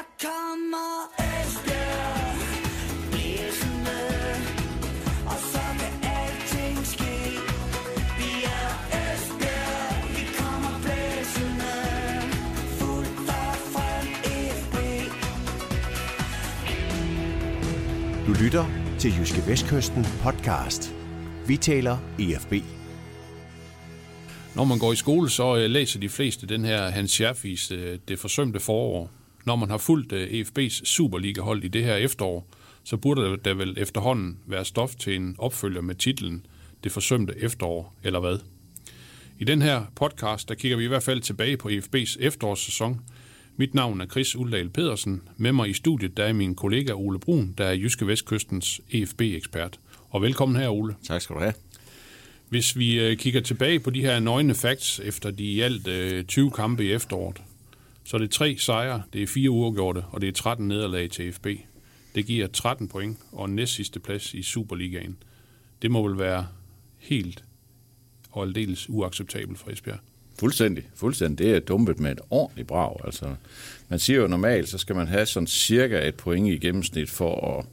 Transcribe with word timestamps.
Her 0.00 0.06
kommer 0.28 0.92
Esbjerg 1.18 2.36
blæsende, 3.10 4.00
og 5.26 5.38
så 5.52 5.64
kan 5.80 5.94
alting 6.18 6.86
ske. 6.86 7.16
Vi 8.18 8.30
er 8.44 8.68
Esbjerg, 9.00 10.08
vi 10.16 10.24
kommer 10.38 10.74
blæsende, 10.84 11.74
fuldt 12.78 13.28
og 13.40 13.54
frem 13.74 14.06
FB. 14.60 14.76
Du 18.26 18.32
lytter 18.44 18.64
til 18.98 19.18
Jyske 19.18 19.46
Vestkysten 19.46 20.06
podcast. 20.22 20.94
Vi 21.46 21.56
taler 21.56 21.98
EFB. 22.18 22.52
Når 24.56 24.64
man 24.64 24.78
går 24.78 24.92
i 24.92 24.96
skole, 24.96 25.30
så 25.30 25.56
øh, 25.56 25.70
læser 25.70 26.00
de 26.00 26.08
fleste 26.08 26.46
den 26.46 26.64
her 26.64 26.90
Hans 26.90 27.10
Scherfis 27.10 27.70
øh, 27.70 27.98
Det 28.08 28.18
forsømte 28.18 28.60
forår. 28.60 29.19
Når 29.44 29.56
man 29.56 29.70
har 29.70 29.78
fulgt 29.78 30.12
øh, 30.12 30.28
EFB's 30.40 30.84
Superliga-hold 30.84 31.64
i 31.64 31.68
det 31.68 31.84
her 31.84 31.94
efterår, 31.96 32.48
så 32.84 32.96
burde 32.96 33.36
der- 33.44 33.54
vel 33.54 33.74
efterhånden 33.78 34.38
være 34.46 34.64
stof 34.64 34.94
til 34.94 35.16
en 35.16 35.34
opfølger 35.38 35.80
med 35.80 35.94
titlen 35.94 36.46
Det 36.84 36.92
forsømte 36.92 37.34
efterår, 37.38 37.96
eller 38.04 38.20
hvad? 38.20 38.38
I 39.38 39.44
den 39.44 39.62
her 39.62 39.82
podcast, 39.96 40.48
der 40.48 40.54
kigger 40.54 40.76
vi 40.76 40.84
i 40.84 40.88
hvert 40.88 41.02
fald 41.02 41.20
tilbage 41.20 41.56
på 41.56 41.68
EFB's 41.68 42.16
efterårssæson. 42.20 43.00
Mit 43.56 43.74
navn 43.74 44.00
er 44.00 44.06
Chris 44.06 44.36
Uldal 44.36 44.68
Pedersen. 44.70 45.22
Med 45.36 45.52
mig 45.52 45.68
i 45.70 45.72
studiet, 45.72 46.16
der 46.16 46.24
er 46.24 46.32
min 46.32 46.54
kollega 46.54 46.92
Ole 46.92 47.18
Brun, 47.18 47.54
der 47.58 47.64
er 47.64 47.72
Jyske 47.72 48.06
Vestkystens 48.06 48.80
EFB-ekspert. 48.90 49.78
Og 50.10 50.22
velkommen 50.22 50.60
her, 50.60 50.68
Ole. 50.68 50.94
Tak 51.06 51.20
skal 51.22 51.36
du 51.36 51.40
have. 51.40 51.54
Hvis 52.48 52.78
vi 52.78 53.00
øh, 53.00 53.16
kigger 53.16 53.40
tilbage 53.40 53.80
på 53.80 53.90
de 53.90 54.00
her 54.00 54.20
nøgne 54.20 54.54
facts 54.54 55.00
efter 55.04 55.30
de 55.30 55.44
i 55.44 55.60
alt 55.60 55.88
øh, 55.88 56.24
20 56.24 56.50
kampe 56.50 56.84
i 56.84 56.92
efteråret, 56.92 57.42
så 58.10 58.16
er 58.16 58.18
det 58.18 58.30
tre 58.30 58.56
sejre, 58.58 59.02
det 59.12 59.22
er 59.22 59.26
fire 59.26 59.50
uafgjorte, 59.50 60.04
og 60.10 60.20
det 60.20 60.28
er 60.28 60.32
13 60.32 60.68
nederlag 60.68 61.10
til 61.10 61.32
FB. 61.32 61.46
Det 62.14 62.26
giver 62.26 62.46
13 62.46 62.88
point 62.88 63.18
og 63.32 63.44
en 63.44 63.56
næst 63.56 63.74
sidste 63.74 64.00
plads 64.00 64.34
i 64.34 64.42
Superligaen. 64.42 65.16
Det 65.82 65.90
må 65.90 66.08
vel 66.08 66.18
være 66.18 66.46
helt 66.98 67.44
og 68.30 68.42
aldeles 68.42 68.90
uacceptabelt 68.90 69.58
for 69.58 69.70
Esbjerg. 69.70 69.98
Fuldstændig. 70.40 70.84
Fuldstændig. 70.94 71.38
Det 71.38 71.56
er 71.56 71.60
dumpet 71.60 72.00
med 72.00 72.12
et 72.12 72.20
ordentligt 72.30 72.68
brag. 72.68 72.96
Altså, 73.04 73.34
man 73.88 73.98
siger 73.98 74.20
jo 74.20 74.26
normalt, 74.26 74.68
så 74.68 74.78
skal 74.78 74.96
man 74.96 75.08
have 75.08 75.26
sådan 75.26 75.46
cirka 75.46 76.08
et 76.08 76.14
point 76.14 76.48
i 76.48 76.58
gennemsnit 76.58 77.10
for 77.10 77.58
at 77.58 77.66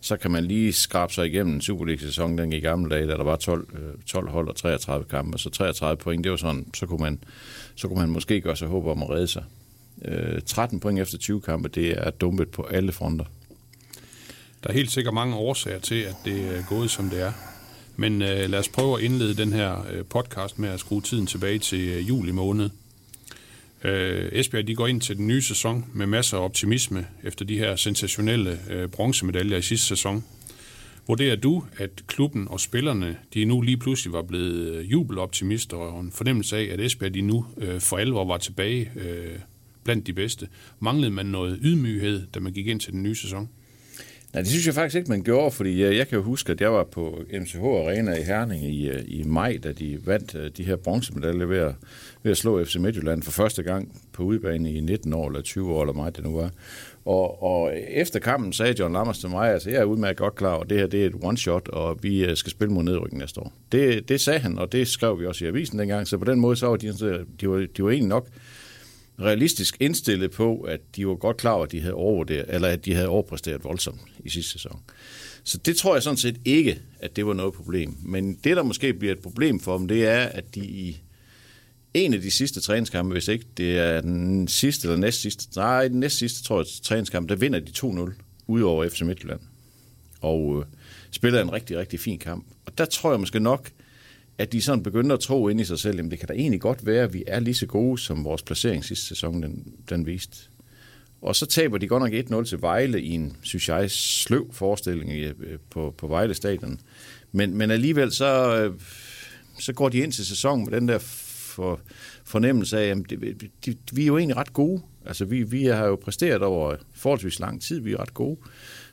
så 0.00 0.16
kan 0.16 0.30
man 0.30 0.44
lige 0.44 0.72
skrabe 0.72 1.12
sig 1.12 1.26
igennem 1.26 1.54
en 1.54 1.60
Superliga-sæson, 1.60 2.38
den 2.38 2.50
gik 2.50 2.62
i 2.62 2.66
gamle 2.66 2.90
dage, 2.90 3.06
da 3.06 3.12
der 3.12 3.24
var 3.24 3.36
12, 3.36 3.68
12 4.06 4.26
øh, 4.26 4.32
hold 4.32 4.48
og 4.48 4.56
33 4.56 5.04
kampe, 5.10 5.38
så 5.38 5.50
33 5.50 5.96
point, 5.96 6.24
det 6.24 6.30
var 6.30 6.36
sådan, 6.36 6.66
så 6.74 6.86
kunne 6.86 7.02
man, 7.02 7.18
så 7.74 7.88
kunne 7.88 7.98
man 7.98 8.08
måske 8.08 8.40
gøre 8.40 8.56
sig 8.56 8.68
håb 8.68 8.86
om 8.86 9.02
at 9.02 9.10
redde 9.10 9.26
sig. 9.26 9.44
Øh, 10.04 10.42
13 10.46 10.80
point 10.80 11.00
efter 11.00 11.18
20 11.18 11.40
kampe, 11.40 11.68
det 11.68 11.90
er 11.90 12.10
dumpet 12.10 12.48
på 12.48 12.62
alle 12.62 12.92
fronter. 12.92 13.24
Der 14.62 14.68
er 14.68 14.72
helt 14.72 14.90
sikkert 14.90 15.14
mange 15.14 15.36
årsager 15.36 15.78
til, 15.78 16.00
at 16.00 16.16
det 16.24 16.56
er 16.56 16.62
gået, 16.68 16.90
som 16.90 17.10
det 17.10 17.20
er. 17.22 17.32
Men 17.96 18.22
øh, 18.22 18.50
lad 18.50 18.58
os 18.58 18.68
prøve 18.68 18.98
at 18.98 19.04
indlede 19.04 19.36
den 19.36 19.52
her 19.52 19.86
øh, 19.92 20.04
podcast 20.04 20.58
med 20.58 20.68
at 20.68 20.80
skrue 20.80 21.00
tiden 21.00 21.26
tilbage 21.26 21.58
til 21.58 21.88
øh, 21.88 22.08
juli 22.08 22.32
måned. 22.32 22.70
Øh, 23.84 24.28
Esbjerg 24.32 24.66
de 24.66 24.74
går 24.74 24.86
ind 24.86 25.00
til 25.00 25.16
den 25.16 25.26
nye 25.26 25.42
sæson 25.42 25.84
med 25.94 26.06
masser 26.06 26.38
af 26.38 26.44
optimisme 26.44 27.06
efter 27.22 27.44
de 27.44 27.58
her 27.58 27.76
sensationelle 27.76 28.58
øh, 28.70 28.88
bronzemedaljer 28.88 29.58
i 29.58 29.62
sidste 29.62 29.86
sæson. 29.86 30.24
Vurderer 31.06 31.36
du, 31.36 31.64
at 31.76 31.90
klubben 32.06 32.48
og 32.48 32.60
spillerne 32.60 33.16
de 33.34 33.44
nu 33.44 33.60
lige 33.60 33.76
pludselig 33.76 34.12
var 34.12 34.22
blevet 34.22 34.74
øh, 34.74 34.92
jubeloptimister 34.92 35.76
og 35.76 36.00
en 36.00 36.12
fornemmelse 36.12 36.56
af, 36.56 36.68
at 36.72 36.80
Esbjerg 36.80 37.14
de 37.14 37.20
nu 37.20 37.46
øh, 37.56 37.80
for 37.80 37.96
alvor 37.96 38.24
var 38.24 38.38
tilbage 38.38 38.90
øh, 38.96 39.38
blandt 39.86 40.06
de 40.06 40.12
bedste? 40.12 40.48
Manglede 40.80 41.10
man 41.10 41.26
noget 41.26 41.58
ydmyghed, 41.62 42.26
da 42.34 42.40
man 42.40 42.52
gik 42.52 42.66
ind 42.66 42.80
til 42.80 42.92
den 42.92 43.02
nye 43.02 43.14
sæson? 43.14 43.48
Nej, 44.36 44.42
det 44.42 44.50
synes 44.50 44.66
jeg 44.66 44.74
faktisk 44.74 44.96
ikke, 44.96 45.10
man 45.10 45.22
gjorde, 45.22 45.50
fordi 45.50 45.82
jeg, 45.82 45.96
jeg 45.96 46.08
kan 46.08 46.18
jo 46.18 46.24
huske, 46.24 46.52
at 46.52 46.60
jeg 46.60 46.72
var 46.72 46.84
på 46.84 47.22
MCH 47.40 47.56
Arena 47.56 48.14
i 48.14 48.22
Herning 48.22 48.64
i, 48.64 48.88
øh, 48.88 49.02
i 49.06 49.22
maj, 49.22 49.58
da 49.64 49.72
de 49.72 49.98
vandt 50.04 50.34
øh, 50.34 50.50
de 50.56 50.64
her 50.64 50.76
bronzemedaljer 50.76 51.46
ved 51.46 51.58
at, 51.58 51.74
ved 52.22 52.32
at 52.32 52.38
slå 52.38 52.64
FC 52.64 52.76
Midtjylland 52.76 53.22
for 53.22 53.30
første 53.30 53.62
gang 53.62 54.02
på 54.12 54.22
udebane 54.22 54.72
i 54.72 54.80
19 54.80 55.12
år 55.12 55.26
eller 55.26 55.42
20 55.42 55.74
år, 55.74 55.82
eller 55.82 55.94
meget 55.94 56.16
det 56.16 56.24
nu 56.24 56.36
var. 56.36 56.50
Og, 57.04 57.42
og 57.42 57.72
efter 57.88 58.20
kampen 58.20 58.52
sagde 58.52 58.74
John 58.78 58.92
Lammers 58.92 59.18
til 59.18 59.30
mig, 59.30 59.52
altså 59.52 59.70
jeg 59.70 59.80
er 59.80 59.84
udmærket 59.84 60.16
godt 60.16 60.34
klar 60.34 60.52
over, 60.52 60.62
at 60.62 60.70
det 60.70 60.78
her 60.78 60.86
det 60.86 61.02
er 61.02 61.06
et 61.06 61.14
one-shot, 61.24 61.68
og 61.68 61.98
vi 62.02 62.36
skal 62.36 62.50
spille 62.50 62.74
mod 62.74 62.82
nedrykning 62.82 63.18
næste 63.18 63.40
år. 63.40 63.52
Det, 63.72 64.08
det 64.08 64.20
sagde 64.20 64.38
han, 64.40 64.58
og 64.58 64.72
det 64.72 64.88
skrev 64.88 65.20
vi 65.20 65.26
også 65.26 65.44
i 65.44 65.48
avisen 65.48 65.78
dengang, 65.78 66.08
så 66.08 66.18
på 66.18 66.24
den 66.24 66.40
måde 66.40 66.56
så 66.56 66.66
var 66.66 66.76
de, 66.76 66.92
de, 67.40 67.48
var, 67.48 67.66
de 67.76 67.84
var 67.84 67.90
egentlig 67.90 68.08
nok 68.08 68.28
realistisk 69.20 69.76
indstillet 69.80 70.30
på, 70.30 70.60
at 70.60 70.80
de 70.96 71.06
var 71.06 71.14
godt 71.14 71.36
klar 71.36 71.52
over, 71.52 71.64
at 71.64 71.72
de 71.72 71.80
havde 71.80 71.94
overvurderet, 71.94 72.44
eller 72.48 72.68
at 72.68 72.84
de 72.84 72.94
havde 72.94 73.08
overpræsteret 73.08 73.64
voldsomt 73.64 74.00
i 74.18 74.30
sidste 74.30 74.52
sæson. 74.52 74.80
Så 75.44 75.58
det 75.58 75.76
tror 75.76 75.94
jeg 75.94 76.02
sådan 76.02 76.16
set 76.16 76.40
ikke, 76.44 76.80
at 77.00 77.16
det 77.16 77.26
var 77.26 77.34
noget 77.34 77.54
problem. 77.54 77.96
Men 78.02 78.38
det, 78.44 78.56
der 78.56 78.62
måske 78.62 78.94
bliver 78.94 79.14
et 79.14 79.20
problem 79.20 79.60
for 79.60 79.78
dem, 79.78 79.88
det 79.88 80.06
er, 80.06 80.20
at 80.20 80.54
de 80.54 80.60
i 80.60 81.00
en 81.94 82.14
af 82.14 82.20
de 82.20 82.30
sidste 82.30 82.60
træningskampe, 82.60 83.12
hvis 83.12 83.28
ikke 83.28 83.44
det 83.56 83.78
er 83.78 84.00
den 84.00 84.48
sidste 84.48 84.88
eller 84.88 84.98
næst 84.98 85.20
sidste, 85.20 85.58
nej, 85.58 85.88
den 85.88 86.00
næst 86.00 86.18
sidste, 86.18 86.44
tror 86.44 86.58
jeg, 86.58 86.66
træningskamp, 86.82 87.28
der 87.28 87.36
vinder 87.36 87.60
de 87.60 87.72
2-0 87.78 88.12
ud 88.46 88.62
over 88.62 88.88
FC 88.88 89.00
Midtjylland. 89.00 89.40
Og 90.20 90.58
øh, 90.58 90.64
spiller 91.10 91.42
en 91.42 91.52
rigtig, 91.52 91.78
rigtig 91.78 92.00
fin 92.00 92.18
kamp. 92.18 92.46
Og 92.66 92.78
der 92.78 92.84
tror 92.84 93.10
jeg 93.10 93.20
måske 93.20 93.40
nok, 93.40 93.70
at 94.38 94.52
de 94.52 94.62
sådan 94.62 94.82
begynder 94.82 95.14
at 95.14 95.20
tro 95.20 95.48
ind 95.48 95.60
i 95.60 95.64
sig 95.64 95.78
selv, 95.78 95.96
jamen 95.96 96.10
det 96.10 96.18
kan 96.18 96.28
da 96.28 96.34
egentlig 96.34 96.60
godt 96.60 96.86
være, 96.86 97.02
at 97.02 97.14
vi 97.14 97.24
er 97.26 97.40
lige 97.40 97.54
så 97.54 97.66
gode, 97.66 97.98
som 97.98 98.24
vores 98.24 98.42
placering 98.42 98.84
sidste 98.84 99.06
sæson 99.06 99.42
den, 99.42 99.74
den 99.90 100.06
viste. 100.06 100.36
Og 101.22 101.36
så 101.36 101.46
taber 101.46 101.78
de 101.78 101.88
godt 101.88 102.30
nok 102.30 102.42
1-0 102.42 102.48
til 102.48 102.62
Vejle 102.62 103.02
i 103.02 103.10
en, 103.10 103.36
synes 103.42 103.68
jeg, 103.68 103.90
sløv 103.90 104.52
forestilling 104.52 105.12
i, 105.12 105.28
på, 105.70 105.94
på 105.98 106.06
Vejle 106.06 106.34
stadion. 106.34 106.80
Men, 107.32 107.56
men 107.56 107.70
alligevel 107.70 108.12
så, 108.12 108.60
øh, 108.62 108.80
så 109.58 109.72
går 109.72 109.88
de 109.88 109.98
ind 109.98 110.12
til 110.12 110.26
sæsonen 110.26 110.64
med 110.70 110.80
den 110.80 110.88
der 110.88 110.98
for, 110.98 111.80
fornemmelse 112.24 112.78
af, 112.78 112.86
at 112.86 112.98
det, 113.10 113.50
de, 113.66 113.76
vi 113.92 114.02
er 114.02 114.06
jo 114.06 114.18
egentlig 114.18 114.36
ret 114.36 114.52
gode. 114.52 114.82
Altså 115.06 115.24
vi, 115.24 115.42
vi 115.42 115.64
har 115.64 115.86
jo 115.86 115.96
præsteret 115.96 116.42
over 116.42 116.76
forholdsvis 116.94 117.40
lang 117.40 117.62
tid, 117.62 117.80
vi 117.80 117.92
er 117.92 118.00
ret 118.00 118.14
gode. 118.14 118.36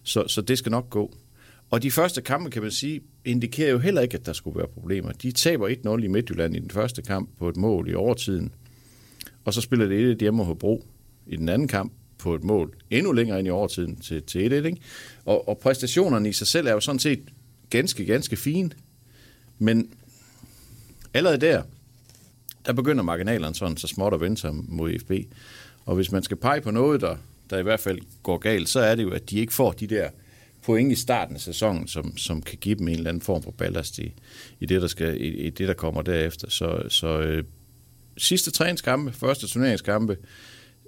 Så, 0.03 0.27
så 0.27 0.41
det 0.41 0.57
skal 0.57 0.69
nok 0.69 0.89
gå. 0.89 1.13
Og 1.73 1.83
de 1.83 1.91
første 1.91 2.21
kampe, 2.21 2.49
kan 2.49 2.61
man 2.61 2.71
sige, 2.71 3.01
indikerer 3.25 3.71
jo 3.71 3.77
heller 3.77 4.01
ikke, 4.01 4.17
at 4.17 4.25
der 4.25 4.33
skulle 4.33 4.57
være 4.57 4.67
problemer. 4.67 5.11
De 5.11 5.31
taber 5.31 5.97
1-0 5.99 6.03
i 6.03 6.07
Midtjylland 6.07 6.55
i 6.55 6.59
den 6.59 6.69
første 6.69 7.01
kamp 7.01 7.29
på 7.39 7.49
et 7.49 7.57
mål 7.57 7.89
i 7.89 7.93
overtiden. 7.93 8.53
Og 9.45 9.53
så 9.53 9.61
spiller 9.61 9.87
det 9.87 10.11
1 10.11 10.17
hjemme 10.17 10.45
på 10.45 10.53
Bro 10.53 10.85
i 11.27 11.35
den 11.35 11.49
anden 11.49 11.67
kamp 11.67 11.93
på 12.17 12.35
et 12.35 12.43
mål 12.43 12.75
endnu 12.89 13.11
længere 13.11 13.39
ind 13.39 13.47
i 13.47 13.51
overtiden 13.51 13.95
til, 13.95 14.23
til 14.23 14.53
1 14.53 14.65
ikke? 14.65 14.77
Og, 15.25 15.47
og 15.47 15.57
præstationerne 15.57 16.29
i 16.29 16.33
sig 16.33 16.47
selv 16.47 16.67
er 16.67 16.71
jo 16.71 16.79
sådan 16.79 16.99
set 16.99 17.19
ganske, 17.69 18.05
ganske 18.05 18.35
fine. 18.35 18.69
Men 19.59 19.89
allerede 21.13 21.41
der, 21.41 21.63
der 22.65 22.73
begynder 22.73 23.03
marginalerne 23.03 23.55
sådan 23.55 23.77
så 23.77 23.87
småt 23.87 24.13
at 24.13 24.21
vende 24.21 24.37
sig 24.37 24.51
mod 24.55 24.99
FB. 24.99 25.11
Og 25.85 25.95
hvis 25.95 26.11
man 26.11 26.23
skal 26.23 26.37
pege 26.37 26.61
på 26.61 26.71
noget, 26.71 27.01
der, 27.01 27.17
der 27.49 27.57
i 27.57 27.63
hvert 27.63 27.79
fald 27.79 27.99
går 28.23 28.37
galt, 28.37 28.69
så 28.69 28.79
er 28.79 28.95
det 28.95 29.03
jo, 29.03 29.09
at 29.09 29.29
de 29.29 29.39
ikke 29.39 29.53
får 29.53 29.71
de 29.71 29.87
der 29.87 30.09
point 30.65 30.91
i 30.91 30.95
starten 30.95 31.35
af 31.35 31.41
sæsonen, 31.41 31.87
som, 31.87 32.17
som 32.17 32.41
kan 32.41 32.57
give 32.57 32.75
dem 32.75 32.87
en 32.87 32.93
eller 32.93 33.09
anden 33.09 33.21
form 33.21 33.43
for 33.43 33.51
ballast 33.51 33.99
i, 33.99 34.13
i, 34.59 34.65
det, 34.65 34.81
der, 34.81 34.87
skal, 34.87 35.21
i, 35.21 35.27
i 35.27 35.49
det, 35.49 35.67
der 35.67 35.73
kommer 35.73 36.01
derefter. 36.01 36.49
Så, 36.49 36.83
så 36.89 37.19
øh, 37.19 37.43
sidste 38.17 38.51
træningskampe, 38.51 39.11
første 39.11 39.47
turneringskampe, 39.47 40.17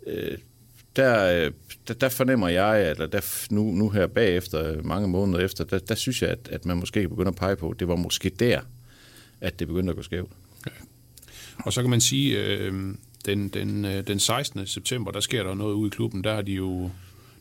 øh, 0.07 0.37
der, 0.95 1.45
øh, 1.45 1.51
der, 1.87 1.93
der 1.93 2.09
fornemmer 2.09 2.47
jeg, 2.47 2.89
eller 2.89 3.05
der, 3.05 3.47
nu, 3.49 3.71
nu 3.71 3.89
her 3.89 4.07
bagefter, 4.07 4.81
mange 4.81 5.07
måneder 5.07 5.39
efter, 5.45 5.63
der, 5.63 5.79
der 5.79 5.95
synes 5.95 6.21
jeg, 6.21 6.29
at, 6.29 6.49
at 6.51 6.65
man 6.65 6.77
måske 6.77 7.09
begynder 7.09 7.31
at 7.31 7.37
pege 7.37 7.55
på, 7.55 7.69
at 7.69 7.79
det 7.79 7.87
var 7.87 7.95
måske 7.95 8.29
der, 8.29 8.61
at 9.41 9.59
det 9.59 9.67
begyndte 9.67 9.89
at 9.91 9.95
gå 9.95 10.03
skævt. 10.03 10.31
Og 11.57 11.73
så 11.73 11.81
kan 11.81 11.89
man 11.89 12.01
sige, 12.01 12.43
øh, 12.43 12.73
den, 13.25 13.47
den, 13.49 13.85
øh, 13.85 14.07
den 14.07 14.19
16. 14.19 14.67
september, 14.67 15.11
der 15.11 15.19
sker 15.19 15.43
der 15.43 15.53
noget 15.53 15.73
ude 15.73 15.87
i 15.87 15.89
klubben. 15.89 16.23
Der 16.23 16.33
har 16.33 16.41
de 16.41 16.51
jo, 16.51 16.89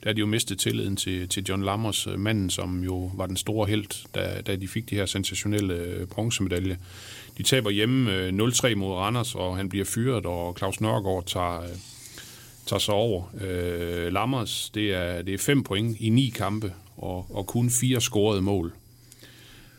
der 0.04 0.10
har 0.10 0.14
de 0.14 0.20
jo 0.20 0.26
mistet 0.26 0.58
tilliden 0.58 0.96
til, 0.96 1.28
til 1.28 1.44
John 1.48 1.62
Lammers, 1.62 2.06
øh, 2.06 2.18
manden, 2.18 2.50
som 2.50 2.82
jo 2.82 3.10
var 3.14 3.26
den 3.26 3.36
store 3.36 3.66
held, 3.66 4.06
da, 4.14 4.40
da 4.46 4.56
de 4.56 4.68
fik 4.68 4.90
de 4.90 4.94
her 4.94 5.06
sensationelle 5.06 5.74
øh, 5.74 6.06
bronzemedalje. 6.06 6.78
De 7.38 7.42
taber 7.42 7.70
hjemme 7.70 8.12
øh, 8.12 8.28
0-3 8.28 8.74
mod 8.74 8.92
Randers, 8.92 9.34
og 9.34 9.56
han 9.56 9.68
bliver 9.68 9.84
fyret, 9.84 10.26
og 10.26 10.56
Claus 10.58 10.80
Nørgaard 10.80 11.26
tager, 11.26 11.62
tager 12.66 12.80
sig 12.80 12.94
over. 12.94 13.34
Øh, 13.40 14.12
Lammers, 14.12 14.70
det 14.74 14.94
er, 14.94 15.22
det 15.22 15.34
er 15.34 15.38
fem 15.38 15.62
point 15.62 15.96
i 16.00 16.08
ni 16.08 16.32
kampe, 16.34 16.72
og, 16.96 17.26
og 17.30 17.46
kun 17.46 17.70
fire 17.70 18.00
scorede 18.00 18.42
mål. 18.42 18.72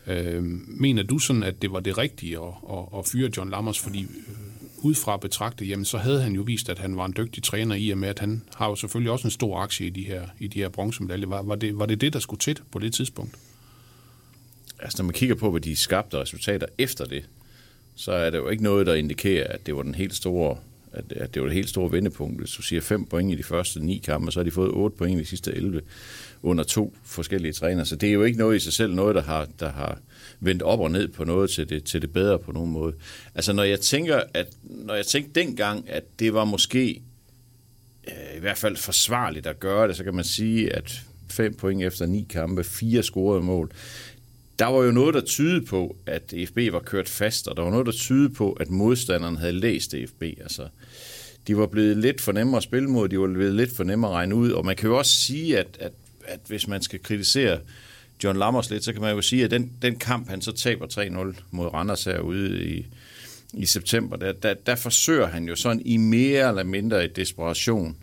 Øh, 0.06 0.42
mener 0.66 1.02
du 1.02 1.18
sådan, 1.18 1.42
at 1.42 1.62
det 1.62 1.72
var 1.72 1.80
det 1.80 1.98
rigtige 1.98 2.36
at, 2.36 2.54
at, 2.70 2.98
at 2.98 3.06
fyre 3.12 3.30
John 3.36 3.50
Lammers, 3.50 3.78
fordi 3.78 4.02
øh, 4.02 4.08
udefra 4.78 5.16
betragtet, 5.16 5.68
jamen 5.68 5.84
så 5.84 5.98
havde 5.98 6.22
han 6.22 6.32
jo 6.32 6.42
vist, 6.42 6.68
at 6.68 6.78
han 6.78 6.96
var 6.96 7.06
en 7.06 7.14
dygtig 7.16 7.42
træner 7.42 7.74
i 7.74 7.90
og 7.90 7.98
med, 7.98 8.08
at 8.08 8.18
han 8.18 8.42
har 8.54 8.68
jo 8.68 8.76
selvfølgelig 8.76 9.12
også 9.12 9.26
en 9.26 9.30
stor 9.30 9.58
aktie 9.58 9.86
i 9.86 9.90
de 9.90 10.02
her, 10.02 10.22
i 10.38 10.46
de 10.46 10.58
her 10.58 10.68
bronzemedaljer. 10.68 11.28
Var, 11.28 11.42
var, 11.42 11.54
det, 11.54 11.78
var 11.78 11.86
det 11.86 12.00
det, 12.00 12.12
der 12.12 12.18
skulle 12.18 12.40
til 12.40 12.58
på 12.72 12.78
det 12.78 12.94
tidspunkt? 12.94 13.34
Altså 14.78 15.02
når 15.02 15.04
man 15.04 15.14
kigger 15.14 15.34
på, 15.34 15.50
hvad 15.50 15.60
de 15.60 15.76
skabte 15.76 16.20
resultater 16.20 16.66
efter 16.78 17.04
det, 17.04 17.24
så 17.94 18.12
er 18.12 18.30
der 18.30 18.38
jo 18.38 18.48
ikke 18.48 18.62
noget, 18.62 18.86
der 18.86 18.94
indikerer, 18.94 19.46
at 19.46 19.66
det 19.66 19.76
var 19.76 19.82
den 19.82 19.94
helt 19.94 20.14
store 20.14 20.56
at, 20.96 21.12
at 21.12 21.34
det 21.34 21.42
var 21.42 21.48
et 21.48 21.54
helt 21.54 21.68
stort 21.68 21.92
vendepunkt. 21.92 22.40
Hvis 22.40 22.50
du 22.50 22.62
siger 22.62 22.80
5 22.82 23.04
point 23.04 23.32
i 23.32 23.34
de 23.34 23.42
første 23.42 23.80
ni 23.80 23.98
kampe, 23.98 24.32
så 24.32 24.38
har 24.38 24.44
de 24.44 24.50
fået 24.50 24.70
8 24.70 24.96
point 24.96 25.18
i 25.18 25.22
de 25.22 25.28
sidste 25.28 25.54
11 25.54 25.80
under 26.42 26.64
to 26.64 26.96
forskellige 27.04 27.52
træner. 27.52 27.84
Så 27.84 27.96
det 27.96 28.08
er 28.08 28.12
jo 28.12 28.22
ikke 28.22 28.38
noget 28.38 28.56
i 28.56 28.58
sig 28.58 28.72
selv, 28.72 28.94
noget, 28.94 29.14
der 29.14 29.22
har, 29.22 29.48
der 29.60 29.72
har 29.72 29.98
vendt 30.40 30.62
op 30.62 30.80
og 30.80 30.90
ned 30.90 31.08
på 31.08 31.24
noget 31.24 31.50
til 31.50 31.68
det, 31.68 31.84
til 31.84 32.02
det 32.02 32.12
bedre 32.12 32.38
på 32.38 32.52
nogen 32.52 32.70
måde. 32.70 32.94
Altså 33.34 33.52
når 33.52 33.62
jeg 33.62 33.80
tænker, 33.80 34.20
at 34.34 34.46
når 34.62 34.94
jeg 34.94 35.06
tænkte 35.06 35.40
dengang, 35.40 35.90
at 35.90 36.04
det 36.18 36.34
var 36.34 36.44
måske 36.44 37.02
øh, 38.08 38.36
i 38.36 38.40
hvert 38.40 38.58
fald 38.58 38.76
forsvarligt 38.76 39.46
at 39.46 39.60
gøre 39.60 39.88
det, 39.88 39.96
så 39.96 40.04
kan 40.04 40.14
man 40.14 40.24
sige, 40.24 40.72
at 40.72 41.02
fem 41.30 41.54
point 41.54 41.82
efter 41.82 42.06
ni 42.06 42.26
kampe, 42.30 42.64
fire 42.64 43.02
scorede 43.02 43.42
mål. 43.42 43.70
Der 44.58 44.66
var 44.66 44.84
jo 44.84 44.90
noget, 44.92 45.14
der 45.14 45.20
tydede 45.20 45.66
på, 45.66 45.96
at 46.06 46.34
FB 46.48 46.58
var 46.72 46.80
kørt 46.80 47.08
fast, 47.08 47.48
og 47.48 47.56
der 47.56 47.62
var 47.62 47.70
noget, 47.70 47.86
der 47.86 47.92
tydede 47.92 48.30
på, 48.30 48.52
at 48.52 48.70
modstanderen 48.70 49.36
havde 49.36 49.52
læst 49.52 49.94
FB. 50.08 50.22
Altså, 50.22 50.68
de 51.46 51.56
var 51.56 51.66
blevet 51.66 51.96
lidt 51.96 52.20
for 52.20 52.32
nemmere 52.32 52.56
at 52.56 52.62
spille 52.62 52.88
mod, 52.88 53.08
de 53.08 53.18
var 53.18 53.26
blevet 53.26 53.54
lidt 53.54 53.76
for 53.76 53.84
nemmere 53.84 54.10
at 54.10 54.14
regne 54.14 54.34
ud, 54.34 54.50
og 54.50 54.64
man 54.64 54.76
kan 54.76 54.88
jo 54.88 54.98
også 54.98 55.12
sige, 55.12 55.58
at, 55.58 55.66
at, 55.80 55.92
at 56.24 56.40
hvis 56.46 56.68
man 56.68 56.82
skal 56.82 57.02
kritisere 57.02 57.58
John 58.24 58.38
Lammers 58.38 58.70
lidt, 58.70 58.84
så 58.84 58.92
kan 58.92 59.02
man 59.02 59.14
jo 59.14 59.22
sige, 59.22 59.44
at 59.44 59.50
den, 59.50 59.72
den 59.82 59.96
kamp, 59.96 60.28
han 60.28 60.40
så 60.40 60.52
taber 60.52 60.86
3-0 61.34 61.40
mod 61.50 61.66
Randers 61.66 62.04
herude 62.04 62.64
i, 62.64 62.86
i 63.54 63.66
september, 63.66 64.16
der, 64.16 64.32
der, 64.32 64.54
der 64.54 64.74
forsøger 64.74 65.26
han 65.26 65.44
jo 65.44 65.56
sådan 65.56 65.82
i 65.84 65.96
mere 65.96 66.48
eller 66.48 66.64
mindre 66.64 67.04
i 67.04 67.08
desperation 67.08 67.96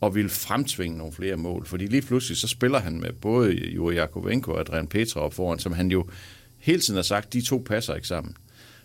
og 0.00 0.14
vil 0.14 0.28
fremtvinge 0.28 0.98
nogle 0.98 1.12
flere 1.12 1.36
mål. 1.36 1.66
Fordi 1.66 1.86
lige 1.86 2.02
pludselig 2.02 2.36
så 2.36 2.48
spiller 2.48 2.78
han 2.78 3.00
med 3.00 3.12
både 3.12 3.52
Juri 3.52 3.94
Jakovenko 3.94 4.52
og 4.52 4.60
Adrian 4.60 4.86
Petra 4.86 5.20
op 5.20 5.34
foran, 5.34 5.58
som 5.58 5.72
han 5.72 5.90
jo 5.90 6.06
hele 6.58 6.80
tiden 6.80 6.96
har 6.96 7.02
sagt, 7.02 7.32
de 7.32 7.40
to 7.40 7.62
passer 7.66 7.94
ikke 7.94 8.08
sammen. 8.08 8.36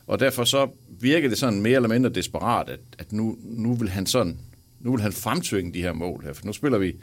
Og 0.07 0.19
derfor 0.19 0.43
så 0.43 0.69
virker 0.99 1.29
det 1.29 1.37
sådan 1.37 1.61
mere 1.61 1.75
eller 1.75 1.89
mindre 1.89 2.09
desperat, 2.09 2.69
at, 2.69 2.79
at 2.99 3.11
nu, 3.11 3.37
nu 3.43 3.75
vil 3.75 3.89
han 3.89 4.05
sådan, 4.05 4.39
nu 4.79 4.91
vil 4.91 5.01
han 5.01 5.13
fremtvinge 5.13 5.73
de 5.73 5.81
her 5.81 5.93
mål 5.93 6.23
her, 6.23 6.33
for 6.33 6.45
nu 6.45 6.53
spiller 6.53 6.77
vi 6.77 6.95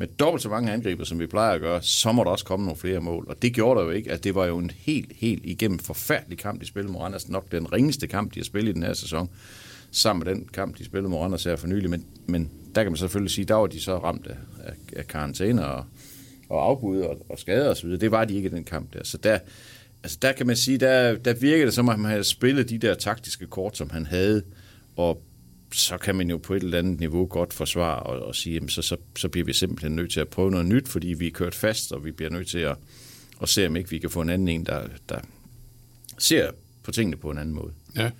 med 0.00 0.06
dobbelt 0.06 0.42
så 0.42 0.48
mange 0.48 0.72
angriber, 0.72 1.04
som 1.04 1.18
vi 1.18 1.26
plejer 1.26 1.54
at 1.54 1.60
gøre, 1.60 1.82
så 1.82 2.12
må 2.12 2.24
der 2.24 2.30
også 2.30 2.44
komme 2.44 2.66
nogle 2.66 2.78
flere 2.78 3.00
mål. 3.00 3.24
Og 3.28 3.42
det 3.42 3.52
gjorde 3.52 3.80
der 3.80 3.86
jo 3.86 3.90
ikke. 3.90 4.12
at 4.12 4.24
det 4.24 4.34
var 4.34 4.46
jo 4.46 4.58
en 4.58 4.70
helt, 4.76 5.12
helt 5.16 5.46
igennem 5.46 5.78
forfærdelig 5.78 6.38
kamp, 6.38 6.60
de 6.60 6.66
spillede 6.66 6.92
mod 6.92 7.00
Randers. 7.00 7.28
Nok 7.28 7.52
den 7.52 7.72
ringeste 7.72 8.06
kamp, 8.06 8.34
de 8.34 8.40
har 8.40 8.44
spillet 8.44 8.70
i 8.70 8.74
den 8.74 8.82
her 8.82 8.92
sæson. 8.92 9.30
Sammen 9.90 10.24
med 10.24 10.34
den 10.34 10.48
kamp, 10.52 10.78
de 10.78 10.84
spillede 10.84 11.10
mod 11.10 11.18
Randers 11.18 11.44
her 11.44 11.56
for 11.56 11.66
nylig. 11.66 11.90
Men, 11.90 12.06
men 12.26 12.50
der 12.74 12.82
kan 12.82 12.92
man 12.92 12.96
selvfølgelig 12.96 13.30
sige, 13.30 13.44
der 13.44 13.54
var 13.54 13.66
de 13.66 13.80
så 13.80 13.98
ramt 13.98 14.26
af, 14.26 14.36
af, 14.64 14.72
af 14.96 15.06
karantæne 15.06 15.66
og, 15.66 15.84
og 16.48 16.64
afbud 16.64 17.00
og, 17.00 17.26
og 17.28 17.38
skader 17.38 17.70
osv. 17.70 17.90
Det 17.90 18.10
var 18.10 18.24
de 18.24 18.34
ikke 18.34 18.48
i 18.48 18.52
den 18.52 18.64
kamp 18.64 18.92
der. 18.92 19.04
Så 19.04 19.18
der, 19.18 19.38
altså 20.02 20.18
der 20.22 20.32
kan 20.32 20.46
man 20.46 20.56
sige, 20.56 20.78
der, 20.78 21.16
der 21.16 21.34
virker 21.34 21.64
det 21.64 21.74
som, 21.74 21.88
at 21.88 21.96
han 21.96 22.04
havde 22.04 22.24
spillet 22.24 22.70
de 22.70 22.78
der 22.78 22.94
taktiske 22.94 23.46
kort, 23.46 23.76
som 23.76 23.90
han 23.90 24.06
havde, 24.06 24.42
og 24.96 25.22
så 25.72 25.98
kan 25.98 26.14
man 26.14 26.30
jo 26.30 26.36
på 26.36 26.54
et 26.54 26.62
eller 26.62 26.78
andet 26.78 27.00
niveau 27.00 27.26
godt 27.26 27.52
forsvare 27.52 27.98
og, 27.98 28.26
og 28.26 28.34
sige, 28.34 28.54
jamen 28.54 28.68
så, 28.68 28.82
så, 28.82 28.96
så 29.16 29.28
bliver 29.28 29.44
vi 29.44 29.52
simpelthen 29.52 29.96
nødt 29.96 30.12
til 30.12 30.20
at 30.20 30.28
prøve 30.28 30.50
noget 30.50 30.66
nyt, 30.66 30.88
fordi 30.88 31.08
vi 31.08 31.26
er 31.26 31.30
kørt 31.30 31.54
fast, 31.54 31.92
og 31.92 32.04
vi 32.04 32.10
bliver 32.10 32.30
nødt 32.30 32.48
til 32.48 32.58
at, 32.58 32.76
at 33.42 33.48
se, 33.48 33.66
om 33.66 33.76
ikke 33.76 33.90
vi 33.90 33.98
kan 33.98 34.10
få 34.10 34.20
en 34.20 34.28
anden 34.28 34.48
en, 34.48 34.66
der, 34.66 34.88
der 35.08 35.20
ser 36.18 36.50
på 36.82 36.92
tingene 36.92 37.16
på 37.16 37.30
en 37.30 37.38
anden 37.38 37.54
måde. 37.54 37.72
Ja. 37.96 38.10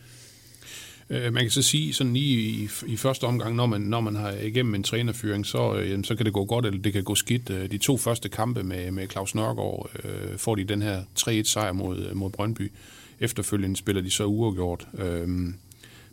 Øh, 1.11 1.33
man 1.33 1.43
kan 1.45 1.51
så 1.51 1.63
sige, 1.63 1.93
sådan 1.93 2.13
lige 2.13 2.41
i, 2.41 2.69
i 2.87 2.97
første 2.97 3.25
omgang, 3.25 3.57
når 3.57 3.67
man, 3.67 3.81
når 3.81 4.01
man 4.01 4.17
har 4.17 4.31
igennem 4.31 4.75
en 4.75 4.83
trænerfyring, 4.83 5.47
så, 5.47 5.75
øh, 5.75 5.91
jamen, 5.91 6.05
så 6.05 6.15
kan 6.15 6.27
det 6.27 6.33
gå 6.33 6.45
godt, 6.45 6.67
eller 6.67 6.83
det 6.83 6.93
kan 6.93 7.05
gå 7.05 7.15
skidt. 7.15 7.51
Øh, 7.51 7.71
de 7.71 7.79
to 7.79 7.97
første 7.97 8.29
kampe 8.29 8.63
med, 8.63 8.91
med 8.91 9.09
Claus 9.09 9.35
Nørgaard 9.35 9.91
øh, 10.05 10.39
får 10.39 10.55
de 10.55 10.65
den 10.65 10.83
her 10.83 11.03
3-1 11.19 11.43
sejr 11.43 11.73
mod, 11.73 12.15
mod 12.15 12.31
Brøndby. 12.31 12.73
Efterfølgende 13.21 13.77
spiller 13.77 14.03
de 14.03 14.11
så 14.11 14.25
uafgjort. 14.25 14.89
Øh, 14.99 15.29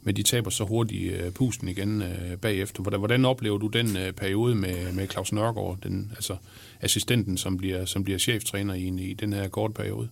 men 0.05 0.15
de 0.15 0.23
taber 0.23 0.49
så 0.49 0.63
hurtigt 0.63 1.13
øh, 1.13 1.31
pusten 1.31 1.67
igen 1.67 2.01
øh, 2.01 2.37
bagefter. 2.37 2.81
Hvordan, 2.81 2.99
hvordan 2.99 3.25
oplever 3.25 3.57
du 3.57 3.67
den 3.67 3.97
øh, 3.97 4.11
periode 4.11 4.55
med, 4.55 4.91
med 4.93 5.07
Claus 5.07 5.31
Nørgaard, 5.31 5.77
den, 5.83 6.11
altså 6.15 6.35
assistenten, 6.81 7.37
som 7.37 7.57
bliver, 7.57 7.85
som 7.85 8.03
bliver 8.03 8.19
cheftræner 8.19 8.73
i, 8.73 8.87
i 8.87 9.13
den 9.13 9.33
her 9.33 9.47
korte 9.47 9.73
periode? 9.73 10.09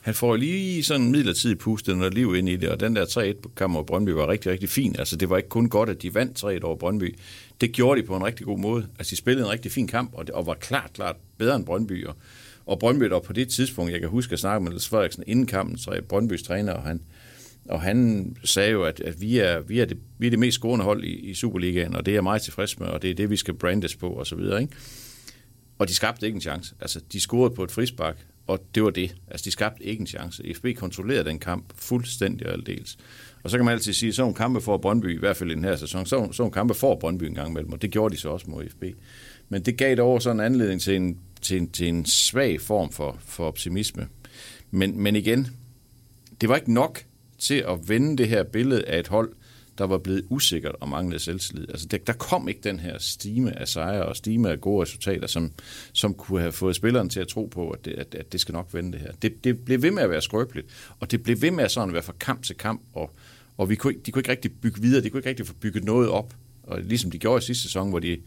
Han 0.00 0.14
får 0.14 0.36
lige 0.36 0.82
sådan 0.82 1.02
en 1.06 1.12
midlertidig 1.12 1.58
puste 1.58 1.96
noget 1.96 2.14
liv 2.14 2.34
ind 2.36 2.48
i 2.48 2.56
det, 2.56 2.68
og 2.68 2.80
den 2.80 2.96
der 2.96 3.04
3-1-kamp 3.04 3.74
over 3.74 3.84
Brøndby 3.84 4.10
var 4.10 4.28
rigtig, 4.28 4.52
rigtig 4.52 4.68
fin. 4.68 4.96
Altså, 4.98 5.16
det 5.16 5.30
var 5.30 5.36
ikke 5.36 5.48
kun 5.48 5.68
godt, 5.68 5.88
at 5.88 6.02
de 6.02 6.14
vandt 6.14 6.36
3 6.36 6.64
over 6.64 6.76
Brøndby. 6.76 7.16
Det 7.60 7.72
gjorde 7.72 8.00
de 8.00 8.06
på 8.06 8.16
en 8.16 8.24
rigtig 8.24 8.46
god 8.46 8.58
måde. 8.58 8.86
Altså, 8.98 9.10
de 9.10 9.16
spillede 9.16 9.46
en 9.46 9.52
rigtig 9.52 9.72
fin 9.72 9.86
kamp, 9.86 10.10
og, 10.14 10.26
det, 10.26 10.34
og 10.34 10.46
var 10.46 10.54
klart, 10.54 10.90
klart 10.92 11.16
bedre 11.38 11.56
end 11.56 11.64
Brøndby. 11.64 12.06
Og, 12.06 12.16
og 12.66 12.78
Brøndby 12.78 13.04
der 13.04 13.18
på 13.20 13.32
det 13.32 13.48
tidspunkt, 13.48 13.92
jeg 13.92 14.00
kan 14.00 14.08
huske 14.08 14.32
at 14.32 14.38
snakke 14.38 14.64
med 14.64 14.70
Niels 14.70 14.88
Frederiksen 14.88 15.24
inden 15.26 15.46
kampen, 15.46 15.78
så 15.78 15.90
er 15.90 16.00
Brøndbys 16.00 16.42
træner, 16.42 16.72
og 16.72 16.82
han, 16.82 17.00
og 17.68 17.80
han 17.80 18.36
sagde 18.44 18.70
jo, 18.70 18.84
at, 18.84 19.00
at 19.00 19.20
vi, 19.20 19.38
er, 19.38 19.60
vi, 19.60 19.80
er 19.80 19.84
det, 19.84 19.98
vi 20.18 20.26
er 20.26 20.30
det 20.30 20.38
mest 20.38 20.54
scorende 20.54 20.84
hold 20.84 21.04
i, 21.04 21.14
i 21.14 21.34
Superligaen, 21.34 21.96
og 21.96 22.06
det 22.06 22.12
er 22.12 22.16
jeg 22.16 22.22
meget 22.22 22.42
tilfreds 22.42 22.78
med, 22.78 22.86
og 22.86 23.02
det 23.02 23.10
er 23.10 23.14
det, 23.14 23.30
vi 23.30 23.36
skal 23.36 23.54
brandes 23.54 23.96
på, 23.96 24.08
og 24.08 24.26
så 24.26 24.36
videre. 24.36 24.62
Ikke? 24.62 24.76
Og 25.78 25.88
de 25.88 25.94
skabte 25.94 26.26
ikke 26.26 26.36
en 26.36 26.40
chance. 26.40 26.74
Altså, 26.80 27.00
de 27.12 27.20
scorede 27.20 27.54
på 27.54 27.64
et 27.64 27.70
frispark, 27.70 28.26
og 28.46 28.60
det 28.74 28.82
var 28.82 28.90
det. 28.90 29.16
Altså, 29.30 29.44
de 29.44 29.50
skabte 29.50 29.84
ikke 29.84 30.00
en 30.00 30.06
chance. 30.06 30.54
FB 30.54 30.66
kontrollerede 30.76 31.28
den 31.28 31.38
kamp 31.38 31.72
fuldstændig 31.76 32.46
og 32.46 32.52
aldeles. 32.52 32.98
Og 33.42 33.50
så 33.50 33.58
kan 33.58 33.64
man 33.64 33.72
altid 33.72 33.92
sige, 33.92 34.12
så 34.12 34.22
nogle 34.22 34.34
kampe 34.34 34.60
for 34.60 34.76
Brøndby, 34.76 35.16
i 35.16 35.18
hvert 35.18 35.36
fald 35.36 35.50
i 35.50 35.54
den 35.54 35.64
her 35.64 35.76
sæson, 35.76 36.06
så, 36.06 36.28
så 36.32 36.42
nogle 36.42 36.52
kampe 36.52 36.74
får 36.74 36.94
Brøndby 36.94 37.24
en 37.24 37.34
gang 37.34 37.50
imellem, 37.50 37.72
og 37.72 37.82
det 37.82 37.90
gjorde 37.90 38.14
de 38.14 38.20
så 38.20 38.28
også 38.28 38.50
mod 38.50 38.68
FB. 38.68 38.84
Men 39.48 39.62
det 39.62 39.76
gav 39.76 39.96
dog 39.96 40.22
sådan 40.22 40.40
en 40.40 40.46
anledning 40.46 40.80
til 40.80 40.96
en, 40.96 41.18
til 41.40 41.56
en, 41.56 41.70
til 41.70 41.88
en 41.88 42.06
svag 42.06 42.60
form 42.60 42.92
for, 42.92 43.18
for 43.20 43.44
optimisme. 43.44 44.08
Men, 44.70 45.00
men 45.00 45.16
igen, 45.16 45.48
det 46.40 46.48
var 46.48 46.56
ikke 46.56 46.72
nok 46.72 47.04
til 47.38 47.54
at 47.68 47.88
vende 47.88 48.16
det 48.16 48.28
her 48.28 48.42
billede 48.42 48.84
af 48.84 48.98
et 48.98 49.08
hold, 49.08 49.32
der 49.78 49.84
var 49.84 49.98
blevet 49.98 50.24
usikkert 50.28 50.74
og 50.80 50.88
manglede 50.88 51.18
selvtillid. 51.18 51.66
Altså, 51.70 51.86
der, 51.86 51.98
der 51.98 52.12
kom 52.12 52.48
ikke 52.48 52.60
den 52.64 52.80
her 52.80 52.98
stime 52.98 53.58
af 53.58 53.68
sejre 53.68 54.06
og 54.06 54.16
stime 54.16 54.50
af 54.50 54.60
gode 54.60 54.82
resultater, 54.82 55.26
som, 55.26 55.52
som 55.92 56.14
kunne 56.14 56.40
have 56.40 56.52
fået 56.52 56.76
spilleren 56.76 57.08
til 57.08 57.20
at 57.20 57.28
tro 57.28 57.46
på, 57.46 57.70
at 57.70 57.84
det, 57.84 57.92
at, 57.92 58.14
at 58.14 58.32
det 58.32 58.40
skal 58.40 58.52
nok 58.52 58.68
vende 58.72 58.92
det 58.92 59.00
her. 59.00 59.12
Det, 59.22 59.44
det 59.44 59.64
blev 59.64 59.82
ved 59.82 59.90
med 59.90 60.02
at 60.02 60.10
være 60.10 60.22
skrøbeligt, 60.22 60.66
og 61.00 61.10
det 61.10 61.22
blev 61.22 61.42
ved 61.42 61.50
med 61.50 61.64
at 61.64 61.70
sådan 61.70 61.92
være 61.92 62.02
fra 62.02 62.14
kamp 62.20 62.42
til 62.42 62.56
kamp, 62.56 62.82
og, 62.92 63.10
og 63.56 63.70
vi 63.70 63.74
kunne, 63.74 63.94
de 64.06 64.10
kunne 64.10 64.20
ikke 64.20 64.30
rigtig 64.30 64.52
bygge 64.52 64.80
videre, 64.80 65.02
de 65.02 65.10
kunne 65.10 65.18
ikke 65.18 65.28
rigtig 65.28 65.46
få 65.46 65.54
bygget 65.54 65.84
noget 65.84 66.08
op. 66.08 66.34
Og 66.62 66.80
ligesom 66.80 67.10
de 67.10 67.18
gjorde 67.18 67.38
i 67.38 67.46
sidste 67.46 67.62
sæson, 67.62 67.90
hvor 67.90 67.98
de 67.98 68.18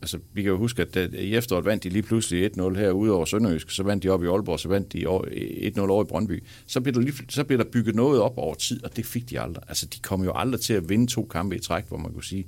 altså, 0.00 0.18
vi 0.32 0.42
kan 0.42 0.50
jo 0.50 0.58
huske, 0.58 0.82
at 0.82 0.96
øh, 0.96 1.12
i 1.12 1.36
efteråret 1.36 1.64
vandt 1.64 1.84
de 1.84 1.88
lige 1.88 2.02
pludselig 2.02 2.50
1-0 2.58 2.78
her 2.78 2.90
ude 2.90 3.12
over 3.12 3.24
Sønderjysk, 3.24 3.70
så 3.70 3.82
vandt 3.82 4.02
de 4.02 4.08
op 4.08 4.24
i 4.24 4.26
Aalborg, 4.26 4.60
så 4.60 4.68
vandt 4.68 4.92
de 4.92 4.98
1-0 4.98 5.04
øh, 5.06 5.90
over 5.90 6.04
i 6.04 6.06
Brøndby. 6.06 6.42
Så 6.66 6.80
blev, 6.80 6.94
der 6.94 7.00
lige, 7.00 7.14
så 7.28 7.44
blev 7.44 7.58
der 7.58 7.64
bygget 7.64 7.94
noget 7.94 8.20
op 8.20 8.38
over 8.38 8.54
tid, 8.54 8.84
og 8.84 8.96
det 8.96 9.06
fik 9.06 9.30
de 9.30 9.40
aldrig. 9.40 9.64
Altså, 9.68 9.86
de 9.86 9.98
kom 10.00 10.24
jo 10.24 10.32
aldrig 10.34 10.60
til 10.60 10.72
at 10.72 10.88
vinde 10.88 11.06
to 11.06 11.24
kampe 11.24 11.56
i 11.56 11.58
træk, 11.58 11.84
hvor 11.88 11.98
man 11.98 12.12
kunne 12.12 12.24
sige, 12.24 12.46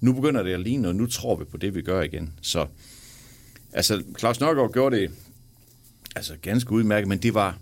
nu 0.00 0.12
begynder 0.12 0.42
det 0.42 0.52
at 0.52 0.60
ligne, 0.60 0.88
og 0.88 0.96
nu 0.96 1.06
tror 1.06 1.36
vi 1.36 1.44
på 1.44 1.56
det, 1.56 1.74
vi 1.74 1.82
gør 1.82 2.02
igen. 2.02 2.32
Så 2.40 2.66
altså, 3.72 4.02
Claus 4.18 4.40
Nørgaard 4.40 4.72
gjorde 4.72 4.96
det 4.96 5.10
altså, 6.16 6.34
ganske 6.42 6.72
udmærket, 6.72 7.08
men 7.08 7.18
det 7.18 7.34
var, 7.34 7.58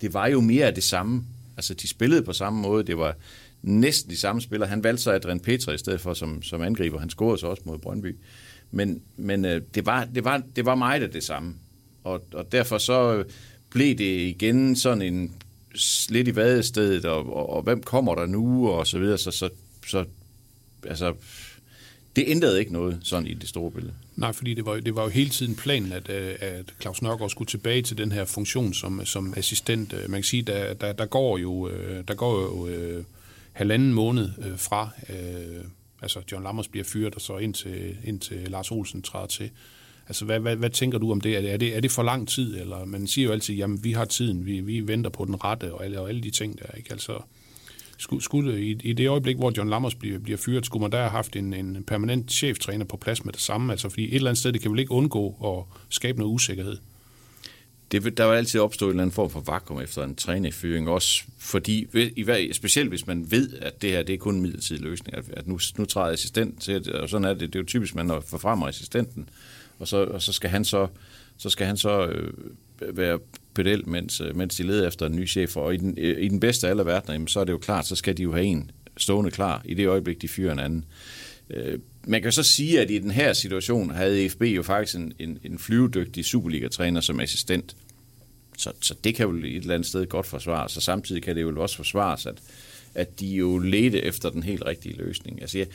det 0.00 0.14
var 0.14 0.26
jo 0.26 0.40
mere 0.40 0.66
af 0.66 0.74
det 0.74 0.84
samme. 0.84 1.24
Altså, 1.56 1.74
de 1.74 1.88
spillede 1.88 2.22
på 2.22 2.32
samme 2.32 2.60
måde. 2.60 2.84
Det 2.84 2.98
var 2.98 3.16
næsten 3.62 4.10
de 4.10 4.16
samme 4.16 4.40
spillere. 4.40 4.68
Han 4.68 4.84
valgte 4.84 5.02
så 5.02 5.12
Adrian 5.12 5.40
Petra 5.40 5.72
i 5.72 5.78
stedet 5.78 6.00
for 6.00 6.14
som, 6.14 6.42
som 6.42 6.62
angriber. 6.62 6.98
Han 6.98 7.10
scorede 7.10 7.38
så 7.38 7.46
også 7.46 7.62
mod 7.66 7.78
Brøndby. 7.78 8.16
Men, 8.70 9.02
men 9.16 9.44
øh, 9.44 9.62
det, 9.74 9.86
var, 9.86 10.04
det, 10.14 10.24
var, 10.24 10.42
det 10.56 10.64
var 10.64 10.74
meget 10.74 11.02
af 11.02 11.10
det 11.10 11.24
samme. 11.24 11.54
Og, 12.04 12.22
og 12.32 12.52
derfor 12.52 12.78
så 12.78 13.14
øh, 13.14 13.24
blev 13.70 13.98
det 13.98 14.20
igen 14.20 14.76
sådan 14.76 15.02
en 15.02 15.32
lidt 16.08 16.28
i 16.28 16.36
vadestedet, 16.36 17.04
og, 17.04 17.36
og, 17.36 17.50
og 17.50 17.62
hvem 17.62 17.82
kommer 17.82 18.14
der 18.14 18.26
nu, 18.26 18.68
og 18.68 18.86
så 18.86 18.98
videre. 18.98 19.18
Så, 19.18 19.30
så, 19.30 19.48
så 19.86 20.04
altså, 20.86 21.14
det 22.16 22.24
ændrede 22.26 22.60
ikke 22.60 22.72
noget 22.72 22.98
sådan 23.02 23.26
i 23.26 23.34
det 23.34 23.48
store 23.48 23.70
billede. 23.70 23.94
Nej, 24.16 24.32
fordi 24.32 24.54
det 24.54 24.66
var, 24.66 24.80
det 24.80 24.96
var 24.96 25.02
jo 25.02 25.08
hele 25.08 25.30
tiden 25.30 25.54
planen, 25.54 25.92
at, 25.92 26.08
øh, 26.08 26.34
at 26.40 26.74
Claus 26.80 27.02
Nørgaard 27.02 27.30
skulle 27.30 27.48
tilbage 27.48 27.82
til 27.82 27.98
den 27.98 28.12
her 28.12 28.24
funktion 28.24 28.74
som, 28.74 29.04
som 29.04 29.34
assistent. 29.36 29.92
Øh, 29.92 30.10
man 30.10 30.20
kan 30.20 30.24
sige, 30.24 30.42
der, 30.42 30.74
der, 30.74 30.92
der 30.92 31.06
går 31.06 31.38
jo, 31.38 31.70
der 32.08 32.14
går 32.14 32.42
jo 32.42 32.66
øh, 32.66 33.04
halvanden 33.52 33.92
måned 33.92 34.30
øh, 34.38 34.58
fra 34.58 34.88
øh, 35.08 35.64
altså 36.02 36.22
John 36.32 36.44
Lammers 36.44 36.68
bliver 36.68 36.84
fyret, 36.84 37.14
og 37.14 37.20
så 37.20 37.38
indtil, 37.38 37.96
indtil 38.04 38.38
Lars 38.48 38.70
Olsen 38.70 39.02
træder 39.02 39.26
til. 39.26 39.50
Altså, 40.08 40.24
hvad, 40.24 40.40
hvad, 40.40 40.56
hvad 40.56 40.70
tænker 40.70 40.98
du 40.98 41.10
om 41.12 41.20
det? 41.20 41.36
Er, 41.36 41.40
det? 41.40 41.52
er 41.52 41.56
det? 41.56 41.76
er 41.76 41.80
det 41.80 41.90
for 41.90 42.02
lang 42.02 42.28
tid? 42.28 42.60
Eller 42.60 42.84
man 42.84 43.06
siger 43.06 43.26
jo 43.26 43.32
altid, 43.32 43.54
jamen, 43.54 43.84
vi 43.84 43.92
har 43.92 44.04
tiden, 44.04 44.46
vi, 44.46 44.60
vi 44.60 44.88
venter 44.88 45.10
på 45.10 45.24
den 45.24 45.44
rette, 45.44 45.74
og 45.74 45.84
alle, 45.84 46.00
og 46.00 46.08
alle 46.08 46.20
de 46.20 46.30
ting 46.30 46.58
der, 46.58 46.76
ikke? 46.76 46.92
Altså, 46.92 47.22
skulle, 47.98 48.22
skulle, 48.22 48.62
i, 48.62 48.70
i 48.70 48.92
det 48.92 49.08
øjeblik, 49.08 49.36
hvor 49.36 49.52
John 49.56 49.70
Lammers 49.70 49.94
bliver, 49.94 50.18
bliver 50.18 50.38
fyret, 50.38 50.66
skulle 50.66 50.80
man 50.80 50.92
der 50.92 50.98
have 50.98 51.10
haft 51.10 51.36
en, 51.36 51.54
en 51.54 51.84
permanent 51.84 52.32
cheftræner 52.32 52.84
på 52.84 52.96
plads 52.96 53.24
med 53.24 53.32
det 53.32 53.40
samme? 53.40 53.72
Altså, 53.72 53.88
fordi 53.88 54.04
et 54.04 54.14
eller 54.14 54.30
andet 54.30 54.38
sted, 54.38 54.52
det 54.52 54.60
kan 54.60 54.70
vel 54.70 54.80
ikke 54.80 54.92
undgå 54.92 55.28
at 55.44 55.78
skabe 55.88 56.18
noget 56.18 56.32
usikkerhed? 56.32 56.76
Det, 57.92 58.16
der 58.16 58.28
vil 58.28 58.36
altid 58.36 58.60
opstå 58.60 58.86
en 58.86 58.90
eller 58.90 59.02
anden 59.02 59.14
form 59.14 59.30
for 59.30 59.40
vakuum 59.40 59.80
efter 59.80 60.04
en 60.04 60.14
trænerfyring, 60.14 60.88
også 60.88 61.22
fordi, 61.38 61.86
specielt 62.52 62.88
hvis 62.88 63.06
man 63.06 63.30
ved, 63.30 63.58
at 63.62 63.82
det 63.82 63.90
her 63.90 64.02
det 64.02 64.12
er 64.12 64.18
kun 64.18 64.34
en 64.34 64.40
midlertidig 64.40 64.82
løsning, 64.82 65.16
at, 65.16 65.24
at 65.32 65.46
nu, 65.46 65.58
nu 65.78 65.84
træder 65.84 66.12
assistent 66.12 66.62
til, 66.62 66.94
og 66.94 67.08
sådan 67.08 67.24
er 67.24 67.32
det, 67.32 67.40
det 67.40 67.54
er 67.54 67.60
jo 67.60 67.66
typisk, 67.66 67.94
man 67.94 68.22
forfremmer 68.26 68.68
assistenten, 68.68 69.28
og 69.78 69.88
så, 69.88 69.96
og 70.04 70.22
så 70.22 70.32
skal 70.32 70.50
han 70.50 70.64
så, 70.64 70.86
så, 71.36 71.50
skal 71.50 71.66
han 71.66 71.76
så 71.76 72.06
øh, 72.06 72.32
være 72.96 73.18
pedel, 73.54 73.88
mens, 73.88 74.20
øh, 74.20 74.36
mens 74.36 74.56
de 74.56 74.62
leder 74.62 74.88
efter 74.88 75.06
en 75.06 75.16
ny 75.16 75.28
chef, 75.28 75.56
og 75.56 75.74
i 75.74 75.76
den, 75.76 75.94
øh, 75.98 76.24
i 76.24 76.28
den 76.28 76.40
bedste 76.40 76.66
af 76.66 76.70
alle 76.70 76.84
verdener, 76.84 77.26
så 77.26 77.40
er 77.40 77.44
det 77.44 77.52
jo 77.52 77.58
klart, 77.58 77.86
så 77.86 77.96
skal 77.96 78.16
de 78.16 78.22
jo 78.22 78.32
have 78.32 78.44
en 78.44 78.70
stående 78.96 79.30
klar 79.30 79.62
i 79.64 79.74
det 79.74 79.88
øjeblik, 79.88 80.22
de 80.22 80.28
fyrer 80.28 80.52
en 80.52 80.58
anden. 80.58 80.84
Øh, 80.88 81.25
Øh, 81.50 81.78
man 82.06 82.22
kan 82.22 82.32
så 82.32 82.42
sige, 82.42 82.80
at 82.80 82.90
i 82.90 82.98
den 82.98 83.10
her 83.10 83.32
situation 83.32 83.90
havde 83.90 84.28
FB 84.28 84.42
jo 84.42 84.62
faktisk 84.62 84.96
en, 84.96 85.12
en, 85.18 85.38
en 85.44 85.58
flyvedygtig 85.58 86.24
Superliga-træner 86.24 87.00
som 87.00 87.20
assistent. 87.20 87.76
Så, 88.58 88.72
så 88.80 88.94
det 89.04 89.14
kan 89.14 89.26
jo 89.28 89.36
et 89.36 89.56
eller 89.56 89.74
andet 89.74 89.88
sted 89.88 90.06
godt 90.06 90.26
forsvares, 90.26 90.76
og 90.76 90.82
samtidig 90.82 91.22
kan 91.22 91.36
det 91.36 91.42
jo 91.42 91.62
også 91.62 91.76
forsvares, 91.76 92.26
at, 92.26 92.38
at 92.94 93.20
de 93.20 93.26
jo 93.26 93.58
ledte 93.58 94.02
efter 94.02 94.30
den 94.30 94.42
helt 94.42 94.66
rigtige 94.66 94.96
løsning. 94.96 95.40
Altså, 95.40 95.58
jeg, 95.58 95.66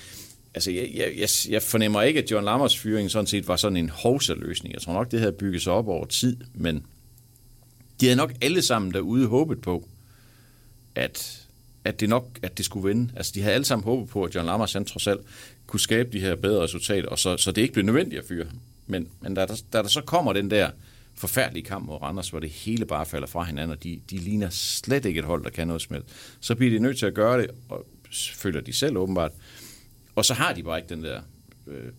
altså 0.53 0.71
jeg, 0.71 1.13
jeg, 1.17 1.29
jeg 1.49 1.61
fornemmer 1.61 2.01
ikke, 2.01 2.23
at 2.23 2.31
John 2.31 2.45
Lammers 2.45 2.77
fyring 2.77 3.11
sådan 3.11 3.27
set 3.27 3.47
var 3.47 3.55
sådan 3.55 3.77
en 3.77 3.89
hovsaløsning. 3.89 4.73
Jeg 4.73 4.81
tror 4.81 4.93
nok, 4.93 5.11
det 5.11 5.19
havde 5.19 5.31
bygget 5.31 5.61
sig 5.61 5.73
op 5.73 5.87
over 5.87 6.05
tid, 6.05 6.37
men 6.53 6.85
de 8.01 8.05
havde 8.05 8.17
nok 8.17 8.33
alle 8.41 8.61
sammen 8.61 8.93
derude 8.93 9.27
håbet 9.27 9.61
på, 9.61 9.87
at, 10.95 11.40
at 11.85 11.99
det 11.99 12.09
nok 12.09 12.39
at 12.41 12.57
det 12.57 12.65
skulle 12.65 12.87
vinde. 12.87 13.13
Altså, 13.15 13.31
de 13.35 13.41
havde 13.41 13.55
alle 13.55 13.65
sammen 13.65 13.83
håbet 13.83 14.09
på, 14.09 14.23
at 14.23 14.35
John 14.35 14.45
Lammers 14.45 14.73
han 14.73 14.85
trods 14.85 15.07
alt 15.07 15.21
kunne 15.67 15.79
skabe 15.79 16.09
de 16.11 16.19
her 16.19 16.35
bedre 16.35 16.63
resultater, 16.63 17.09
og 17.09 17.19
så, 17.19 17.37
så 17.37 17.51
det 17.51 17.61
ikke 17.61 17.73
blev 17.73 17.85
nødvendigt 17.85 18.21
at 18.21 18.27
fyre 18.27 18.45
ham. 18.45 18.59
Men, 18.87 19.07
men 19.21 19.33
da, 19.33 19.45
der, 19.45 19.61
da 19.73 19.81
der 19.81 19.87
så 19.87 20.01
kommer 20.01 20.33
den 20.33 20.51
der 20.51 20.69
forfærdelige 21.15 21.65
kamp 21.65 21.85
mod 21.85 22.01
Randers, 22.01 22.29
hvor 22.29 22.39
det 22.39 22.49
hele 22.49 22.85
bare 22.85 23.05
falder 23.05 23.27
fra 23.27 23.43
hinanden, 23.43 23.71
og 23.77 23.83
de, 23.83 24.01
de 24.09 24.17
ligner 24.17 24.49
slet 24.49 25.05
ikke 25.05 25.19
et 25.19 25.25
hold, 25.25 25.43
der 25.43 25.49
kan 25.49 25.67
noget 25.67 25.81
smelt, 25.81 26.05
så 26.39 26.55
bliver 26.55 26.71
de 26.71 26.79
nødt 26.79 26.97
til 26.97 27.05
at 27.05 27.13
gøre 27.13 27.41
det, 27.41 27.49
og 27.69 27.85
føler 28.33 28.61
de 28.61 28.73
selv 28.73 28.97
åbenbart. 28.97 29.31
Og 30.15 30.25
så 30.25 30.33
har 30.33 30.53
de 30.53 30.63
bare 30.63 30.77
ikke 30.77 30.89
den 30.89 31.03
der 31.03 31.21
øh, 31.67 31.91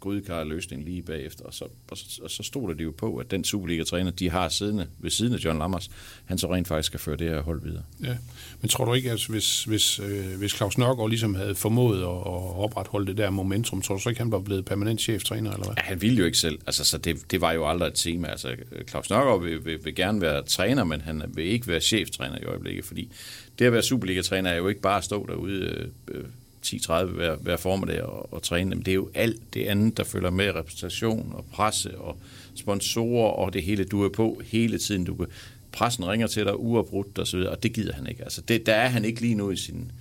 grydekar 0.00 0.44
løsning 0.44 0.84
lige 0.84 1.02
bagefter, 1.02 1.44
og 1.44 1.54
så, 1.54 1.64
og, 1.90 1.96
så, 1.96 2.20
og 2.22 2.30
så 2.30 2.42
stoler 2.42 2.74
de 2.74 2.82
jo 2.82 2.94
på, 2.98 3.16
at 3.16 3.30
den 3.30 3.44
Superliga-træner, 3.44 4.10
de 4.10 4.30
har 4.30 4.48
siddende 4.48 4.86
ved 4.98 5.10
siden 5.10 5.32
af 5.34 5.38
John 5.38 5.58
Lammers, 5.58 5.90
han 6.24 6.38
så 6.38 6.54
rent 6.54 6.68
faktisk 6.68 6.86
skal 6.86 7.00
føre 7.00 7.16
det 7.16 7.28
her 7.28 7.42
hold 7.42 7.62
videre. 7.62 7.82
Ja, 8.02 8.16
men 8.60 8.68
tror 8.68 8.84
du 8.84 8.94
ikke, 8.94 9.10
at 9.10 9.26
hvis, 9.26 9.64
hvis, 9.64 10.00
øh, 10.00 10.38
hvis 10.38 10.52
Claus 10.52 10.78
Nørgaard 10.78 11.08
ligesom 11.08 11.34
havde 11.34 11.54
formået 11.54 11.98
at, 11.98 12.08
at 12.08 12.56
opretholde 12.56 13.06
det 13.06 13.16
der 13.16 13.30
momentum, 13.30 13.82
tror 13.82 13.94
du 13.94 14.00
så 14.00 14.08
ikke, 14.08 14.20
han 14.20 14.32
var 14.32 14.40
blevet 14.40 14.64
permanent 14.64 15.00
cheftræner, 15.00 15.50
eller 15.50 15.66
hvad? 15.66 15.74
Ja, 15.76 15.82
han 15.82 16.02
ville 16.02 16.16
jo 16.16 16.24
ikke 16.24 16.38
selv. 16.38 16.58
Altså, 16.66 16.84
så 16.84 16.98
det, 16.98 17.30
det 17.30 17.40
var 17.40 17.52
jo 17.52 17.68
aldrig 17.68 17.86
et 17.86 17.94
tema. 17.94 18.28
Altså, 18.28 18.56
Claus 18.88 19.10
Nørgaard 19.10 19.42
vil, 19.42 19.64
vil, 19.64 19.84
vil 19.84 19.94
gerne 19.94 20.20
være 20.20 20.42
træner, 20.42 20.84
men 20.84 21.00
han 21.00 21.22
vil 21.34 21.44
ikke 21.44 21.66
være 21.66 21.80
cheftræner 21.80 22.38
i 22.38 22.44
øjeblikket, 22.44 22.84
fordi 22.84 23.12
det 23.58 23.64
at 23.66 23.72
være 23.72 23.82
Superliga-træner 23.82 24.50
er 24.50 24.56
jo 24.56 24.68
ikke 24.68 24.80
bare 24.80 24.98
at 24.98 25.04
stå 25.04 25.26
derude 25.26 25.90
øh, 26.08 26.24
10-30 26.66 27.04
hver, 27.04 27.36
hver 27.36 27.56
formiddag 27.56 28.02
og, 28.02 28.32
og 28.32 28.42
træne 28.42 28.70
dem. 28.70 28.82
Det 28.82 28.90
er 28.92 28.94
jo 28.94 29.10
alt 29.14 29.54
det 29.54 29.64
andet, 29.64 29.96
der 29.96 30.04
følger 30.04 30.30
med 30.30 30.54
repræsentation 30.54 31.32
og 31.34 31.44
presse 31.52 31.98
og 31.98 32.18
sponsorer 32.54 33.30
og 33.30 33.52
det 33.52 33.62
hele, 33.62 33.84
du 33.84 34.04
er 34.04 34.08
på 34.08 34.40
hele 34.44 34.78
tiden. 34.78 35.04
Du 35.04 35.14
kan, 35.14 35.26
pressen 35.72 36.08
ringer 36.08 36.26
til 36.26 36.44
dig 36.44 36.60
uafbrudt 36.60 37.18
og 37.18 37.26
så 37.26 37.36
videre, 37.36 37.52
og 37.52 37.62
det 37.62 37.72
gider 37.72 37.92
han 37.92 38.06
ikke. 38.06 38.22
Altså, 38.22 38.40
det, 38.40 38.66
der 38.66 38.74
er 38.74 38.88
han 38.88 39.04
ikke 39.04 39.20
lige 39.20 39.34
nu 39.34 39.50
i 39.50 39.56
sin, 39.56 39.92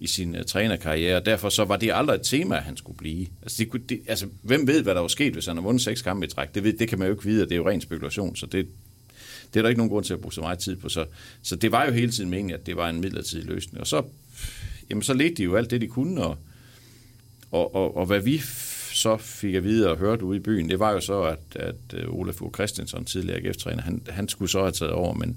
i 0.00 0.06
sin 0.06 0.34
uh, 0.34 0.42
trænerkarriere, 0.42 1.16
og 1.16 1.26
derfor 1.26 1.48
så 1.48 1.64
var 1.64 1.76
det 1.76 1.90
aldrig 1.94 2.14
et 2.14 2.22
tema, 2.22 2.56
han 2.56 2.76
skulle 2.76 2.98
blive. 2.98 3.26
Altså, 3.42 3.64
det, 3.72 3.88
det, 3.88 4.00
altså, 4.08 4.26
hvem 4.42 4.66
ved, 4.66 4.82
hvad 4.82 4.94
der 4.94 5.00
var 5.00 5.08
sket, 5.08 5.32
hvis 5.32 5.46
han 5.46 5.56
har 5.56 5.62
vundet 5.62 5.82
seks 5.82 6.02
kampe 6.02 6.26
i 6.26 6.28
træk? 6.28 6.54
Det, 6.54 6.64
ved, 6.64 6.72
det 6.72 6.88
kan 6.88 6.98
man 6.98 7.08
jo 7.08 7.14
ikke 7.14 7.24
vide, 7.24 7.42
og 7.42 7.48
det 7.48 7.54
er 7.54 7.58
jo 7.58 7.68
ren 7.68 7.80
spekulation, 7.80 8.36
så 8.36 8.46
det, 8.46 8.66
det 9.54 9.60
er 9.60 9.62
der 9.62 9.68
ikke 9.68 9.78
nogen 9.78 9.90
grund 9.90 10.04
til 10.04 10.14
at 10.14 10.20
bruge 10.20 10.32
så 10.32 10.40
meget 10.40 10.58
tid 10.58 10.76
på. 10.76 10.88
Så, 10.88 11.06
så 11.42 11.56
det 11.56 11.72
var 11.72 11.86
jo 11.86 11.92
hele 11.92 12.12
tiden 12.12 12.30
meningen, 12.30 12.54
at 12.54 12.66
det 12.66 12.76
var 12.76 12.88
en 12.88 13.00
midlertidig 13.00 13.46
løsning. 13.46 13.80
Og 13.80 13.86
så 13.86 14.02
jamen 14.90 15.02
så 15.02 15.14
ledte 15.14 15.34
de 15.34 15.42
jo 15.42 15.56
alt 15.56 15.70
det, 15.70 15.80
de 15.80 15.86
kunne, 15.86 16.24
og, 16.24 16.38
og, 17.50 17.74
og, 17.74 17.96
og 17.96 18.06
hvad 18.06 18.20
vi 18.20 18.42
så 18.92 19.16
fik 19.16 19.54
at 19.54 19.64
vide 19.64 19.90
og 19.90 19.96
hørte 19.96 20.24
ude 20.24 20.36
i 20.36 20.40
byen, 20.40 20.70
det 20.70 20.78
var 20.78 20.92
jo 20.92 21.00
så, 21.00 21.22
at, 21.22 21.38
at 21.56 21.74
øh, 21.94 22.14
Olaf 22.14 22.40
Christensen, 22.54 23.04
tidligere 23.04 23.38
AGF-træner, 23.38 23.82
han, 23.82 24.02
han 24.08 24.28
skulle 24.28 24.50
så 24.50 24.60
have 24.60 24.72
taget 24.72 24.92
over, 24.92 25.14
men, 25.14 25.36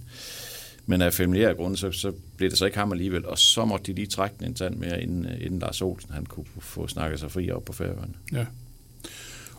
men 0.86 1.02
af 1.02 1.14
familiære 1.14 1.54
grunde, 1.54 1.78
så, 1.78 1.92
så 1.92 2.14
blev 2.38 2.50
det 2.50 2.58
så 2.58 2.66
ikke 2.66 2.78
ham 2.78 2.92
alligevel, 2.92 3.26
og 3.26 3.38
så 3.38 3.66
måtte 3.66 3.86
de 3.86 3.94
lige 3.94 4.08
trække 4.08 4.36
den 4.40 4.48
en 4.48 4.54
tand 4.54 4.76
mere, 4.76 5.04
inden, 5.04 5.26
øh, 5.26 5.46
inden 5.46 5.60
Lars 5.60 5.82
Olsen 5.82 6.12
han 6.14 6.26
kunne 6.26 6.46
få 6.60 6.88
snakket 6.88 7.20
sig 7.20 7.32
fri 7.32 7.52
op 7.52 7.66
på 7.66 7.74
færøerne. 7.74 8.14
Ja. 8.32 8.46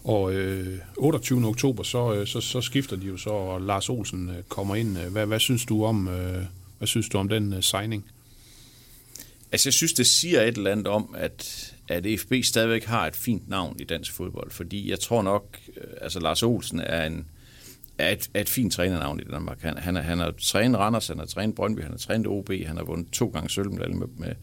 Og 0.05 0.35
øh, 0.35 0.79
28. 0.97 1.47
oktober, 1.47 1.83
så, 1.83 2.15
øh, 2.15 2.27
så, 2.27 2.41
så 2.41 2.61
skifter 2.61 2.97
de 2.97 3.07
jo 3.07 3.17
så, 3.17 3.31
og 3.31 3.61
Lars 3.61 3.89
Olsen 3.89 4.29
øh, 4.29 4.43
kommer 4.49 4.75
ind. 4.75 4.97
Hvad, 4.97 5.27
hvad 5.27 5.39
synes 5.39 5.65
du 5.65 5.85
om, 5.85 6.09
øh, 6.09 6.43
hvad 6.79 6.89
synes 6.89 7.09
du 7.09 7.19
om 7.19 7.29
den 7.29 7.53
øh, 7.53 7.63
signing? 7.63 8.05
Altså, 9.53 9.69
jeg 9.69 9.75
synes, 9.75 9.93
det 9.93 10.07
siger 10.07 10.43
et 10.43 10.57
eller 10.57 10.73
andet 10.73 10.87
om, 10.87 11.15
at, 11.19 11.73
at 11.89 12.07
FB 12.21 12.33
stadigvæk 12.43 12.85
har 12.85 13.07
et 13.07 13.17
fint 13.17 13.49
navn 13.49 13.77
i 13.81 13.85
dansk 13.85 14.13
fodbold, 14.13 14.51
fordi 14.51 14.91
jeg 14.91 15.01
tror 15.01 15.23
nok, 15.23 15.59
øh, 15.77 15.85
altså 16.01 16.21
Lars 16.21 16.43
Olsen 16.43 16.81
er 16.81 17.07
en 17.07 17.27
er 17.99 18.09
et, 18.09 18.31
er 18.35 18.41
et 18.41 18.49
fint 18.49 18.73
trænernavn 18.73 19.21
i 19.21 19.25
Danmark. 19.31 19.63
Han, 19.63 19.79
han, 19.79 19.97
er, 19.97 20.01
han 20.01 20.19
har 20.19 20.35
trænet 20.43 20.79
Randers, 20.81 21.09
han 21.09 21.19
har 21.19 21.27
trænet 21.27 21.55
Brøndby, 21.55 21.81
han 21.81 21.91
har 21.91 21.99
trænet 21.99 22.27
OB, 22.27 22.51
han 22.67 22.77
har 22.77 22.85
vundet 22.85 23.11
to 23.13 23.29
gange 23.29 23.51
sølvmedalje 23.51 23.95
med, 23.95 24.07
med, 24.17 24.35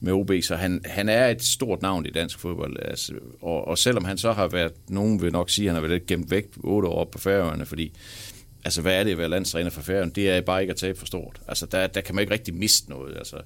med 0.00 0.12
OB, 0.12 0.30
så 0.42 0.56
han, 0.56 0.80
han 0.84 1.08
er 1.08 1.28
et 1.28 1.42
stort 1.42 1.82
navn 1.82 2.06
i 2.06 2.10
dansk 2.10 2.38
fodbold. 2.38 2.76
Altså, 2.82 3.14
og, 3.42 3.68
og 3.68 3.78
selvom 3.78 4.04
han 4.04 4.18
så 4.18 4.32
har 4.32 4.48
været, 4.48 4.72
nogen 4.88 5.22
vil 5.22 5.32
nok 5.32 5.50
sige, 5.50 5.66
at 5.66 5.68
han 5.68 5.74
har 5.74 5.88
været 5.88 6.00
lidt 6.00 6.06
gemt 6.06 6.30
væk 6.30 6.44
otte 6.56 6.88
år 6.88 7.04
på 7.04 7.18
Færøerne, 7.18 7.66
fordi 7.66 7.92
altså, 8.64 8.82
hvad 8.82 8.94
er 9.00 9.04
det 9.04 9.10
at 9.10 9.18
være 9.18 9.28
landstræner 9.28 9.70
for 9.70 9.82
færgen? 9.82 10.10
Det 10.10 10.30
er 10.30 10.40
bare 10.40 10.60
ikke 10.60 10.70
at 10.70 10.76
tabe 10.76 10.98
for 10.98 11.06
stort. 11.06 11.40
Altså, 11.48 11.66
der, 11.66 11.86
der 11.86 12.00
kan 12.00 12.14
man 12.14 12.22
ikke 12.22 12.32
rigtig 12.34 12.54
miste 12.54 12.90
noget. 12.90 13.16
Altså, 13.16 13.36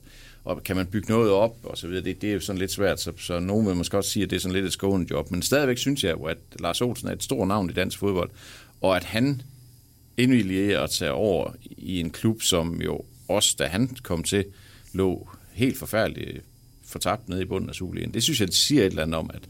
og 0.44 0.62
kan 0.62 0.76
man 0.76 0.87
bygge 0.87 1.12
noget 1.12 1.30
op 1.30 1.56
og 1.62 1.78
så 1.78 1.88
videre, 1.88 2.04
det, 2.04 2.23
det 2.23 2.30
er 2.30 2.35
jo 2.35 2.40
sådan 2.40 2.59
lidt 2.59 2.73
svært, 2.73 3.00
så, 3.00 3.12
så 3.18 3.40
nogen 3.40 3.66
vil 3.66 3.76
måske 3.76 3.97
også 3.97 4.11
sige, 4.11 4.23
at 4.23 4.30
det 4.30 4.37
er 4.37 4.40
sådan 4.40 4.54
lidt 4.54 4.66
et 4.66 4.73
skående 4.73 5.06
job, 5.11 5.30
men 5.30 5.42
stadigvæk 5.42 5.78
synes 5.78 6.04
jeg 6.04 6.12
jo, 6.12 6.25
at 6.25 6.38
Lars 6.61 6.80
Olsen 6.80 7.09
er 7.09 7.12
et 7.12 7.23
stort 7.23 7.49
navn 7.49 7.71
i 7.71 7.73
dansk 7.73 7.99
fodbold, 7.99 8.30
og 8.80 8.97
at 8.97 9.04
han 9.04 9.42
indvilligerer 10.16 10.80
at 10.80 10.90
tage 10.90 11.12
over 11.12 11.50
i 11.76 12.00
en 12.00 12.11
klub, 12.11 12.42
som 12.42 12.80
jo 12.80 13.00
også, 13.28 13.56
da 13.59 13.66
han 13.66 13.97
kom 14.02 14.23
til, 14.23 14.44
lå 14.92 15.28
helt 15.52 15.78
forfærdeligt 15.78 16.44
fortabt 16.87 17.28
nede 17.28 17.42
i 17.42 17.44
bunden 17.44 17.68
af 17.68 17.75
Superligaen. 17.75 18.14
Det 18.14 18.23
synes 18.23 18.40
jeg, 18.40 18.49
det 18.49 18.56
siger 18.56 18.83
et 18.83 18.87
eller 18.87 19.02
andet 19.02 19.14
om, 19.14 19.30
at, 19.35 19.42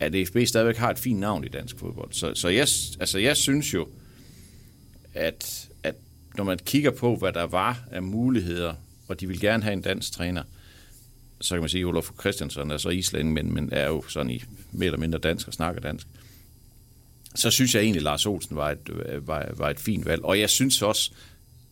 at 0.00 0.28
FB 0.28 0.36
stadigvæk 0.46 0.76
har 0.76 0.90
et 0.90 0.98
fint 0.98 1.20
navn 1.20 1.44
i 1.44 1.48
dansk 1.48 1.78
fodbold. 1.78 2.12
Så, 2.12 2.34
så 2.34 2.48
jeg, 2.48 2.66
altså 3.00 3.18
jeg 3.18 3.36
synes 3.36 3.74
jo, 3.74 3.88
at, 5.14 5.68
at 5.82 5.94
når 6.36 6.44
man 6.44 6.58
kigger 6.58 6.90
på, 6.90 7.16
hvad 7.16 7.32
der 7.32 7.46
var 7.46 7.84
af 7.90 8.02
muligheder 8.02 8.74
og 9.12 9.20
de 9.20 9.28
vil 9.28 9.40
gerne 9.40 9.62
have 9.62 9.72
en 9.72 9.82
dansk 9.82 10.12
træner. 10.12 10.42
Så 11.40 11.54
kan 11.54 11.60
man 11.60 11.68
sige, 11.68 11.80
at 11.80 11.86
Olof 11.86 12.10
Christiansen 12.20 12.70
er 12.70 12.76
så 12.76 12.88
islænding, 12.88 13.32
men, 13.32 13.54
men 13.54 13.72
er 13.72 13.86
jo 13.86 14.04
sådan 14.08 14.30
i 14.30 14.42
mere 14.72 14.86
eller 14.86 14.98
mindre 14.98 15.18
dansk 15.18 15.48
og 15.48 15.54
snakker 15.54 15.80
dansk. 15.80 16.06
Så 17.34 17.50
synes 17.50 17.74
jeg 17.74 17.82
egentlig, 17.82 18.00
at 18.00 18.04
Lars 18.04 18.26
Olsen 18.26 18.56
var 18.56 18.70
et, 18.70 18.90
var, 19.26 19.48
var 19.56 19.70
et 19.70 19.80
fint 19.80 20.06
valg. 20.06 20.24
Og 20.24 20.40
jeg 20.40 20.50
synes 20.50 20.82
også, 20.82 21.12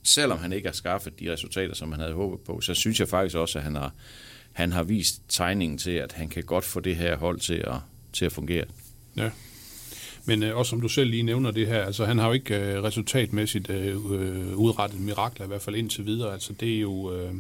selvom 0.02 0.38
han 0.38 0.52
ikke 0.52 0.68
har 0.68 0.74
skaffet 0.74 1.20
de 1.20 1.32
resultater, 1.32 1.74
som 1.74 1.92
han 1.92 2.00
havde 2.00 2.14
håbet 2.14 2.40
på, 2.40 2.60
så 2.60 2.74
synes 2.74 3.00
jeg 3.00 3.08
faktisk 3.08 3.36
også, 3.36 3.58
at 3.58 3.64
han 3.64 3.74
har, 3.74 3.94
han 4.52 4.72
har 4.72 4.82
vist 4.82 5.22
tegningen 5.28 5.78
til, 5.78 5.90
at 5.90 6.12
han 6.12 6.28
kan 6.28 6.42
godt 6.42 6.64
få 6.64 6.80
det 6.80 6.96
her 6.96 7.16
hold 7.16 7.40
til 7.40 7.54
at, 7.66 7.76
til 8.12 8.24
at 8.24 8.32
fungere. 8.32 8.64
Ja. 9.16 9.30
Men 10.30 10.42
øh, 10.42 10.56
også 10.56 10.70
som 10.70 10.80
du 10.80 10.88
selv 10.88 11.10
lige 11.10 11.22
nævner 11.22 11.50
det 11.50 11.66
her, 11.66 11.84
altså 11.84 12.04
han 12.04 12.18
har 12.18 12.26
jo 12.26 12.32
ikke 12.32 12.54
øh, 12.54 12.82
resultatmæssigt 12.82 13.70
øh, 13.70 13.86
øh, 13.86 14.56
udrettet 14.56 15.00
mirakler, 15.00 15.46
i 15.46 15.48
hvert 15.48 15.62
fald 15.62 15.76
indtil 15.76 16.06
videre. 16.06 16.32
Altså 16.32 16.52
det 16.52 16.76
er 16.76 16.80
jo... 16.80 17.14
Øh, 17.14 17.32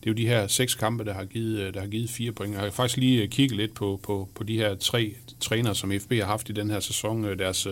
det 0.00 0.06
er 0.06 0.10
jo 0.10 0.12
de 0.12 0.26
her 0.26 0.46
seks 0.46 0.74
kampe, 0.74 1.04
der 1.04 1.14
har 1.14 1.24
givet, 1.24 1.60
øh, 1.60 1.74
der 1.74 1.80
har 1.80 1.86
givet 1.86 2.10
fire 2.10 2.32
point. 2.32 2.54
Jeg 2.54 2.62
har 2.62 2.70
faktisk 2.70 2.96
lige 2.96 3.22
øh, 3.22 3.28
kigget 3.28 3.56
lidt 3.56 3.74
på, 3.74 4.00
på, 4.02 4.28
på 4.34 4.44
de 4.44 4.56
her 4.56 4.74
tre 4.74 5.14
trænere, 5.40 5.74
som 5.74 5.92
FB 6.00 6.12
har 6.12 6.24
haft 6.24 6.50
i 6.50 6.52
den 6.52 6.70
her 6.70 6.80
sæson. 6.80 7.24
Øh, 7.24 7.38
deres 7.38 7.68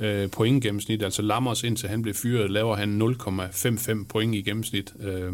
øh, 0.00 0.30
pointgennemsnit, 0.30 1.02
altså 1.02 1.22
Lammers 1.22 1.62
indtil 1.62 1.88
han 1.88 2.02
blev 2.02 2.14
fyret, 2.14 2.50
laver 2.50 2.76
han 2.76 3.02
0,55 3.02 4.04
point 4.08 4.34
i 4.34 4.42
gennemsnit. 4.42 4.94
Øh, 5.00 5.32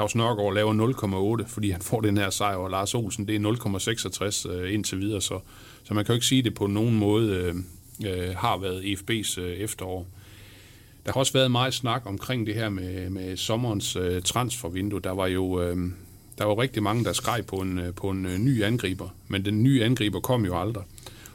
Claus 0.00 0.14
Nørgaard 0.14 0.54
laver 0.54 1.42
0,8, 1.42 1.48
fordi 1.48 1.70
han 1.70 1.80
får 1.80 2.00
den 2.00 2.16
her 2.16 2.30
sejr, 2.30 2.56
og 2.56 2.70
Lars 2.70 2.94
Olsen, 2.94 3.28
det 3.28 3.36
er 3.36 4.44
0,66 4.46 4.50
øh, 4.50 4.74
indtil 4.74 5.00
videre, 5.00 5.20
så 5.20 5.40
så 5.84 5.94
man 5.94 6.04
kan 6.04 6.12
jo 6.12 6.14
ikke 6.14 6.26
sige, 6.26 6.38
at 6.38 6.44
det 6.44 6.54
på 6.54 6.66
nogen 6.66 6.98
måde 6.98 7.34
øh, 7.34 7.54
øh 8.06 8.36
har 8.36 8.58
været 8.58 8.82
EFB's 8.82 9.40
øh, 9.40 9.52
efterår. 9.52 10.06
Der 11.06 11.12
har 11.12 11.20
også 11.20 11.32
været 11.32 11.50
meget 11.50 11.74
snak 11.74 12.02
omkring 12.06 12.46
det 12.46 12.54
her 12.54 12.68
med, 12.68 13.10
med 13.10 13.36
sommerens 13.36 13.96
øh, 13.96 14.22
transfervindue. 14.22 15.00
Der 15.00 15.10
var 15.10 15.26
jo 15.26 15.62
øh, 15.62 15.76
der 16.38 16.44
var 16.44 16.58
rigtig 16.58 16.82
mange, 16.82 17.04
der 17.04 17.12
skreg 17.12 17.46
på 17.46 17.56
en, 17.56 17.78
øh, 17.78 17.94
på 17.94 18.10
en 18.10 18.26
øh, 18.26 18.38
ny 18.38 18.62
angriber, 18.62 19.08
men 19.28 19.44
den 19.44 19.62
nye 19.62 19.84
angriber 19.84 20.20
kom 20.20 20.44
jo 20.44 20.60
aldrig. 20.60 20.84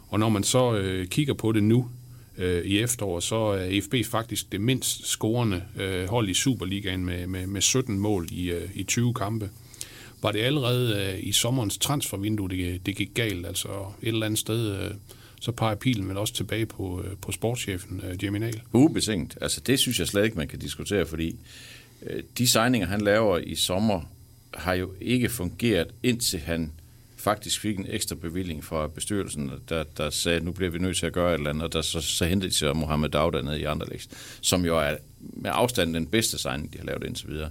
Og 0.08 0.20
når 0.20 0.30
man 0.30 0.44
så 0.44 0.76
øh, 0.76 1.08
kigger 1.08 1.34
på 1.34 1.52
det 1.52 1.64
nu 1.64 1.90
øh, 2.38 2.66
i 2.66 2.80
efteråret, 2.80 3.24
så 3.24 3.36
er 3.36 3.82
FB 3.82 4.12
faktisk 4.12 4.52
det 4.52 4.62
mindst 4.62 5.08
scorende 5.08 5.64
øh, 5.80 6.10
hold 6.10 6.30
i 6.30 6.34
Superligaen 6.34 7.06
med, 7.06 7.28
med, 7.28 7.48
med 7.48 7.62
17 7.62 8.00
mål 8.00 8.28
i, 8.32 8.52
øh, 8.52 8.70
i 8.74 8.84
20 8.84 9.14
kampe 9.14 9.50
var 10.26 10.32
det 10.32 10.40
allerede 10.40 11.14
øh, 11.14 11.28
i 11.28 11.32
sommerens 11.32 11.78
transfervindue, 11.78 12.50
det, 12.50 12.86
det 12.86 12.96
gik 12.96 13.14
galt. 13.14 13.46
Altså 13.46 13.68
et 14.02 14.08
eller 14.08 14.26
andet 14.26 14.40
sted, 14.40 14.80
øh, 14.80 14.92
så 15.42 15.52
peger 15.52 15.76
pilen 15.76 16.10
vel 16.10 16.18
også 16.18 16.34
tilbage 16.34 16.66
på, 16.66 17.04
øh, 17.06 17.18
på 17.22 17.32
sportschefen 17.32 18.02
øh, 18.04 18.18
Germinal. 18.18 18.62
Ubetinget. 18.74 19.38
Altså 19.42 19.62
det 19.62 19.80
synes 19.80 20.00
jeg 20.00 20.08
slet 20.08 20.26
ikke, 20.26 20.38
man 20.38 20.48
kan 20.48 20.60
diskutere, 20.60 21.06
fordi 21.06 21.36
øh, 22.06 22.24
de 22.38 22.48
signinger, 22.48 22.88
han 22.88 23.02
laver 23.02 23.38
i 23.38 23.56
sommer, 23.56 24.02
har 24.54 24.74
jo 24.74 24.94
ikke 25.02 25.30
fungeret, 25.30 25.88
indtil 26.04 26.40
han 26.40 26.72
faktisk 27.26 27.60
fik 27.60 27.80
en 27.80 27.86
ekstra 27.90 28.16
bevilling 28.16 28.64
fra 28.64 28.88
bestyrelsen, 28.88 29.52
der, 29.70 29.84
der 29.98 30.10
sagde, 30.10 30.38
at 30.38 30.44
nu 30.44 30.52
bliver 30.52 30.72
vi 30.72 30.80
nødt 30.80 30.98
til 30.98 31.06
at 31.06 31.14
gøre 31.14 31.34
et 31.34 31.38
eller 31.38 31.50
andet, 31.50 31.64
og 31.64 31.74
der, 31.74 31.82
så, 31.82 32.02
så 32.02 32.26
hentede 32.26 32.52
de 32.52 32.56
så 32.56 32.74
Mohamed 32.74 33.10
Dauda 33.10 33.42
ned 33.42 33.56
i 33.56 33.64
Anderlecht, 33.64 34.38
som 34.42 34.66
jo 34.66 34.78
er 34.78 34.96
med 35.20 35.52
afstand 35.54 35.94
den 35.94 36.08
bedste 36.08 36.38
signing, 36.38 36.74
de 36.74 36.78
har 36.78 36.86
lavet 36.86 37.04
indtil 37.04 37.28
videre. 37.28 37.50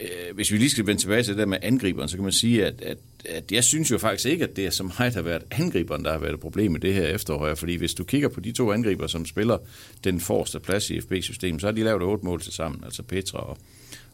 Øh, 0.00 0.34
hvis 0.34 0.52
vi 0.52 0.58
lige 0.58 0.70
skal 0.70 0.86
vende 0.86 1.00
tilbage 1.00 1.22
til 1.22 1.30
det 1.30 1.38
der 1.38 1.46
med 1.46 1.58
angriberen, 1.62 2.08
så 2.08 2.16
kan 2.16 2.22
man 2.22 2.32
sige, 2.32 2.66
at, 2.66 2.82
at, 2.82 2.98
at 3.24 3.52
jeg 3.52 3.64
synes 3.64 3.90
jo 3.90 3.98
faktisk 3.98 4.28
ikke, 4.28 4.44
at 4.44 4.56
det 4.56 4.66
er 4.66 4.70
så 4.70 4.82
meget, 4.82 5.14
der 5.14 5.22
har 5.22 5.28
været 5.28 5.42
angriberen, 5.50 6.04
der 6.04 6.12
har 6.12 6.18
været 6.18 6.34
et 6.34 6.40
problem 6.40 6.72
med 6.72 6.80
det 6.80 6.94
her 6.94 7.06
efterår. 7.06 7.54
Fordi 7.54 7.74
hvis 7.74 7.94
du 7.94 8.04
kigger 8.04 8.28
på 8.28 8.40
de 8.40 8.52
to 8.52 8.72
angriber, 8.72 9.06
som 9.06 9.26
spiller 9.26 9.58
den 10.04 10.20
forreste 10.20 10.60
plads 10.60 10.90
i 10.90 11.00
FB-systemet, 11.00 11.60
så 11.60 11.66
har 11.66 11.72
de 11.72 11.82
lavet 11.82 12.02
otte 12.02 12.24
mål 12.24 12.40
til 12.40 12.52
sammen, 12.52 12.84
altså 12.84 13.02
Petra 13.02 13.38
og, 13.38 13.58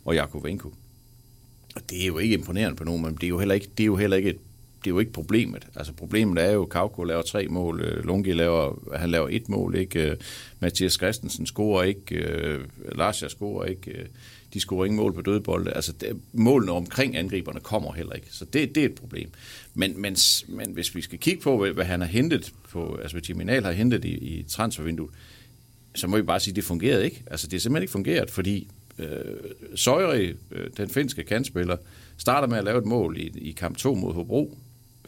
og 0.04 0.14
Jakovenko. 0.14 0.74
Og 1.76 1.90
det 1.90 2.02
er 2.02 2.06
jo 2.06 2.18
ikke 2.18 2.34
imponerende 2.34 2.76
på 2.76 2.84
nogen, 2.84 3.02
men 3.02 3.14
det 3.14 3.24
er 3.24 3.28
jo 3.28 3.38
heller 3.38 3.54
ikke, 3.54 3.68
det 3.76 3.82
er 3.82 3.86
jo 3.86 3.96
heller 3.96 4.16
ikke 4.16 4.30
et 4.30 4.38
det 4.84 4.86
er 4.86 4.94
jo 4.94 4.98
ikke 4.98 5.12
problemet. 5.12 5.66
Altså 5.76 5.92
problemet 5.92 6.44
er 6.44 6.52
jo, 6.52 6.62
at 6.62 6.68
Kauko 6.68 7.04
laver 7.04 7.22
tre 7.22 7.48
mål, 7.48 7.80
øh, 7.80 8.04
Lungi 8.04 8.32
laver, 8.32 8.96
han 8.96 9.10
laver 9.10 9.28
et 9.30 9.48
mål, 9.48 9.74
ikke? 9.74 10.10
Øh, 10.10 10.16
Mathias 10.60 10.92
Christensen 10.92 11.46
scorer 11.46 11.82
ikke, 11.82 12.14
øh, 12.14 12.60
Lars 12.94 13.22
Lars 13.22 13.32
scorer 13.32 13.64
ikke, 13.64 14.08
de 14.54 14.60
scorer 14.60 14.84
ingen 14.84 14.96
mål 14.96 15.12
på 15.12 15.20
dødbolde. 15.20 15.70
Altså 15.70 15.92
det, 15.92 16.20
målene 16.32 16.72
omkring 16.72 17.16
angriberne 17.16 17.60
kommer 17.60 17.92
heller 17.92 18.12
ikke, 18.12 18.26
så 18.30 18.44
det, 18.44 18.74
det 18.74 18.80
er 18.80 18.86
et 18.86 18.94
problem. 18.94 19.30
Men, 19.74 20.00
men, 20.00 20.16
men 20.48 20.70
hvis 20.70 20.94
vi 20.94 21.00
skal 21.00 21.18
kigge 21.18 21.42
på, 21.42 21.66
hvad 21.72 21.84
han 21.84 22.00
har 22.00 22.08
hentet 22.08 22.52
på, 22.70 22.98
altså 23.02 23.14
hvad 23.14 23.22
Jiminal 23.22 23.64
har 23.64 23.72
hentet 23.72 24.04
i, 24.04 24.14
i 24.14 24.42
transfervinduet, 24.48 25.10
så 25.94 26.06
må 26.06 26.16
vi 26.16 26.22
bare 26.22 26.40
sige, 26.40 26.52
at 26.52 26.56
det 26.56 26.64
fungerede 26.64 27.04
ikke. 27.04 27.22
Altså 27.26 27.46
det 27.46 27.56
er 27.56 27.60
simpelthen 27.60 27.82
ikke 27.82 27.92
fungeret, 27.92 28.30
fordi 28.30 28.68
øh, 28.98 29.08
Søjri, 29.74 30.34
øh, 30.50 30.70
den 30.76 30.88
finske 30.88 31.24
kandspiller, 31.24 31.76
starter 32.16 32.48
med 32.48 32.58
at 32.58 32.64
lave 32.64 32.78
et 32.78 32.86
mål 32.86 33.16
i, 33.18 33.32
i 33.34 33.52
kamp 33.52 33.76
2 33.76 33.94
mod 33.94 34.14
Hobro, 34.14 34.58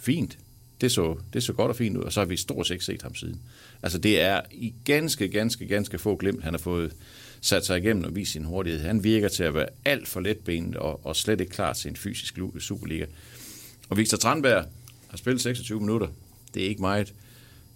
fint. 0.00 0.38
Det 0.80 0.92
så, 0.92 1.16
det 1.33 1.42
så 1.42 1.52
godt 1.52 1.71
og 1.71 1.76
fint 1.76 1.97
ud, 1.97 2.02
og 2.02 2.12
så 2.12 2.21
har 2.21 2.26
vi 2.26 2.37
stort 2.37 2.66
set 2.66 2.75
ikke 2.75 2.85
set 2.85 3.02
ham 3.02 3.14
siden. 3.14 3.40
Altså 3.83 3.99
det 3.99 4.21
er 4.21 4.40
i 4.52 4.75
ganske, 4.85 5.28
ganske, 5.28 5.66
ganske 5.66 5.99
få 5.99 6.16
glimt, 6.16 6.45
han 6.45 6.52
har 6.52 6.59
fået 6.59 6.92
sat 7.40 7.66
sig 7.66 7.78
igennem 7.78 8.04
og 8.04 8.16
vist 8.16 8.33
sin 8.33 8.45
hurtighed. 8.45 8.80
Han 8.80 9.04
virker 9.04 9.28
til 9.28 9.45
at 9.45 9.54
være 9.54 9.66
alt 9.85 10.09
for 10.09 10.21
letbenet 10.21 10.76
og, 10.76 11.07
og 11.07 11.16
slet 11.16 11.40
ikke 11.40 11.52
klar 11.52 11.73
til 11.73 11.88
en 11.88 11.97
fysisk 11.97 12.38
Superliga. 12.59 13.07
Og 13.88 13.97
Victor 13.97 14.19
Tranberg 14.19 14.64
har 15.09 15.16
spillet 15.16 15.42
26 15.42 15.80
minutter. 15.80 16.07
Det 16.54 16.64
er 16.64 16.69
ikke 16.69 16.80
meget. 16.80 17.14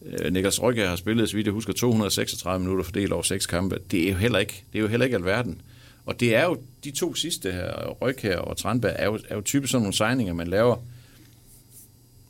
Øh, 0.07 0.33
Niklas 0.33 0.63
Røgge 0.63 0.87
har 0.87 0.97
spillet, 0.97 1.29
så 1.29 1.37
vidt 1.37 1.47
jeg 1.47 1.53
husker, 1.53 1.73
236 1.73 2.61
minutter 2.61 2.85
fordelt 2.85 3.13
over 3.13 3.23
seks 3.23 3.47
kampe. 3.47 3.79
Det 3.91 4.05
er 4.05 4.13
jo 4.13 4.19
heller 4.19 4.39
ikke, 4.39 4.65
det 4.73 4.79
er 4.79 4.83
jo 4.83 4.89
heller 4.89 5.05
ikke 5.05 5.17
alverden. 5.17 5.61
Og 6.07 6.21
det 6.21 6.37
er 6.37 6.45
jo 6.45 6.59
de 6.85 6.91
to 6.91 7.15
sidste 7.15 7.53
her, 7.53 7.89
Røgge 8.03 8.41
og 8.41 8.57
Tranberg, 8.57 8.95
er 8.99 9.05
jo, 9.05 9.19
er 9.29 9.35
jo 9.35 9.41
typisk 9.41 9.71
sådan 9.71 9.83
nogle 9.83 9.95
signinger, 9.95 10.35
man 10.35 10.49
laver 10.49 10.77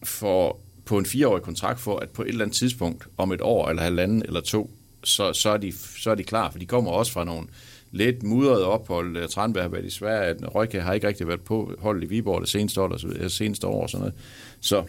for, 0.04 0.60
på 0.84 0.98
en 0.98 1.06
fireårig 1.06 1.42
kontrakt 1.42 1.80
for, 1.80 1.98
at 1.98 2.10
på 2.10 2.22
et 2.22 2.28
eller 2.28 2.44
andet 2.44 2.56
tidspunkt, 2.56 3.06
om 3.16 3.32
et 3.32 3.40
år 3.40 3.68
eller 3.68 3.82
halvanden 3.82 4.22
eller 4.22 4.40
to, 4.40 4.70
så, 5.04 5.32
så, 5.32 5.50
er, 5.50 5.56
de, 5.56 5.72
så 5.98 6.10
er 6.10 6.14
de 6.14 6.24
klar, 6.24 6.50
for 6.50 6.58
de 6.58 6.66
kommer 6.66 6.90
også 6.90 7.12
fra 7.12 7.24
nogle 7.24 7.46
lidt 7.90 8.22
mudrede 8.22 8.66
ophold. 8.66 9.16
Øh, 9.16 9.28
Tranberg 9.28 9.64
har 9.64 9.68
været 9.68 9.84
i 9.84 9.90
Sverige, 9.90 10.46
Røgke 10.46 10.80
har 10.80 10.92
ikke 10.92 11.08
rigtig 11.08 11.28
været 11.28 11.40
på 11.40 11.74
hold 11.78 12.02
i 12.02 12.06
Viborg 12.06 12.40
det 12.40 12.48
seneste 12.48 12.80
år, 12.80 12.88
altså, 12.88 13.08
det 13.08 13.32
seneste 13.32 13.66
år 13.66 13.82
og 13.82 13.90
sådan 13.90 14.00
noget. 14.00 14.14
Så, 14.60 14.84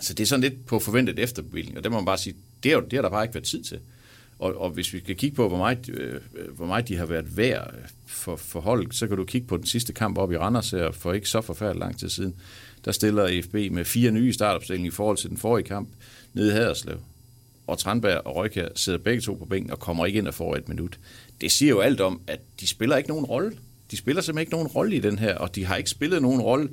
så 0.00 0.14
det 0.14 0.22
er 0.22 0.26
sådan 0.26 0.40
lidt 0.40 0.66
på 0.66 0.78
forventet 0.78 1.18
efterbevilling, 1.18 1.76
og 1.76 1.84
det 1.84 1.92
må 1.92 1.98
man 1.98 2.06
bare 2.06 2.18
sige, 2.18 2.36
det, 2.62 2.72
er 2.72 2.76
jo, 2.76 2.80
det 2.80 2.92
har 2.92 3.02
der 3.02 3.10
bare 3.10 3.24
ikke 3.24 3.34
været 3.34 3.46
tid 3.46 3.62
til. 3.62 3.78
Og, 4.38 4.60
og 4.60 4.70
hvis 4.70 4.92
vi 4.92 5.00
skal 5.00 5.16
kigge 5.16 5.36
på, 5.36 5.48
hvor 5.48 5.58
meget, 5.58 5.88
øh, 5.88 6.20
hvor 6.56 6.66
meget 6.66 6.88
de 6.88 6.96
har 6.96 7.06
været 7.06 7.36
værd 7.36 7.74
øh, 7.76 7.88
for, 8.06 8.36
for 8.36 8.60
holdet, 8.60 8.94
så 8.94 9.06
kan 9.06 9.16
du 9.16 9.24
kigge 9.24 9.46
på 9.46 9.56
den 9.56 9.66
sidste 9.66 9.92
kamp 9.92 10.18
op 10.18 10.32
i 10.32 10.36
Randers 10.36 10.70
her 10.70 10.92
for 10.92 11.12
ikke 11.12 11.28
så 11.28 11.40
forfærdeligt 11.40 11.80
lang 11.80 11.98
tid 11.98 12.08
siden 12.08 12.34
der 12.84 12.92
stiller 12.92 13.42
FB 13.42 13.54
med 13.54 13.84
fire 13.84 14.10
nye 14.10 14.32
startopstillinger 14.32 14.90
i 14.90 14.94
forhold 14.94 15.16
til 15.16 15.30
den 15.30 15.36
forrige 15.36 15.66
kamp 15.66 15.88
nede 16.32 16.48
i 16.48 16.52
Haderslev. 16.52 17.00
Og 17.66 17.78
Tranberg 17.78 18.26
og 18.26 18.36
Røykær 18.36 18.68
sidder 18.74 18.98
begge 18.98 19.20
to 19.20 19.34
på 19.34 19.44
bænken 19.44 19.70
og 19.70 19.78
kommer 19.78 20.06
ikke 20.06 20.18
ind 20.18 20.28
og 20.28 20.34
får 20.34 20.56
et 20.56 20.68
minut. 20.68 20.98
Det 21.40 21.52
siger 21.52 21.70
jo 21.70 21.80
alt 21.80 22.00
om, 22.00 22.20
at 22.26 22.40
de 22.60 22.66
spiller 22.66 22.96
ikke 22.96 23.08
nogen 23.08 23.24
rolle. 23.24 23.58
De 23.90 23.96
spiller 23.96 24.22
simpelthen 24.22 24.42
ikke 24.42 24.52
nogen 24.52 24.68
rolle 24.68 24.96
i 24.96 25.00
den 25.00 25.18
her, 25.18 25.34
og 25.34 25.54
de 25.54 25.64
har 25.64 25.76
ikke 25.76 25.90
spillet 25.90 26.22
nogen 26.22 26.40
rolle 26.40 26.70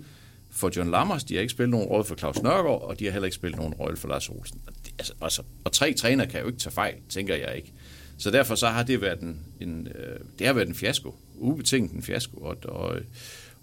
for 0.49 0.71
John 0.75 0.91
Lammers, 0.91 1.23
de 1.23 1.33
har 1.33 1.41
ikke 1.41 1.51
spillet 1.51 1.69
nogen 1.69 1.87
rolle 1.87 2.05
for 2.05 2.15
Claus 2.15 2.41
Nørgaard, 2.41 2.81
og 2.81 2.99
de 2.99 3.05
har 3.05 3.11
heller 3.11 3.25
ikke 3.25 3.35
spillet 3.35 3.59
nogen 3.59 3.73
rolle 3.73 3.97
for 3.97 4.07
Lars 4.07 4.29
Olsen. 4.29 4.61
Altså, 4.99 5.13
altså, 5.21 5.41
og 5.63 5.71
tre 5.71 5.93
træner 5.93 6.25
kan 6.25 6.41
jo 6.41 6.47
ikke 6.47 6.59
tage 6.59 6.73
fejl, 6.73 6.93
tænker 7.09 7.35
jeg 7.35 7.55
ikke. 7.55 7.73
Så 8.17 8.31
derfor 8.31 8.55
så 8.55 8.67
har 8.67 8.83
det 8.83 9.01
været 9.01 9.19
en, 9.19 9.39
en, 9.59 9.87
øh, 9.95 10.19
det 10.39 10.47
har 10.47 10.53
været 10.53 10.67
en 10.67 10.75
fiasko, 10.75 11.15
ubetinget 11.35 11.91
en 11.91 12.03
fiasko, 12.03 12.37
og, 12.37 12.57
og 12.63 12.99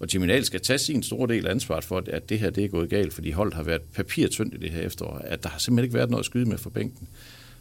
og 0.00 0.08
Jiminal 0.14 0.44
skal 0.44 0.61
tage 0.61 0.78
sin 0.78 1.02
store 1.02 1.28
del 1.28 1.46
af 1.46 1.50
ansvaret 1.50 1.84
for, 1.84 2.02
at 2.06 2.28
det 2.28 2.38
her 2.38 2.50
det 2.50 2.64
er 2.64 2.68
gået 2.68 2.90
galt, 2.90 3.12
fordi 3.12 3.30
holdet 3.30 3.54
har 3.54 3.62
været 3.62 3.82
papirtyndt 3.82 4.54
i 4.54 4.56
det 4.56 4.70
her 4.70 4.80
efterår, 4.82 5.18
at 5.18 5.42
der 5.42 5.48
har 5.48 5.58
simpelthen 5.58 5.84
ikke 5.84 5.94
været 5.94 6.11
noget 6.11 6.22
at 6.22 6.26
skyde 6.26 6.48
med 6.48 6.58
for 6.58 6.70
bænken. 6.70 7.08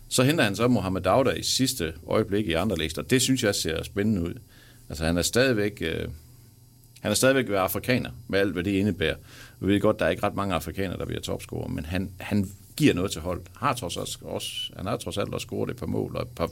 Så 0.10 0.24
henter 0.24 0.44
han 0.44 0.56
så 0.56 0.68
Mohamed 0.68 1.02
Dauda 1.02 1.30
i 1.30 1.44
sidste 1.44 1.94
øjeblik 2.08 2.48
i 2.48 2.54
andre 2.54 2.78
læster. 2.78 3.02
Det 3.02 3.22
synes 3.22 3.44
jeg 3.44 3.56
ser 3.56 3.84
spændende 3.84 4.22
ud. 4.22 4.34
Altså 4.90 5.06
han 5.06 5.18
er 5.18 5.22
stadigvæk... 5.22 5.82
Øh, 5.82 6.08
han 7.02 7.12
er 7.12 7.16
stadigvæk 7.16 7.50
været 7.50 7.62
afrikaner, 7.62 8.12
med 8.28 8.40
alt, 8.40 8.54
hvad 8.54 8.64
det 8.64 8.72
indebærer. 8.72 9.16
Vi 9.60 9.74
ved 9.74 9.82
godt, 9.82 10.00
der 10.00 10.06
er 10.06 10.10
ikke 10.10 10.24
ret 10.24 10.36
mange 10.36 10.56
afrikanere, 10.56 10.98
der 10.98 11.06
bliver 11.06 11.22
topscorer, 11.22 11.68
men 11.68 11.86
han, 11.86 12.12
han 12.20 12.50
giver 12.76 12.94
noget 12.94 13.12
til 13.12 13.22
hold. 13.22 13.42
Har 13.56 13.74
trods 13.74 13.98
alt 13.98 14.18
også, 14.22 14.72
han 14.78 14.86
har 14.86 14.98
trods 14.98 15.18
alt 15.18 15.34
også 15.34 15.46
scoret 15.46 15.70
et 15.70 15.76
par 15.76 15.86
mål, 15.86 16.16
og 16.16 16.22
et 16.22 16.28
par 16.28 16.52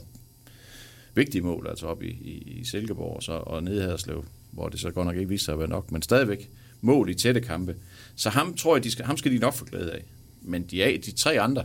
vigtige 1.14 1.42
mål, 1.42 1.66
altså 1.68 1.86
op 1.86 2.02
i, 2.02 2.08
i, 2.08 2.58
i 2.60 2.64
Silkeborg 2.64 3.16
og, 3.16 3.22
så, 3.22 3.32
og 3.32 3.62
nede 3.62 3.76
i 3.76 3.80
Haderslev 3.80 4.24
hvor 4.56 4.68
det 4.68 4.80
så 4.80 4.90
godt 4.90 5.06
nok 5.06 5.16
ikke 5.16 5.28
viste 5.28 5.44
sig 5.44 5.52
at 5.52 5.58
være 5.58 5.68
nok, 5.68 5.92
men 5.92 6.02
stadigvæk 6.02 6.50
mål 6.80 7.10
i 7.10 7.14
tætte 7.14 7.40
kampe. 7.40 7.76
Så 8.16 8.30
ham 8.30 8.54
tror 8.54 8.76
jeg, 8.76 8.84
de 8.84 8.90
skal, 8.90 9.04
ham 9.04 9.16
skal 9.16 9.32
de 9.32 9.38
nok 9.38 9.54
få 9.54 9.64
glæde 9.64 9.92
af. 9.92 10.04
Men 10.42 10.62
de, 10.62 10.82
er, 10.82 10.98
de 10.98 11.12
tre 11.12 11.40
andre, 11.40 11.64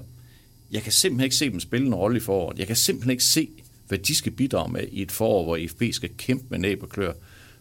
jeg 0.72 0.82
kan 0.82 0.92
simpelthen 0.92 1.24
ikke 1.24 1.36
se 1.36 1.50
dem 1.50 1.60
spille 1.60 1.88
en 1.88 1.96
rolle 1.96 2.18
i 2.18 2.20
foråret. 2.20 2.60
Jeg 2.60 2.68
kan 2.68 2.76
simpelthen 2.76 3.12
ikke 3.12 3.24
se, 3.24 3.50
hvad 3.88 3.98
de 3.98 4.16
skal 4.16 4.32
bidrage 4.32 4.72
med 4.72 4.84
i 4.92 5.02
et 5.02 5.12
forår, 5.12 5.44
hvor 5.44 5.56
IFB 5.56 5.84
skal 5.92 6.10
kæmpe 6.18 6.46
med 6.50 6.60
næb 6.60 6.84
og 6.84 6.90
klør 6.90 7.14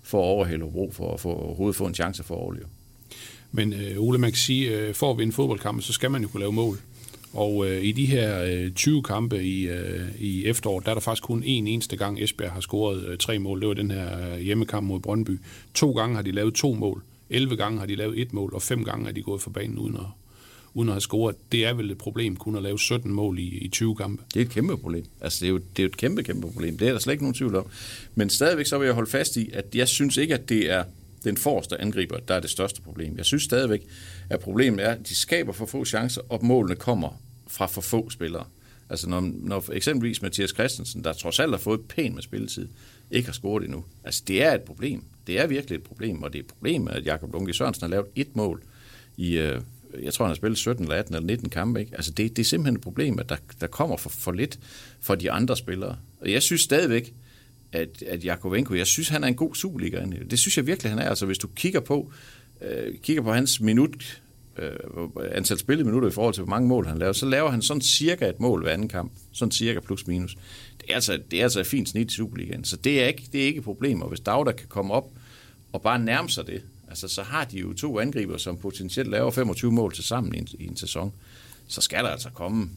for 0.03 0.19
at 0.19 0.27
overhælde 0.27 0.65
Hobro, 0.65 0.91
for 0.93 1.15
at 1.15 1.21
få, 1.21 1.33
overhovedet 1.33 1.77
få 1.77 1.87
en 1.87 1.95
chance 1.95 2.23
for 2.23 2.35
at 2.35 2.41
overleve. 2.41 2.67
Men 3.53 3.73
øh, 3.73 3.99
Ole, 3.99 4.19
man 4.19 4.31
kan 4.31 4.39
sige, 4.39 4.79
øh, 4.79 4.95
for 4.95 5.11
at 5.11 5.19
vinde 5.19 5.33
fodboldkampe, 5.33 5.83
så 5.83 5.93
skal 5.93 6.11
man 6.11 6.23
jo 6.23 6.29
kunne 6.29 6.41
lave 6.41 6.53
mål. 6.53 6.79
Og 7.33 7.69
øh, 7.69 7.85
i 7.85 7.93
de 7.93 8.07
her 8.07 8.43
øh, 8.45 8.73
20 8.73 9.03
kampe 9.03 9.43
i, 9.45 9.69
øh, 9.69 10.09
i 10.19 10.47
efteråret, 10.47 10.85
der 10.85 10.91
er 10.91 10.95
der 10.95 11.01
faktisk 11.01 11.23
kun 11.23 11.43
én 11.43 11.47
eneste 11.47 11.97
gang, 11.97 12.23
Esbjerg 12.23 12.53
har 12.53 12.61
scoret 12.61 13.05
øh, 13.05 13.19
tre 13.19 13.39
mål. 13.39 13.61
Det 13.61 13.69
var 13.69 13.75
den 13.75 13.91
her 13.91 14.35
øh, 14.35 14.41
hjemmekamp 14.41 14.87
mod 14.87 15.01
Brøndby. 15.01 15.41
To 15.75 15.93
gange 15.93 16.15
har 16.15 16.23
de 16.23 16.33
lavet 16.33 16.55
to 16.55 16.75
mål. 16.75 17.03
11 17.31 17.57
gange 17.57 17.79
har 17.79 17.87
de 17.87 17.95
lavet 17.95 18.21
et 18.21 18.33
mål, 18.33 18.55
og 18.55 18.63
fem 18.63 18.85
gange 18.85 19.09
er 19.09 19.13
de 19.13 19.23
gået 19.23 19.43
for 19.43 19.51
banen 19.51 19.79
uden 19.79 19.97
at, 19.97 20.03
uden 20.75 20.89
at 20.89 20.93
have 20.93 21.01
scoret. 21.01 21.37
Det 21.53 21.65
er 21.65 21.75
vel 21.75 21.91
et 21.91 21.99
problem, 21.99 22.37
kun 22.37 22.57
at 22.57 22.63
lave 22.63 22.79
17 22.79 23.13
mål 23.13 23.39
i, 23.39 23.43
i 23.43 23.69
20 23.69 23.97
kampe. 23.97 24.23
Det 24.35 24.41
er 24.41 24.45
et 24.45 24.51
kæmpe 24.51 24.77
problem. 24.77 25.05
Altså, 25.21 25.39
det 25.41 25.47
er, 25.47 25.51
jo, 25.51 25.59
det 25.59 25.79
er 25.79 25.83
jo 25.83 25.89
et 25.89 25.97
kæmpe, 25.97 26.23
kæmpe 26.23 26.47
problem. 26.53 26.79
Det 26.79 26.89
er 26.89 26.93
der 26.93 26.99
slet 26.99 27.13
ikke 27.13 27.25
nogen 27.25 27.35
tvivl 27.35 27.55
om. 27.55 27.67
Men 28.15 28.31
stadigvæk 28.31 28.67
så 28.67 28.79
vil 28.79 28.87
jeg 28.87 28.95
holde 28.95 29.11
fast 29.11 29.37
i, 29.37 29.51
at 29.53 29.75
jeg 29.75 29.89
synes 29.89 30.17
ikke, 30.17 30.35
at 30.35 30.49
det 30.49 30.71
er 30.71 30.85
den 31.25 31.37
forreste 31.37 31.81
angriber, 31.81 32.19
der 32.19 32.35
er 32.35 32.41
det 32.41 32.51
største 32.51 32.83
problem. 32.83 33.17
Jeg 33.17 33.25
synes 33.25 33.43
stadigvæk, 33.43 33.87
at 34.31 34.41
problemet 34.41 34.85
er, 34.85 34.91
at 34.91 35.09
de 35.09 35.17
skaber 35.17 35.53
for 35.53 35.67
få 35.67 35.85
chancer, 35.85 36.23
og 36.29 36.45
målene 36.45 36.77
kommer 36.77 37.23
fra 37.49 37.67
for 37.67 37.81
få 37.81 38.11
spillere. 38.11 38.45
Altså 38.91 39.09
når, 39.09 39.21
når 39.21 39.73
eksempelvis 39.73 40.23
Mathias 40.23 40.51
Christensen, 40.51 41.05
der 41.05 41.13
trods 41.13 41.41
alt 41.41 41.51
har 41.51 41.59
fået 41.59 41.81
pænt 41.89 42.15
med 42.15 42.23
spilletid, 42.23 42.69
ikke 43.11 43.29
har 43.29 43.33
scoret 43.33 43.65
endnu. 43.65 43.85
Altså 44.05 44.23
det 44.27 44.43
er 44.43 44.55
et 44.55 44.63
problem. 44.63 45.05
Det 45.27 45.41
er 45.41 45.47
virkelig 45.47 45.77
et 45.77 45.83
problem, 45.83 46.23
og 46.23 46.33
det 46.33 46.39
er 46.39 46.43
et 46.43 46.49
problem, 46.49 46.89
at 46.89 47.07
Jakob 47.07 47.33
Lunke 47.33 47.55
Sørensen 47.55 47.83
har 47.83 47.89
lavet 47.89 48.07
et 48.15 48.37
mål 48.37 48.63
i, 49.17 49.39
øh, 49.39 49.61
jeg 50.03 50.15
tror 50.15 50.25
han 50.25 50.31
har 50.31 50.35
spillet 50.35 50.59
17 50.59 50.85
eller 50.85 50.97
18 50.97 51.15
eller 51.15 51.27
19 51.27 51.51
kampe. 51.51 51.81
Ikke? 51.81 51.93
Altså 51.95 52.11
det, 52.11 52.37
det 52.37 52.43
er 52.43 52.47
simpelthen 52.47 52.77
et 52.77 52.81
problem, 52.81 53.19
at 53.19 53.29
der, 53.29 53.37
der 53.61 53.67
kommer 53.67 53.97
for, 53.97 54.11
for 54.11 54.33
lidt 54.33 54.59
for 55.01 55.15
de 55.15 55.31
andre 55.31 55.57
spillere. 55.57 55.97
Og 56.21 56.33
jeg 56.33 56.43
synes 56.43 56.61
stadigvæk, 56.61 57.15
at, 57.73 58.03
at 58.03 58.25
Jakovenko, 58.25 58.75
jeg 58.75 58.87
synes 58.87 59.09
han 59.09 59.25
er 59.25 59.29
en 59.29 59.35
god 59.35 59.55
Superliga. 59.55 60.05
Det 60.31 60.39
synes 60.39 60.57
jeg 60.57 60.67
virkelig 60.67 60.93
han 60.93 60.99
er. 60.99 61.09
Altså 61.09 61.27
hvis 61.27 61.39
du 61.39 61.49
kigger 61.49 61.81
på, 61.81 62.13
øh, 62.63 62.99
kigger 63.03 63.23
på 63.23 63.33
hans 63.33 63.61
minut 63.61 64.23
øh, 64.59 64.73
antal 65.33 65.59
spillede 65.59 65.85
minutter 65.85 66.09
i 66.09 66.13
forhold 66.13 66.35
til, 66.35 66.43
hvor 66.43 66.51
mange 66.51 66.69
mål 66.69 66.87
han 66.87 66.99
laver, 66.99 67.13
så 67.13 67.27
laver 67.27 67.51
han 67.51 67.63
sådan 67.63 67.81
cirka 67.81 68.29
et 68.29 68.41
mål 68.41 68.63
hver 68.63 68.73
anden 68.73 68.89
kamp. 68.89 69.13
Sådan 69.33 69.53
cirka 69.53 69.81
plus 69.81 70.07
minus. 70.07 70.37
Det 70.81 70.91
er 70.91 70.95
altså, 70.95 71.21
det 71.31 71.39
er 71.39 71.43
altså 71.43 71.61
et 71.61 71.67
fint 71.67 71.89
snit 71.89 72.11
i 72.11 72.15
Superligaen, 72.15 72.65
så 72.65 72.77
det 72.77 73.03
er 73.03 73.07
ikke, 73.07 73.29
det 73.33 73.43
er 73.43 73.47
ikke 73.47 73.59
et 73.59 73.65
problem. 73.65 74.03
Og 74.03 74.09
hvis 74.09 74.21
Dagda 74.21 74.53
kan 74.53 74.69
komme 74.69 74.95
op 74.95 75.11
og 75.73 75.83
bare 75.83 75.99
nærme 75.99 76.29
sig 76.29 76.47
det, 76.47 76.63
altså, 76.89 77.09
så 77.09 77.23
har 77.23 77.45
de 77.45 77.59
jo 77.59 77.73
to 77.73 78.01
angriber, 78.01 78.37
som 78.37 78.57
potentielt 78.57 79.11
laver 79.11 79.31
25 79.31 79.73
mål 79.73 79.93
til 79.93 80.05
sammen 80.05 80.35
i 80.35 80.39
en, 80.39 80.49
i 80.59 80.67
en 80.67 80.77
sæson. 80.77 81.13
Så 81.69 81.81
skal 81.81 82.05
der 82.05 82.11
altså 82.11 82.31
komme, 82.31 82.71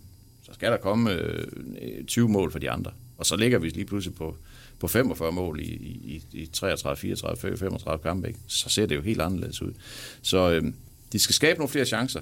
så 0.44 0.54
skal 0.54 0.72
der 0.72 0.78
komme 0.78 1.12
øh, 1.12 2.06
20 2.08 2.30
mål 2.30 2.52
for 2.52 2.60
de 2.60 2.72
andre. 2.72 2.92
Og 3.18 3.26
så 3.26 3.36
ligger 3.36 3.60
vi 3.60 3.70
lige 3.70 3.86
pludselig 3.86 4.16
på, 4.16 4.38
på 4.84 4.88
45 4.88 5.32
mål 5.32 5.60
i, 5.60 5.64
i, 5.64 6.24
i 6.32 6.46
33, 6.46 6.96
34, 6.96 7.58
35 7.58 8.04
kampe. 8.04 8.28
Ikke? 8.28 8.40
Så 8.48 8.70
ser 8.70 8.86
det 8.86 8.96
jo 8.96 9.02
helt 9.02 9.22
anderledes 9.22 9.62
ud. 9.62 9.74
Så 10.22 10.52
øh, 10.52 10.64
de 11.12 11.20
skal 11.20 11.36
skabe 11.36 11.60
nogle 11.60 11.70
flere 11.70 11.86
chancer, 11.86 12.20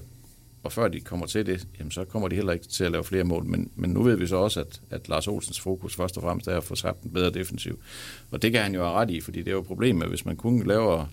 og 0.64 0.72
før 0.72 0.88
de 0.88 1.00
kommer 1.00 1.26
til 1.26 1.46
det, 1.46 1.68
jamen, 1.80 1.92
så 1.92 2.06
kommer 2.06 2.28
de 2.28 2.36
heller 2.36 2.54
ikke 2.54 2.68
til 2.68 2.84
at 2.84 2.92
lave 2.92 3.04
flere 3.04 3.24
mål. 3.24 3.46
Men, 3.46 3.72
men 3.76 3.90
nu 3.90 4.04
ved 4.04 4.16
vi 4.16 4.28
så 4.28 4.36
også, 4.36 4.60
at, 4.60 4.82
at 4.90 5.10
Lars 5.10 5.28
Olsens 5.28 5.60
fokus 5.60 5.96
først 5.96 6.18
og 6.18 6.24
fremmest 6.24 6.48
er 6.48 6.58
at 6.58 6.64
få 6.64 6.76
skabt 6.76 7.04
en 7.04 7.12
bedre 7.12 7.30
defensiv. 7.30 7.80
Og 8.32 8.42
det 8.42 8.52
kan 8.52 8.64
han 8.64 8.76
jo 8.76 8.84
have 8.84 8.94
ret 8.94 9.10
i, 9.10 9.22
fordi 9.22 9.40
det 9.40 9.48
er 9.48 9.56
jo 9.56 9.62
problemet, 9.62 10.08
hvis 10.08 10.26
man 10.26 10.36
kun 10.36 10.68
laver 10.68 11.06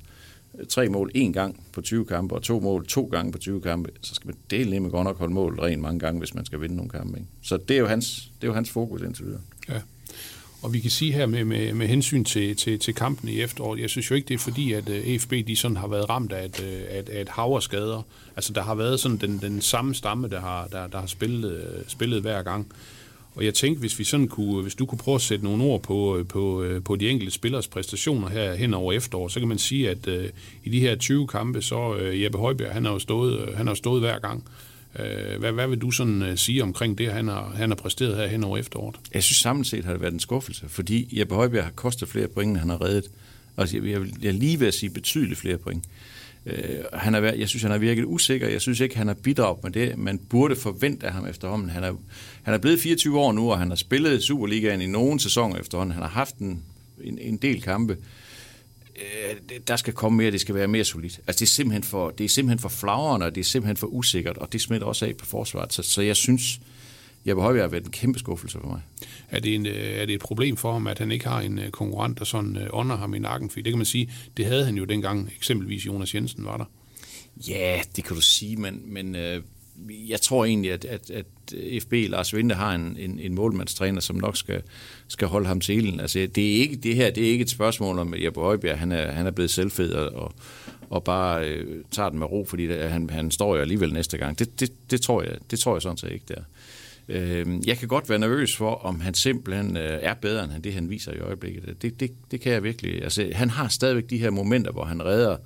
øh, 0.59 0.67
tre 0.67 0.89
mål 0.89 1.11
en 1.15 1.33
gang 1.33 1.67
på 1.73 1.81
20 1.81 2.05
kampe, 2.05 2.35
og 2.35 2.43
to 2.43 2.61
mål 2.61 2.87
to 2.87 3.09
gange 3.13 3.33
på 3.33 3.39
20 3.39 3.61
kampe, 3.61 3.91
så 4.01 4.15
skal 4.15 4.29
man 4.29 4.37
dele 4.51 4.81
med 4.81 4.91
godt 4.91 5.05
nok 5.05 5.19
holde 5.19 5.35
mål 5.35 5.61
rent 5.61 5.83
mange 5.83 6.01
gange, 6.01 6.19
hvis 6.19 6.35
man 6.35 6.45
skal 6.45 6.61
vinde 6.61 6.77
nogle 6.77 6.91
kampe. 6.91 7.19
Ikke? 7.19 7.31
Så 7.43 7.57
det 7.57 7.77
er 7.77 7.81
jo 7.81 7.87
hans, 7.87 8.33
det 8.41 8.47
er 8.47 8.49
jo 8.49 8.55
hans 8.55 8.71
fokus 8.71 9.03
indtil 9.03 9.25
videre. 9.25 9.41
Ja. 9.69 9.81
Og 10.63 10.73
vi 10.73 10.81
kan 10.81 10.91
sige 10.91 11.13
her 11.13 11.27
med, 11.27 11.45
med, 11.45 11.73
med 11.75 11.87
hensyn 11.87 12.25
til, 12.25 12.57
til, 12.57 12.79
til 12.79 12.95
kampen 12.95 13.29
i 13.29 13.41
efteråret, 13.41 13.81
jeg 13.81 13.91
synes 13.91 14.11
jo 14.11 14.15
ikke, 14.15 14.29
det 14.29 14.35
er 14.35 14.39
fordi, 14.39 14.73
at 14.73 14.89
øh, 14.89 15.07
EFB 15.07 15.33
de 15.47 15.57
sådan 15.57 15.77
har 15.77 15.87
været 15.89 16.11
ramt 16.11 16.33
af 16.33 16.45
et, 16.45 16.63
øh, 16.63 16.83
af, 16.89 17.05
af 17.13 17.21
et 17.21 17.29
hav 17.29 17.53
af 17.57 17.63
skader. 17.63 18.03
Altså, 18.37 18.53
der 18.53 18.63
har 18.63 18.75
været 18.75 19.01
sådan 19.01 19.17
den, 19.17 19.39
den 19.39 19.61
samme 19.61 19.95
stamme, 19.95 20.29
der 20.29 20.41
har, 20.41 20.67
der, 20.67 20.87
der 20.87 20.99
har 20.99 21.07
spillet, 21.07 21.53
øh, 21.53 21.85
spillet 21.89 22.21
hver 22.21 22.43
gang. 22.43 22.73
Og 23.35 23.45
jeg 23.45 23.55
tænkte, 23.55 23.81
hvis 23.81 23.99
vi 23.99 24.05
sådan 24.05 24.29
kunne, 24.29 24.63
hvis 24.63 24.75
du 24.75 24.87
kunne 24.87 24.99
prøve 24.99 25.15
at 25.15 25.21
sætte 25.21 25.45
nogle 25.45 25.65
ord 25.65 25.83
på, 25.83 26.25
på, 26.29 26.65
på 26.85 26.97
de 26.97 27.11
enkelte 27.11 27.33
spillers 27.33 27.69
præstationer 27.69 28.29
her 28.29 28.55
hen 28.55 28.75
over 28.75 28.93
efterår, 28.93 29.29
så 29.29 29.39
kan 29.39 29.49
man 29.49 29.59
sige, 29.59 29.91
at 29.91 30.07
uh, 30.07 30.25
i 30.65 30.71
de 30.71 30.81
her 30.81 30.97
20 30.97 31.27
kampe, 31.27 31.63
så 31.63 31.91
uh, 31.91 32.23
Jeppe 32.23 32.39
Højbjerg, 32.39 32.73
han 32.73 32.85
har 32.85 32.93
jo 32.93 32.99
stået, 32.99 33.55
han 33.57 33.67
har 33.67 33.75
stået 33.75 34.01
hver 34.01 34.19
gang. 34.19 34.45
Øh, 34.99 35.39
hvad, 35.39 35.53
hvad 35.53 35.69
vil 35.69 35.79
du 35.79 35.91
sådan 35.91 36.23
øh, 36.23 36.37
sige 36.37 36.63
omkring 36.63 36.99
det, 36.99 37.13
han 37.13 37.29
har, 37.29 37.53
han 37.57 37.71
har 37.71 37.77
præsteret 37.77 38.17
her 38.17 38.27
hen 38.27 38.45
over 38.45 38.59
efteråret? 38.59 38.97
Jeg 39.15 39.23
synes 39.23 39.39
samlet 39.39 39.67
set 39.67 39.85
har 39.85 39.93
det 39.93 40.01
været 40.01 40.13
en 40.13 40.21
skuffelse, 40.21 40.69
fordi 40.69 41.19
Jeppe 41.19 41.35
Højbjerg 41.35 41.65
har 41.65 41.71
kostet 41.71 42.09
flere 42.09 42.29
point, 42.29 42.51
end 42.51 42.59
han 42.59 42.69
har 42.69 42.85
reddet. 42.85 43.11
Altså, 43.57 43.77
jeg, 43.77 43.87
jeg, 43.87 44.03
jeg 44.23 44.35
lige 44.35 44.61
ved 44.61 44.67
at 44.67 44.75
sige 44.75 44.91
betydeligt 44.91 45.41
flere 45.41 45.59
point. 45.59 45.85
Øh, 46.47 46.85
han 46.93 47.15
er, 47.15 47.33
jeg 47.33 47.49
synes, 47.49 47.63
han 47.63 47.71
har 47.71 47.79
virket 47.79 48.05
usikker. 48.05 48.49
Jeg 48.49 48.61
synes 48.61 48.81
ikke, 48.81 48.97
han 48.97 49.07
har 49.07 49.15
bidraget 49.15 49.65
med 49.65 49.71
det, 49.71 49.99
man 49.99 50.19
burde 50.19 50.57
forvente 50.57 51.07
af 51.07 51.13
ham 51.13 51.27
efterhånden. 51.27 51.71
Han 51.71 51.85
er, 51.85 51.93
han 52.43 52.55
er 52.55 52.59
blevet 52.59 52.81
24 52.81 53.19
år 53.19 53.33
nu, 53.33 53.51
og 53.51 53.59
han 53.59 53.69
har 53.69 53.77
spillet 53.77 54.23
Superligaen 54.23 54.81
i 54.81 54.87
nogle 54.87 55.21
sæsoner 55.21 55.57
efterhånden. 55.57 55.93
Han 55.93 56.03
har 56.03 56.11
haft 56.11 56.37
en, 56.37 56.63
en, 57.05 57.19
en 57.19 57.37
del 57.37 57.63
kampe. 57.63 57.97
Uh, 58.99 59.57
der 59.69 59.77
skal 59.77 59.93
komme 59.93 60.17
mere, 60.17 60.31
det 60.31 60.41
skal 60.41 60.55
være 60.55 60.69
mere 60.69 60.85
solidt. 60.85 61.21
Altså, 61.27 61.41
det 61.41 61.47
er 61.47 61.53
simpelthen 61.53 61.83
for, 61.83 62.11
det 62.11 62.25
er 62.25 62.29
simpelthen 62.29 62.59
for 62.59 62.69
flagrende, 62.69 63.27
og 63.27 63.35
det 63.35 63.41
er 63.41 63.45
simpelthen 63.45 63.77
for 63.77 63.87
usikkert, 63.87 64.37
og 64.37 64.53
det 64.53 64.61
smitter 64.61 64.87
også 64.87 65.07
af 65.07 65.17
på 65.17 65.27
forsvaret. 65.27 65.73
Så, 65.73 65.83
så 65.83 66.03
jeg 66.03 66.17
synes, 66.17 66.61
Jeppe 67.27 67.43
Højbjerg 67.43 67.65
har 67.65 67.69
været 67.69 67.85
en 67.85 67.91
kæmpe 67.91 68.19
skuffelse 68.19 68.59
for 68.61 68.69
mig. 68.69 68.81
Er 69.31 69.41
det, 69.41 69.55
en, 69.55 69.67
øh, 69.67 69.73
er 69.75 70.07
det 70.07 70.15
et 70.15 70.21
problem 70.21 70.57
for 70.57 70.73
ham, 70.73 70.87
at 70.87 70.99
han 70.99 71.11
ikke 71.11 71.29
har 71.29 71.41
en 71.41 71.59
øh, 71.59 71.71
konkurrent, 71.71 72.19
der 72.19 72.25
sådan 72.25 72.69
ånder 72.71 72.97
ham 72.97 73.15
i 73.15 73.19
nakken? 73.19 73.51
For 73.51 73.61
det 73.61 73.73
kan 73.73 73.79
man 73.79 73.87
sige, 73.87 74.13
det 74.37 74.47
havde 74.47 74.65
han 74.65 74.77
jo 74.77 74.85
dengang, 74.85 75.33
eksempelvis 75.37 75.87
Jonas 75.87 76.15
Jensen 76.15 76.45
var 76.45 76.57
der. 76.57 76.65
Ja, 77.49 77.81
det 77.97 78.05
kan 78.05 78.17
du 78.17 78.23
sige, 78.23 78.57
men, 78.57 78.83
men 78.87 79.17
øh, 79.17 79.43
jeg 79.89 80.21
tror 80.21 80.45
egentlig, 80.45 80.73
at, 80.73 80.85
at, 80.85 81.11
at 81.11 81.27
FB 81.83 81.93
Lars 81.93 82.35
Vinde 82.35 82.55
har 82.55 82.75
en, 82.75 82.97
en, 82.99 83.19
en 83.21 83.35
målmandstræner, 83.35 84.01
som 84.01 84.17
nok 84.17 84.37
skal, 84.37 84.63
skal 85.09 85.29
holde 85.29 85.47
ham 85.47 85.61
til 85.61 85.77
ilden. 85.77 86.01
Altså, 86.01 86.29
det, 86.35 86.57
er 86.57 86.61
ikke, 86.61 86.77
det 86.77 86.97
her 86.97 87.11
det 87.11 87.27
er 87.27 87.31
ikke 87.31 87.43
et 87.43 87.51
spørgsmål 87.51 87.99
om, 87.99 88.15
at 88.15 88.25
Jeppe 88.25 88.41
Højbjerg 88.41 88.79
han 88.79 88.93
er, 88.93 89.11
han 89.11 89.27
er 89.27 89.31
blevet 89.31 89.51
selvfed 89.51 89.93
og, 89.93 90.33
og 90.91 91.05
bare 91.05 91.49
øh, 91.49 91.85
tager 91.91 92.09
den 92.09 92.19
med 92.19 92.27
ro, 92.27 92.45
fordi 92.49 92.67
det, 92.67 92.91
han, 92.91 93.11
han 93.11 93.31
står 93.31 93.57
jo 93.57 93.61
alligevel 93.61 93.93
næste 93.93 94.19
gang. 94.19 94.39
Det, 94.39 94.61
det, 94.61 94.91
det, 94.91 95.01
tror 95.01 95.23
jeg, 95.23 95.33
det 95.51 95.59
tror 95.59 95.75
jeg 95.75 95.83
sådan 95.83 95.97
set 95.97 96.13
ikke 96.13 96.25
der. 96.29 96.43
Øh, 97.09 97.47
jeg 97.67 97.79
kan 97.79 97.89
godt 97.89 98.11
være 98.11 98.19
nervøs 98.19 98.57
for, 98.57 98.75
om 98.75 99.01
han 99.01 99.15
simpelthen 99.15 99.77
øh, 99.77 99.99
er 100.03 100.15
bedre, 100.15 100.45
end 100.45 100.63
det, 100.63 100.75
han 100.75 100.91
viser 100.91 101.13
i 101.13 101.19
øjeblikket. 101.19 101.83
Det, 101.83 102.01
det, 102.01 102.11
det 102.31 102.41
kan 102.41 102.53
jeg 102.53 102.63
virkelig. 102.63 103.03
Altså, 103.03 103.31
han 103.33 103.51
har 103.51 103.69
stadigvæk 103.69 104.11
de 104.11 104.19
her 104.19 104.31
momenter, 104.31 104.73
hvor 104.73 104.85
han 104.85 105.05
redder, 105.05 105.37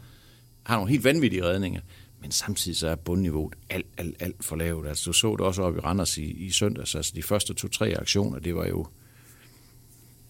har 0.63 0.77
nogle 0.77 0.91
helt 0.91 1.05
vanvittige 1.05 1.45
redninger, 1.45 1.81
men 2.23 2.31
samtidig 2.31 2.79
så 2.79 2.89
er 2.89 2.95
bundniveauet 2.95 3.55
alt, 3.71 3.87
alt, 3.97 4.17
alt 4.21 4.45
for 4.45 4.57
lavt. 4.57 4.89
Altså, 4.89 5.05
du 5.05 5.13
så 5.13 5.31
det 5.31 5.41
også 5.41 5.63
op 5.63 5.77
i 5.77 5.81
Randers 5.81 6.19
i, 6.19 6.25
i 6.25 6.51
søndags. 6.51 6.95
Altså, 6.95 7.13
de 7.15 7.23
første 7.23 7.55
to-tre 7.55 7.95
aktioner, 7.99 8.39
det 8.39 8.55
var 8.55 8.67
jo 8.67 8.87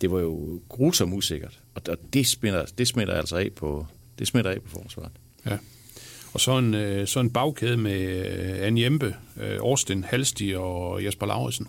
det 0.00 0.10
var 0.10 0.20
jo 0.20 0.60
grusomt 0.68 1.14
usikkert. 1.14 1.60
Og 1.74 1.82
det 2.12 2.26
smitter, 2.26 2.64
det 2.78 2.88
smitter 2.88 3.14
altså 3.14 3.36
af 3.36 3.52
på, 3.52 3.86
det 4.18 4.26
smitter 4.26 4.50
af 4.50 4.62
på 4.62 4.68
forsvaret. 4.68 5.12
Ja. 5.46 5.58
Og 6.32 6.40
så 6.40 6.58
en, 6.58 6.74
øh, 6.74 7.06
så 7.06 7.20
en 7.20 7.30
bagkæde 7.30 7.76
med 7.76 8.00
øh, 8.00 8.66
Anne 8.66 8.80
Jempe, 8.80 9.16
øh, 9.40 9.58
Årsten 9.60 10.04
Halsti 10.04 10.54
og 10.56 11.04
Jesper 11.04 11.26
Lauritsen. 11.26 11.68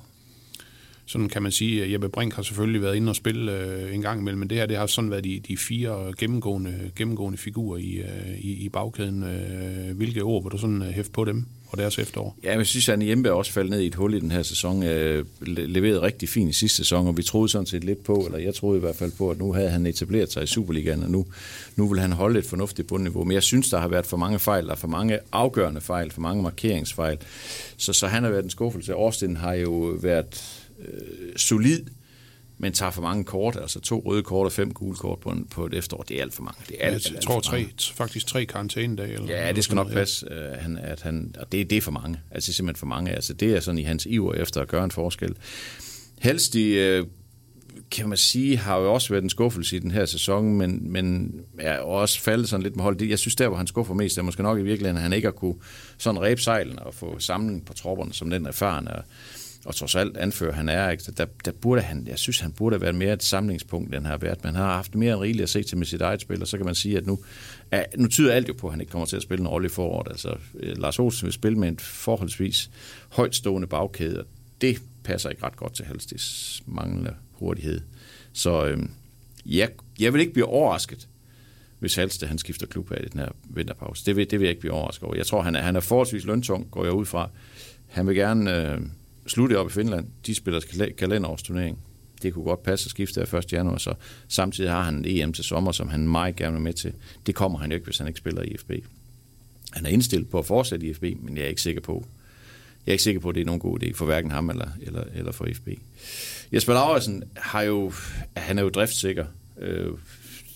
Sådan 1.05 1.29
kan 1.29 1.43
man 1.43 1.51
sige, 1.51 1.83
at 1.83 1.91
Jeppe 1.91 2.09
Brink 2.09 2.33
har 2.33 2.43
selvfølgelig 2.43 2.81
været 2.81 2.95
inde 2.95 3.09
og 3.09 3.15
spille 3.15 3.51
øh, 3.51 3.95
en 3.95 4.01
gang 4.01 4.19
imellem, 4.21 4.39
men 4.39 4.49
det 4.49 4.57
her 4.57 4.65
det 4.65 4.77
har 4.77 4.85
sådan 4.85 5.11
været 5.11 5.23
de, 5.23 5.41
de 5.47 5.57
fire 5.57 6.13
gennemgående, 6.17 6.91
gennemgående 6.95 7.37
figurer 7.37 7.77
i, 7.77 7.91
øh, 7.91 8.39
i, 8.39 8.65
i 8.65 8.69
bagkæden. 8.69 9.23
Øh, 9.23 9.97
hvilke 9.97 10.21
ord 10.21 10.43
vil 10.43 10.51
du 10.51 10.57
sådan 10.57 10.81
hæfte 10.81 11.11
på 11.11 11.25
dem? 11.25 11.45
og 11.73 11.79
deres 11.79 11.99
efterår. 11.99 12.37
Ja, 12.43 12.57
jeg 12.57 12.65
synes, 12.65 12.89
at 12.89 12.99
Hjemme 12.99 13.31
også 13.31 13.51
faldet 13.51 13.71
ned 13.71 13.79
i 13.79 13.87
et 13.87 13.95
hul 13.95 14.13
i 14.13 14.19
den 14.19 14.31
her 14.31 14.43
sæson. 14.43 14.83
Øh, 14.83 15.25
leverede 15.41 16.01
rigtig 16.01 16.29
fint 16.29 16.49
i 16.49 16.53
sidste 16.53 16.77
sæson, 16.77 17.07
og 17.07 17.17
vi 17.17 17.23
troede 17.23 17.49
sådan 17.49 17.65
set 17.65 17.83
lidt 17.83 18.03
på, 18.03 18.15
eller 18.15 18.37
jeg 18.39 18.55
troede 18.55 18.77
i 18.77 18.79
hvert 18.79 18.95
fald 18.95 19.11
på, 19.17 19.29
at 19.29 19.39
nu 19.39 19.53
havde 19.53 19.69
han 19.69 19.85
etableret 19.85 20.31
sig 20.31 20.43
i 20.43 20.47
Superligaen, 20.47 21.03
og 21.03 21.11
nu, 21.11 21.25
nu 21.75 21.87
vil 21.87 21.99
han 21.99 22.11
holde 22.11 22.39
et 22.39 22.45
fornuftigt 22.45 22.87
bundniveau. 22.87 23.23
Men 23.23 23.31
jeg 23.31 23.43
synes, 23.43 23.69
der 23.69 23.79
har 23.79 23.87
været 23.87 24.05
for 24.05 24.17
mange 24.17 24.39
fejl, 24.39 24.65
der 24.65 24.71
er 24.71 24.75
for 24.75 24.87
mange 24.87 25.19
afgørende 25.31 25.81
fejl, 25.81 26.11
for 26.11 26.21
mange 26.21 26.43
markeringsfejl. 26.43 27.17
Så, 27.77 27.93
så 27.93 28.07
han 28.07 28.23
har 28.23 28.29
været 28.29 28.43
en 28.43 28.49
skuffelse. 28.49 28.93
Austin 28.93 29.37
har 29.37 29.53
jo 29.53 29.71
været 30.01 30.62
øh, 30.87 31.35
solid, 31.35 31.81
men 32.57 32.73
tager 32.73 32.91
for 32.91 33.01
mange 33.01 33.23
kort, 33.23 33.57
altså 33.61 33.79
to 33.79 34.03
røde 34.05 34.23
kort 34.23 34.45
og 34.45 34.51
fem 34.51 34.73
gule 34.73 34.95
kort 34.95 35.19
på, 35.19 35.29
en, 35.29 35.47
på 35.51 35.65
et 35.65 35.73
efterår, 35.73 36.03
det 36.03 36.17
er 36.17 36.21
alt 36.21 36.33
for 36.33 36.43
mange. 36.43 36.61
Det 36.67 36.75
er 36.79 36.85
alt, 36.85 37.05
jeg 37.05 37.15
alt, 37.15 37.23
tror 37.23 37.35
alt 37.35 37.43
tre, 37.77 37.93
faktisk 37.95 38.27
tre 38.27 38.45
karantænedage. 38.45 39.13
Eller 39.13 39.45
ja, 39.45 39.51
det 39.51 39.63
skal 39.63 39.75
nok 39.75 39.91
passe. 39.91 40.27
Øh, 40.31 40.51
han, 40.59 40.77
at 40.77 41.01
han, 41.01 41.35
og 41.39 41.51
det, 41.51 41.69
det 41.69 41.77
er 41.77 41.81
for 41.81 41.91
mange. 41.91 42.19
Altså 42.31 42.47
det 42.47 42.53
er 42.53 42.55
simpelthen 42.55 42.79
for 42.79 42.85
mange. 42.85 43.11
Altså 43.11 43.33
det 43.33 43.55
er 43.55 43.59
sådan 43.59 43.79
i 43.79 43.83
hans 43.83 44.05
iver 44.05 44.33
efter 44.33 44.61
at 44.61 44.67
gøre 44.67 44.83
en 44.83 44.91
forskel. 44.91 45.35
Helst 46.19 46.55
i, 46.55 46.73
øh, 46.73 47.05
kan 47.91 48.09
man 48.09 48.17
sige, 48.17 48.57
har 48.57 48.77
jo 48.77 48.93
også 48.93 49.09
været 49.09 49.23
en 49.23 49.29
skuffelse 49.29 49.75
i 49.75 49.79
den 49.79 49.91
her 49.91 50.05
sæson, 50.05 50.53
men, 50.53 50.91
men 50.91 51.33
er 51.59 51.77
også 51.79 52.21
faldet 52.21 52.49
sådan 52.49 52.63
lidt 52.63 52.75
med 52.75 52.83
hold. 52.83 53.01
Jeg 53.01 53.19
synes, 53.19 53.35
der 53.35 53.47
hvor 53.47 53.57
han 53.57 53.67
skuffer 53.67 53.93
mest, 53.93 54.17
er 54.17 54.21
måske 54.21 54.43
nok 54.43 54.59
i 54.59 54.61
virkeligheden, 54.61 54.97
at 54.97 55.03
han 55.03 55.13
ikke 55.13 55.25
har 55.25 55.31
kunne 55.31 55.55
sådan 55.97 56.21
ræbe 56.21 56.41
sejlen 56.41 56.79
og 56.79 56.93
få 56.93 57.19
samling 57.19 57.65
på 57.65 57.73
tropperne, 57.73 58.13
som 58.13 58.29
den 58.29 58.45
erfarne 58.45 58.95
og 58.95 59.03
og 59.65 59.75
trods 59.75 59.95
alt 59.95 60.17
anfører 60.17 60.53
han 60.53 60.69
er, 60.69 60.89
ikke? 60.89 61.03
Der, 61.17 61.25
der 61.45 61.51
burde 61.51 61.81
han, 61.81 62.07
jeg 62.07 62.19
synes, 62.19 62.39
han 62.39 62.51
burde 62.51 62.73
have 62.73 62.81
været 62.81 62.95
mere 62.95 63.13
et 63.13 63.23
samlingspunkt, 63.23 63.95
end 63.95 64.05
han 64.05 64.11
har 64.11 64.17
været. 64.17 64.43
Man 64.43 64.55
har 64.55 64.73
haft 64.73 64.95
mere 64.95 65.13
end 65.13 65.21
rigeligt 65.21 65.43
at 65.43 65.49
se 65.49 65.63
til 65.63 65.77
med 65.77 65.85
sit 65.85 66.01
eget 66.01 66.21
spil, 66.21 66.41
og 66.41 66.47
så 66.47 66.57
kan 66.57 66.65
man 66.65 66.75
sige, 66.75 66.97
at 66.97 67.07
nu, 67.07 67.19
er, 67.71 67.85
nu 67.97 68.07
tyder 68.07 68.33
alt 68.33 68.47
jo 68.47 68.53
på, 68.53 68.67
at 68.67 68.73
han 68.73 68.81
ikke 68.81 68.91
kommer 68.91 69.05
til 69.05 69.15
at 69.15 69.21
spille 69.21 69.41
en 69.41 69.47
rolle 69.47 69.65
i 69.65 69.69
foråret. 69.69 70.07
Altså, 70.07 70.37
øh, 70.59 70.77
Lars 70.77 70.99
Olsen 70.99 71.25
vil 71.25 71.33
spille 71.33 71.59
med 71.59 71.67
en 71.67 71.79
forholdsvis 71.79 72.69
højtstående 73.09 73.67
bagkæde, 73.67 74.19
og 74.19 74.25
det 74.61 74.81
passer 75.03 75.29
ikke 75.29 75.43
ret 75.43 75.55
godt 75.55 75.73
til 75.73 75.85
Halstis 75.85 76.61
manglende 76.65 77.15
hurtighed. 77.31 77.81
Så 78.33 78.65
øhm, 78.65 78.91
jeg, 79.45 79.69
jeg 79.99 80.13
vil 80.13 80.21
ikke 80.21 80.33
blive 80.33 80.45
overrasket, 80.45 81.07
hvis 81.79 81.95
Halste 81.95 82.27
han 82.27 82.37
skifter 82.37 82.67
klub 82.67 82.91
af 82.91 83.03
i 83.05 83.09
den 83.09 83.19
her 83.19 83.29
vinterpause. 83.49 84.05
Det 84.05 84.15
vil, 84.15 84.31
det 84.31 84.39
vil 84.39 84.45
jeg 84.45 84.49
ikke 84.49 84.61
blive 84.61 84.73
overrasket 84.73 85.03
over. 85.03 85.15
Jeg 85.15 85.25
tror, 85.25 85.41
han 85.41 85.55
er, 85.55 85.61
han 85.61 85.75
er 85.75 85.79
forholdsvis 85.79 86.25
løntung, 86.25 86.71
går 86.71 86.83
jeg 86.83 86.93
ud 86.93 87.05
fra. 87.05 87.29
Han 87.87 88.07
vil 88.07 88.15
gerne... 88.15 88.71
Øh, 88.71 88.81
slutte 89.27 89.59
op 89.59 89.67
i 89.67 89.73
Finland. 89.73 90.07
De 90.25 90.35
spiller 90.35 90.59
kalenderårsturnering. 90.97 91.79
Det 92.21 92.33
kunne 92.33 92.45
godt 92.45 92.63
passe 92.63 92.87
at 92.87 92.89
skifte 92.89 93.21
af 93.21 93.33
1. 93.33 93.53
januar, 93.53 93.77
så 93.77 93.93
samtidig 94.27 94.71
har 94.71 94.83
han 94.83 94.95
en 94.95 95.05
EM 95.05 95.33
til 95.33 95.43
sommer, 95.43 95.71
som 95.71 95.87
han 95.87 96.07
meget 96.07 96.35
gerne 96.35 96.53
vil 96.53 96.61
med 96.61 96.73
til. 96.73 96.93
Det 97.25 97.35
kommer 97.35 97.59
han 97.59 97.71
jo 97.71 97.75
ikke, 97.75 97.85
hvis 97.85 97.97
han 97.97 98.07
ikke 98.07 98.17
spiller 98.17 98.41
i 98.41 98.57
FB. 98.57 98.71
Han 99.71 99.85
er 99.85 99.89
indstillet 99.89 100.29
på 100.29 100.39
at 100.39 100.45
fortsætte 100.45 100.87
i 100.87 100.93
FB, 100.93 101.03
men 101.03 101.37
jeg 101.37 101.43
er 101.43 101.47
ikke 101.47 101.61
sikker 101.61 101.81
på, 101.81 102.05
jeg 102.85 102.91
er 102.91 102.93
ikke 102.93 103.03
sikker 103.03 103.21
på, 103.21 103.29
at 103.29 103.35
det 103.35 103.41
er 103.41 103.45
nogen 103.45 103.59
god 103.59 103.83
idé 103.83 103.93
for 103.93 104.05
hverken 104.05 104.31
ham 104.31 104.49
eller, 104.49 104.67
eller, 104.81 105.03
eller 105.15 105.31
for 105.31 105.47
FB. 105.53 105.69
Jesper 106.53 106.73
Lauritsen 106.73 107.23
har 107.35 107.61
jo, 107.61 107.91
han 108.37 108.57
er 108.57 108.63
jo 108.63 108.69
driftsikker, 108.69 109.25
øh, 109.59 109.91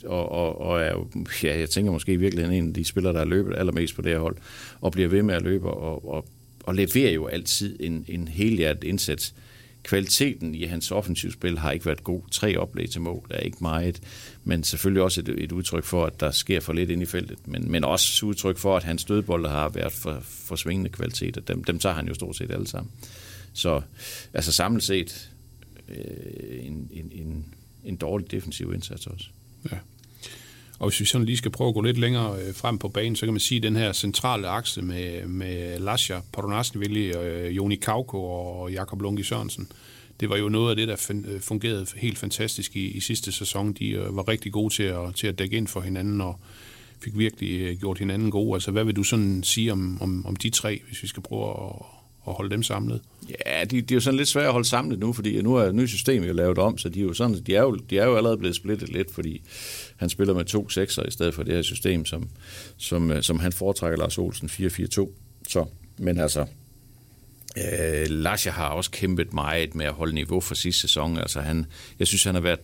og, 0.06 0.32
og, 0.32 0.62
og 0.62 0.82
er 0.82 0.91
jo, 0.91 1.08
ja, 1.43 1.60
jeg 1.60 1.69
tænker 1.69 1.91
måske 1.91 2.13
i 2.13 2.15
virkeligheden 2.15 2.58
en 2.58 2.67
af 2.67 2.73
de 2.73 2.86
spillere, 2.86 3.13
der 3.13 3.19
har 3.19 3.25
løbet 3.25 3.58
allermest 3.58 3.95
på 3.95 4.01
det 4.01 4.12
her 4.12 4.19
hold, 4.19 4.38
og 4.82 4.91
bliver 4.91 5.08
ved 5.08 5.23
med 5.23 5.36
at 5.36 5.41
løbe, 5.41 5.69
og, 5.69 6.10
og 6.10 6.25
og 6.67 6.75
leverer 6.75 7.12
jo 7.12 7.27
altid 7.27 7.77
en, 7.80 8.06
en 8.08 8.27
helhjertet 8.27 8.84
indsats. 8.84 9.36
Kvaliteten 9.84 10.56
i 10.56 10.63
hans 10.63 10.91
offensivspil 10.91 11.60
har 11.60 11.71
ikke 11.71 11.86
været 11.86 12.03
god. 12.03 12.21
Tre 12.32 12.58
oplæg 12.58 12.89
til 12.89 13.01
mål 13.01 13.27
er 13.30 13.39
ikke 13.39 13.58
meget, 13.62 14.01
men 14.43 14.63
selvfølgelig 14.63 15.03
også 15.03 15.21
et, 15.21 15.30
et 15.30 15.51
udtryk 15.51 15.84
for, 15.84 16.06
at 16.06 16.19
der 16.19 16.32
sker 16.32 16.60
for 16.60 16.73
lidt 16.73 16.89
ind 16.89 17.01
i 17.01 17.06
feltet, 17.06 17.47
men, 17.47 17.71
men 17.71 17.84
også 17.84 18.25
udtryk 18.25 18.58
for, 18.58 18.77
at 18.77 18.84
hans 18.84 19.03
dødbolde 19.03 19.49
har 19.49 19.69
været 19.69 19.91
for, 19.91 20.19
for 20.21 20.56
svingende 20.56 20.89
kvalitet, 20.89 21.38
og 21.38 21.47
dem, 21.47 21.63
dem 21.63 21.80
tager 21.80 21.95
han 21.95 22.08
jo 22.08 22.13
stort 22.13 22.36
set 22.36 22.51
alle 22.51 22.67
sammen. 22.67 22.91
Så 23.53 23.82
altså 24.34 24.51
samlet 24.51 24.84
set 24.84 25.32
øh, 25.89 26.65
en, 26.65 26.89
en, 26.91 27.12
en, 27.12 27.45
en 27.84 27.95
dårlig 27.95 28.32
defensiv 28.32 28.73
indsats 28.73 29.08
også. 29.08 29.25
Ja. 29.71 29.77
Og 30.80 30.90
hvis 30.90 31.00
vi 31.00 31.06
sådan 31.06 31.26
lige 31.26 31.38
skal 31.38 31.52
prøve 31.52 31.68
at 31.68 31.74
gå 31.74 31.82
lidt 31.82 31.98
længere 31.98 32.42
øh, 32.42 32.56
frem 32.56 32.78
på 32.78 32.88
banen, 32.90 33.16
så 33.16 33.26
kan 33.26 33.34
man 33.34 33.40
sige, 33.40 33.58
at 33.58 33.63
den 33.63 33.76
her 33.76 33.94
centrale 33.94 34.48
akse 34.48 34.82
med, 34.82 35.28
med 35.28 35.80
Lasja, 35.80 36.20
Podonasnivili, 36.32 37.06
øh, 37.06 37.56
Joni 37.56 37.76
Kauko 37.76 38.24
og 38.24 38.72
Jakob 38.72 39.02
Lungi 39.02 39.24
Sørensen, 39.24 39.68
det 40.20 40.30
var 40.30 40.38
jo 40.38 40.50
noget 40.50 40.70
af 40.70 40.76
det, 40.76 40.88
der 40.88 41.12
øh, 41.28 41.42
fungerede 41.42 41.86
helt 41.96 42.18
fantastisk 42.18 42.76
i, 42.76 42.88
i 42.88 43.00
sidste 43.00 43.32
sæson. 43.32 43.74
De 43.74 43.90
øh, 43.90 44.16
var 44.16 44.28
rigtig 44.28 44.52
gode 44.52 44.74
til 44.74 44.84
at, 44.84 45.16
til 45.16 45.28
at 45.28 45.40
dække 45.40 45.58
ind 45.58 45.68
for 45.68 45.82
hinanden 45.82 46.22
og 46.22 46.40
fik 47.04 47.18
virkelig 47.18 47.62
øh, 47.62 47.78
gjort 47.78 48.00
hinanden 48.00 48.32
gode. 48.32 48.56
Altså, 48.56 48.72
hvad 48.72 48.84
vil 48.84 48.96
du 48.96 49.04
sådan 49.04 49.44
sige 49.44 49.72
om, 49.72 50.02
om, 50.02 50.26
om 50.26 50.36
de 50.36 50.50
tre, 50.50 50.82
hvis 50.88 51.04
vi 51.04 51.08
skal 51.08 51.24
prøve 51.24 51.50
at, 51.50 51.96
at 52.28 52.34
holde 52.34 52.50
dem 52.50 52.63
samlet? 52.63 53.02
Ja, 53.46 53.63
de, 53.63 53.82
de 53.82 53.94
er 53.94 53.96
jo 53.96 54.00
sådan 54.00 54.18
lidt 54.18 54.30
svære 54.30 54.46
at 54.46 54.52
holde 54.52 54.68
samlet 54.68 55.00
nu, 55.00 55.13
fordi 55.13 55.42
nu 55.42 55.56
er 55.56 55.63
et 55.63 55.76
nyt 55.76 55.90
system 55.90 56.24
jo 56.24 56.34
lavet 56.34 56.58
om, 56.58 56.78
så 56.78 56.90
de 56.90 57.00
er 57.00 57.04
jo, 57.04 57.13
sådan, 57.13 57.36
de 57.36 57.56
er 57.56 57.62
jo, 57.62 57.76
de 57.76 58.00
er 58.00 58.06
jo 58.06 58.18
allerede 58.18 58.38
blevet 58.38 58.56
splittet 58.56 58.90
lidt, 58.90 59.13
fordi 59.13 59.42
han 59.98 60.10
spiller 60.10 60.34
med 60.34 60.46
to 60.46 60.70
sekser 60.70 61.04
i 61.04 61.12
stedet 61.12 61.34
for 61.34 61.44
det 61.44 61.56
her 61.56 61.62
system, 61.62 62.06
som, 62.06 62.30
som, 62.78 63.12
øh, 63.12 63.24
som 63.24 63.40
han 63.40 63.52
foretrækker 63.52 63.98
Lars 63.98 64.18
Olsen 64.18 64.50
4-4-2. 64.50 65.10
Så, 65.48 65.66
men 65.98 66.20
altså, 66.20 66.46
Øh, 67.58 68.06
Lasha 68.10 68.50
har 68.50 68.68
også 68.68 68.92
kæmpet 68.92 69.34
meget 69.34 69.76
med 69.76 69.86
at 69.86 69.94
holde 69.94 70.13
niveau 70.13 70.40
for 70.40 70.56
sidste 70.56 70.82
sæson. 70.82 71.18
Altså 71.18 71.42
han, 71.42 71.66
jeg 72.00 72.08
synes, 72.08 72.24
han 72.24 72.36
har 72.36 72.42
været 72.42 72.60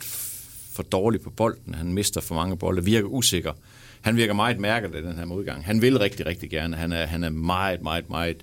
for 0.74 0.84
dårlig 0.84 1.22
på 1.22 1.30
bolden. 1.30 1.74
Han 1.74 1.94
mister 1.94 2.22
for 2.22 2.36
mange 2.36 2.58
bolde, 2.58 2.86
virker 2.86 3.08
usikker. 3.08 3.54
Han 4.02 4.18
virker 4.18 4.34
meget 4.34 4.60
mærket 4.60 4.96
af 4.96 5.02
den 5.02 5.18
her 5.18 5.26
modgang. 5.26 5.66
Han 5.66 5.82
vil 5.82 6.00
rigtig, 6.00 6.26
rigtig 6.26 6.50
gerne. 6.50 6.78
Han 6.78 6.92
er, 6.92 7.06
han 7.06 7.24
er 7.24 7.30
meget, 7.30 7.82
meget, 7.82 8.10
meget 8.10 8.38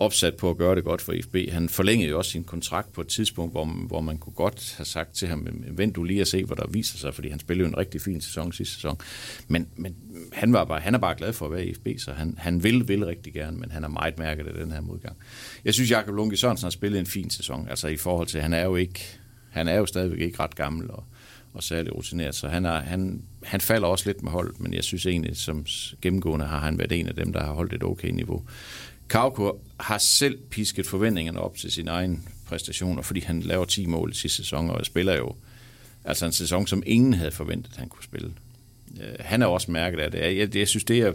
opsat 0.00 0.36
på 0.36 0.50
at 0.50 0.56
gøre 0.56 0.74
det 0.74 0.84
godt 0.84 1.00
for 1.00 1.14
FB. 1.24 1.36
Han 1.52 1.68
forlængede 1.68 2.10
jo 2.10 2.18
også 2.18 2.30
sin 2.30 2.44
kontrakt 2.44 2.92
på 2.92 3.00
et 3.00 3.06
tidspunkt, 3.06 3.52
hvor, 3.52 3.64
hvor 3.64 4.00
man 4.00 4.18
kunne 4.18 4.32
godt 4.32 4.74
have 4.76 4.84
sagt 4.84 5.14
til 5.14 5.28
ham, 5.28 5.46
vent 5.68 5.96
du 5.96 6.02
lige 6.02 6.20
at 6.20 6.28
se, 6.28 6.44
hvad 6.44 6.56
der 6.56 6.66
viser 6.68 6.98
sig, 6.98 7.14
fordi 7.14 7.28
han 7.28 7.38
spillede 7.38 7.64
jo 7.64 7.68
en 7.68 7.78
rigtig 7.78 8.00
fin 8.00 8.20
sæson 8.20 8.52
sidste 8.52 8.74
sæson. 8.74 8.98
Men, 9.48 9.68
men 9.76 9.96
han, 10.32 10.52
var 10.52 10.64
bare, 10.64 10.80
han 10.80 10.94
er 10.94 10.98
bare 10.98 11.14
glad 11.14 11.32
for 11.32 11.46
at 11.46 11.52
være 11.52 11.66
i 11.66 11.74
FB, 11.74 11.88
så 11.98 12.12
han, 12.12 12.34
han 12.38 12.62
vil, 12.62 12.88
vil 12.88 13.06
rigtig 13.06 13.32
gerne, 13.32 13.56
men 13.56 13.70
han 13.70 13.84
er 13.84 13.88
meget 13.88 14.18
mærket 14.18 14.46
af 14.46 14.54
den 14.54 14.72
her 14.72 14.80
modgang. 14.80 15.16
Jeg 15.64 15.74
synes, 15.74 15.90
Jakob 15.90 16.14
Lunke 16.14 16.36
Sørensen 16.36 16.64
har 16.64 16.70
spillet 16.70 17.00
en 17.00 17.06
fin 17.06 17.30
sæson, 17.30 17.68
altså 17.68 17.88
i 17.88 17.96
forhold 17.96 18.26
til, 18.26 18.40
han 18.40 18.52
er 18.52 18.64
jo 18.64 18.76
ikke, 18.76 19.00
han 19.50 19.68
er 19.68 19.74
jo 19.74 19.86
stadigvæk 19.86 20.20
ikke 20.20 20.40
ret 20.40 20.54
gammel, 20.54 20.90
og, 20.90 21.04
og 21.54 21.62
særlig 21.62 21.94
rutineret, 21.94 22.34
så 22.34 22.48
han, 22.48 22.66
er, 22.66 22.80
han, 22.80 23.22
han 23.42 23.60
falder 23.60 23.88
også 23.88 24.08
lidt 24.08 24.22
med 24.22 24.32
hold, 24.32 24.54
men 24.58 24.74
jeg 24.74 24.84
synes 24.84 25.06
egentlig, 25.06 25.36
som 25.36 25.66
gennemgående 26.02 26.46
har 26.46 26.58
han 26.58 26.78
været 26.78 26.92
en 26.92 27.06
af 27.06 27.14
dem, 27.14 27.32
der 27.32 27.40
har 27.40 27.52
holdt 27.52 27.72
et 27.72 27.82
okay 27.82 28.08
niveau. 28.08 28.44
Kauko 29.10 29.60
har 29.80 29.98
selv 29.98 30.38
pisket 30.50 30.86
forventningerne 30.86 31.40
op 31.40 31.56
til 31.56 31.72
sine 31.72 31.90
egne 31.90 32.18
præstationer, 32.46 33.02
fordi 33.02 33.20
han 33.20 33.40
laver 33.40 33.64
10 33.64 33.86
mål 33.86 34.10
i 34.10 34.14
sidste 34.14 34.36
sæson, 34.36 34.70
og 34.70 34.86
spiller 34.86 35.16
jo 35.16 35.34
altså 36.04 36.26
en 36.26 36.32
sæson, 36.32 36.66
som 36.66 36.82
ingen 36.86 37.14
havde 37.14 37.30
forventet, 37.30 37.76
han 37.76 37.88
kunne 37.88 38.04
spille. 38.04 38.32
Øh, 39.00 39.14
han 39.20 39.42
er 39.42 39.46
også 39.46 39.70
mærket 39.70 40.00
af 40.00 40.10
det. 40.10 40.38
Jeg, 40.38 40.56
jeg 40.56 40.68
synes, 40.68 40.84
det 40.84 40.98
jeg, 40.98 41.14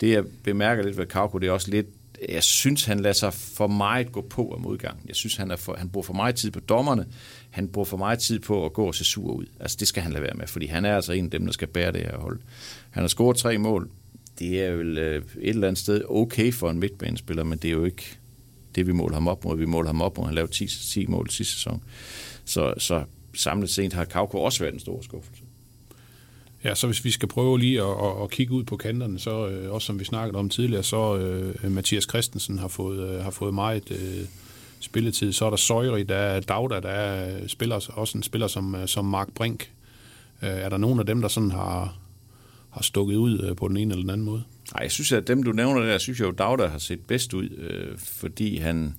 det 0.00 0.10
jeg 0.10 0.24
bemærker 0.44 0.82
lidt 0.82 0.98
ved 0.98 1.06
Kauko, 1.06 1.38
det 1.38 1.48
er 1.48 1.52
også 1.52 1.70
lidt, 1.70 1.86
jeg 2.28 2.42
synes, 2.42 2.84
han 2.84 3.00
lader 3.00 3.12
sig 3.12 3.34
for 3.34 3.66
meget 3.66 4.12
gå 4.12 4.20
på 4.20 4.52
af 4.54 4.60
modgang. 4.60 5.00
Jeg 5.06 5.16
synes, 5.16 5.36
han, 5.36 5.50
er 5.50 5.56
for, 5.56 5.76
han 5.78 5.88
bruger 5.88 6.04
for 6.04 6.14
meget 6.14 6.34
tid 6.34 6.50
på 6.50 6.60
dommerne. 6.60 7.06
Han 7.50 7.68
bruger 7.68 7.86
for 7.86 7.96
meget 7.96 8.18
tid 8.18 8.38
på 8.38 8.64
at 8.64 8.72
gå 8.72 8.86
og 8.86 8.94
se 8.94 9.04
sur 9.04 9.32
ud. 9.32 9.46
Altså, 9.60 9.76
det 9.80 9.88
skal 9.88 10.02
han 10.02 10.12
lade 10.12 10.22
være 10.22 10.34
med, 10.34 10.46
fordi 10.46 10.66
han 10.66 10.84
er 10.84 10.96
altså 10.96 11.12
en 11.12 11.24
af 11.24 11.30
dem, 11.30 11.44
der 11.44 11.52
skal 11.52 11.68
bære 11.68 11.92
det 11.92 12.00
her 12.00 12.18
hold. 12.18 12.40
Han 12.90 13.02
har 13.02 13.08
scoret 13.08 13.36
tre 13.36 13.58
mål 13.58 13.90
det 14.38 14.64
er 14.64 14.72
vel 14.72 14.98
øh, 14.98 15.22
et 15.40 15.48
eller 15.48 15.68
andet 15.68 15.78
sted 15.78 16.02
okay 16.08 16.52
for 16.52 16.70
en 16.70 16.78
midtbanespiller, 16.78 17.44
men 17.44 17.58
det 17.58 17.68
er 17.68 17.72
jo 17.72 17.84
ikke 17.84 18.18
det, 18.74 18.86
vi 18.86 18.92
måler 18.92 19.14
ham 19.14 19.28
op 19.28 19.44
mod. 19.44 19.56
Vi 19.56 19.64
måler 19.64 19.88
ham 19.88 20.02
op 20.02 20.18
mod, 20.18 20.26
han 20.26 20.34
lavede 20.34 20.52
10, 20.52 20.66
10 20.66 21.06
mål 21.06 21.30
sidste 21.30 21.54
sæson. 21.54 21.82
Så, 22.44 22.74
så 22.78 23.04
samlet 23.34 23.70
set 23.70 23.92
har 23.92 24.04
Kauko 24.04 24.38
også 24.38 24.60
været 24.60 24.74
en 24.74 24.80
stor 24.80 25.02
skuffelse. 25.02 25.42
Ja, 26.64 26.74
så 26.74 26.86
hvis 26.86 27.04
vi 27.04 27.10
skal 27.10 27.28
prøve 27.28 27.58
lige 27.58 27.82
at, 27.82 27.88
at, 27.88 28.22
at 28.22 28.30
kigge 28.30 28.52
ud 28.52 28.64
på 28.64 28.76
kanterne, 28.76 29.18
så 29.18 29.48
øh, 29.48 29.72
også 29.72 29.86
som 29.86 29.98
vi 29.98 30.04
snakkede 30.04 30.38
om 30.38 30.48
tidligere, 30.48 30.82
så 30.82 31.16
øh, 31.16 31.70
Mathias 31.72 32.04
Christensen 32.04 32.58
har 32.58 32.68
fået, 32.68 33.10
øh, 33.10 33.22
har 33.22 33.30
fået 33.30 33.54
meget 33.54 33.90
øh, 33.90 34.26
spilletid. 34.80 35.32
Så 35.32 35.46
er 35.46 35.50
der 35.50 35.56
Søjri, 35.56 36.02
der 36.02 36.16
er 36.16 36.40
Dagda, 36.40 36.80
der 36.80 36.88
er 36.88 37.46
spiller, 37.46 37.88
også 37.92 38.18
en 38.18 38.22
spiller 38.22 38.46
som, 38.46 38.74
øh, 38.74 38.88
som 38.88 39.04
Mark 39.04 39.28
Brink. 39.34 39.70
Øh, 40.42 40.48
er 40.48 40.68
der 40.68 40.76
nogen 40.76 41.00
af 41.00 41.06
dem, 41.06 41.20
der 41.20 41.28
sådan 41.28 41.50
har, 41.50 41.96
har 42.76 42.82
stukket 42.82 43.16
ud 43.16 43.42
øh, 43.42 43.56
på 43.56 43.68
den 43.68 43.76
ene 43.76 43.90
eller 43.90 44.02
den 44.02 44.10
anden 44.10 44.24
måde? 44.24 44.42
Nej, 44.74 44.82
jeg 44.82 44.90
synes, 44.90 45.12
at 45.12 45.28
dem, 45.28 45.42
du 45.42 45.52
nævner 45.52 45.80
der, 45.80 45.98
synes 45.98 46.20
jeg 46.20 46.26
jo, 46.26 46.32
Dagda 46.32 46.66
har 46.66 46.78
set 46.78 47.00
bedst 47.00 47.34
ud, 47.34 47.48
øh, 47.50 47.98
fordi 47.98 48.56
han 48.56 48.94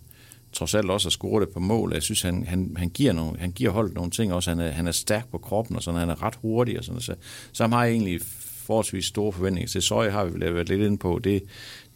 trods 0.54 0.76
alt 0.76 0.90
også 0.90 1.06
har 1.08 1.12
scoret 1.12 1.44
et 1.44 1.50
par 1.50 1.60
mål. 1.60 1.94
Jeg 1.94 2.04
synes, 2.04 2.22
han, 2.22 2.46
han, 2.48 2.74
han, 2.78 2.90
giver, 2.90 3.14
nogle, 3.14 3.40
han 3.40 3.52
giver 3.52 3.72
holdet 3.72 3.94
nogle 3.94 4.12
ting 4.12 4.34
også. 4.34 4.52
Han 4.52 4.60
er, 4.60 4.70
han 4.70 4.88
er 4.88 4.92
stærk 4.92 5.32
på 5.32 5.38
kroppen, 5.38 5.76
og 5.76 5.84
sådan, 5.84 6.00
han 6.00 6.10
er 6.10 6.24
ret 6.24 6.36
hurtig. 6.42 6.78
Og 6.78 6.84
sådan, 6.84 7.02
så, 7.02 7.16
så 7.52 7.68
har 7.68 7.84
jeg 7.84 7.94
egentlig 7.94 8.22
forholdsvis 8.68 9.06
store 9.06 9.34
forventninger 9.34 9.68
til. 9.68 9.82
Søje 9.82 10.10
har 10.10 10.26
vi 10.26 10.40
været 10.40 10.70
lidt 10.70 10.82
inde 10.82 10.98
på. 10.98 11.20
Det, 11.24 11.44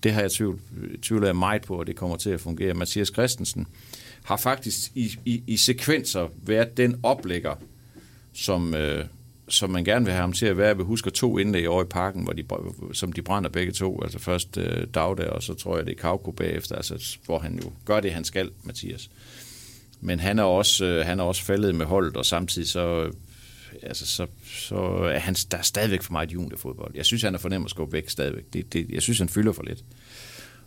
det 0.04 0.12
har 0.12 0.22
jeg 0.22 0.32
tvivl, 0.32 0.60
tvivlet 1.02 1.36
meget 1.36 1.62
på, 1.62 1.80
at 1.80 1.88
det 1.88 1.96
kommer 1.96 2.17
til 2.17 2.30
at 2.30 2.41
fungere. 2.41 2.74
Mathias 2.74 3.08
Christensen 3.08 3.67
har 4.24 4.38
faktisk 4.38 4.91
i, 4.96 5.12
i, 5.26 5.44
i 5.48 5.58
sekvenser 5.58 6.28
været 6.44 6.78
den 6.78 7.00
oplægger, 7.04 7.56
som, 8.34 8.76
øh, 8.76 9.06
som 9.52 9.70
man 9.70 9.84
gerne 9.84 10.06
vil 10.06 10.14
have 10.14 10.22
ham 10.22 10.34
til 10.34 10.46
at 10.46 10.58
være. 10.58 10.78
Vi 10.78 10.84
husker 10.84 11.12
to 11.12 11.38
indlæg 11.38 11.70
over 11.70 11.84
i 11.84 11.86
parken, 11.86 12.24
hvor 12.24 12.34
de, 12.34 12.44
som 12.94 13.14
de 13.14 13.22
brænder 13.22 13.50
begge 13.50 13.72
to. 13.72 14.02
Altså 14.02 14.20
først 14.20 14.58
øh, 14.58 14.88
Dagda, 14.94 15.24
og 15.24 15.44
så 15.44 15.54
tror 15.54 15.78
jeg, 15.78 15.86
det 15.86 15.92
er 15.92 16.02
Kauko 16.02 16.32
bagefter, 16.32 16.76
altså, 16.76 17.18
hvor 17.26 17.40
han 17.40 17.60
jo 17.64 17.72
gør 17.86 18.00
det, 18.00 18.14
han 18.14 18.24
skal, 18.24 18.50
Mathias. 18.64 19.10
Men 20.02 20.20
han 20.20 20.40
er 20.40 20.44
også, 20.44 20.86
øh, 20.86 21.06
han 21.06 21.20
er 21.20 21.24
også 21.24 21.44
faldet 21.44 21.76
med 21.76 21.86
holdet, 21.86 22.18
og 22.18 22.26
samtidig 22.26 22.68
så, 22.68 23.04
øh, 23.04 23.14
altså, 23.84 24.08
så, 24.08 24.28
så 24.46 24.76
er 25.14 25.20
han, 25.20 25.34
der 25.52 25.58
er 25.58 25.62
stadigvæk 25.62 26.02
for 26.02 26.12
meget 26.12 26.32
juniorfodbold. 26.32 26.92
Jeg 26.96 27.06
synes, 27.06 27.24
han 27.24 27.36
er 27.36 27.40
fornemt 27.40 27.66
at 27.66 27.70
skubbe 27.70 27.94
væk 27.94 28.10
stadigvæk. 28.10 28.44
Det, 28.54 28.74
det, 28.74 28.90
jeg 28.90 29.02
synes, 29.02 29.20
han 29.20 29.30
fylder 29.30 29.52
for 29.52 29.64
lidt. 29.64 29.84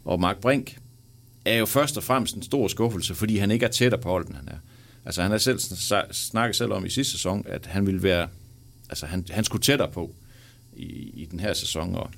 Og 0.05 0.21
Mark 0.21 0.41
Brink 0.41 0.79
er 1.45 1.55
jo 1.55 1.67
først 1.67 1.97
og 1.97 2.03
fremmest 2.03 2.37
en 2.37 2.43
stor 2.43 2.69
skuffelse, 2.69 3.15
fordi 3.15 3.37
han 3.37 3.51
ikke 3.51 3.67
er 3.67 3.71
tættere 3.71 4.01
på 4.01 4.09
holden, 4.09 4.35
han 4.35 4.49
er. 4.49 4.59
Altså 5.05 5.23
han 5.23 5.31
har 5.31 5.39
selv 5.39 5.59
snakket 6.13 6.57
selv 6.57 6.73
om 6.73 6.87
i 6.87 6.89
sidste 6.89 7.13
sæson, 7.13 7.45
at 7.49 7.67
han 7.67 7.87
ville 7.87 8.03
være 8.03 8.29
altså 8.89 9.07
han, 9.07 9.25
han 9.31 9.45
skulle 9.45 9.63
tættere 9.63 9.91
på 9.91 10.15
i, 10.77 10.87
i 11.15 11.29
den 11.31 11.41
her 11.41 11.53
sæson, 11.53 11.95
og 11.95 12.11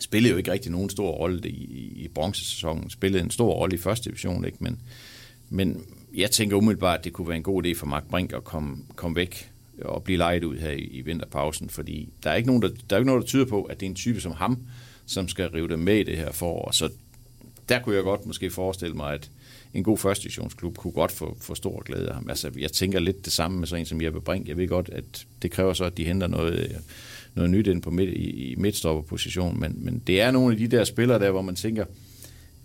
spillede 0.00 0.30
jo 0.30 0.38
ikke 0.38 0.52
rigtig 0.52 0.72
nogen 0.72 0.90
stor 0.90 1.10
rolle 1.10 1.50
i, 1.50 1.64
i, 2.04 2.08
bronzesæsonen. 2.08 2.90
Spillede 2.90 3.24
en 3.24 3.30
stor 3.30 3.54
rolle 3.54 3.76
i 3.76 3.78
første 3.78 4.10
division, 4.10 4.44
ikke? 4.44 4.58
Men, 4.60 4.80
men 5.48 5.84
jeg 6.14 6.30
tænker 6.30 6.56
umiddelbart, 6.56 6.98
at 6.98 7.04
det 7.04 7.12
kunne 7.12 7.28
være 7.28 7.36
en 7.36 7.42
god 7.42 7.66
idé 7.66 7.74
for 7.74 7.86
Mark 7.86 8.08
Brink 8.08 8.32
at 8.32 8.44
komme, 8.44 8.76
komme 8.96 9.16
væk 9.16 9.50
og 9.82 10.02
blive 10.02 10.18
lejet 10.18 10.44
ud 10.44 10.56
her 10.56 10.70
i, 10.70 10.82
i 10.82 11.00
vinterpausen, 11.00 11.70
fordi 11.70 12.08
der 12.22 12.30
er, 12.30 12.34
ikke 12.34 12.46
nogen, 12.46 12.62
der, 12.62 12.68
der 12.90 12.96
er 12.96 13.00
ikke 13.00 13.10
noget, 13.10 13.22
der 13.22 13.26
tyder 13.26 13.46
på, 13.46 13.62
at 13.62 13.80
det 13.80 13.86
er 13.86 13.90
en 13.90 13.96
type 13.96 14.20
som 14.20 14.32
ham, 14.32 14.58
som 15.06 15.28
skal 15.28 15.48
rive 15.48 15.68
dem 15.68 15.78
med 15.78 15.96
i 15.96 16.02
det 16.02 16.16
her 16.16 16.32
forår. 16.32 16.70
Så 16.70 16.90
der 17.68 17.82
kunne 17.82 17.94
jeg 17.94 18.04
godt 18.04 18.26
måske 18.26 18.50
forestille 18.50 18.96
mig, 18.96 19.14
at 19.14 19.30
en 19.74 19.84
god 19.84 19.98
første 19.98 20.22
divisionsklub 20.22 20.76
kunne 20.76 20.92
godt 20.92 21.12
få, 21.12 21.36
få 21.40 21.54
stor 21.54 21.82
glæde 21.82 22.08
af 22.08 22.14
ham. 22.14 22.28
Altså, 22.28 22.50
jeg 22.58 22.72
tænker 22.72 22.98
lidt 22.98 23.24
det 23.24 23.32
samme 23.32 23.58
med 23.58 23.66
sådan 23.66 23.82
en 23.82 23.86
som 23.86 24.02
Jeppe 24.02 24.20
Brink. 24.20 24.48
Jeg 24.48 24.56
ved 24.56 24.68
godt, 24.68 24.88
at 24.92 25.26
det 25.42 25.50
kræver 25.50 25.72
så, 25.72 25.84
at 25.84 25.96
de 25.96 26.04
henter 26.04 26.26
noget, 26.26 26.58
øh, 26.58 26.70
noget 27.34 27.50
nyt 27.50 27.66
ind 27.66 27.82
på 27.82 27.90
midt, 27.90 28.10
i, 28.10 28.52
i 28.52 28.54
midtstopperposition, 28.56 29.60
men, 29.60 29.84
men 29.84 30.02
det 30.06 30.20
er 30.20 30.30
nogle 30.30 30.52
af 30.52 30.58
de 30.58 30.68
der 30.76 30.84
spillere 30.84 31.18
der, 31.18 31.30
hvor 31.30 31.42
man 31.42 31.56
tænker, 31.56 31.84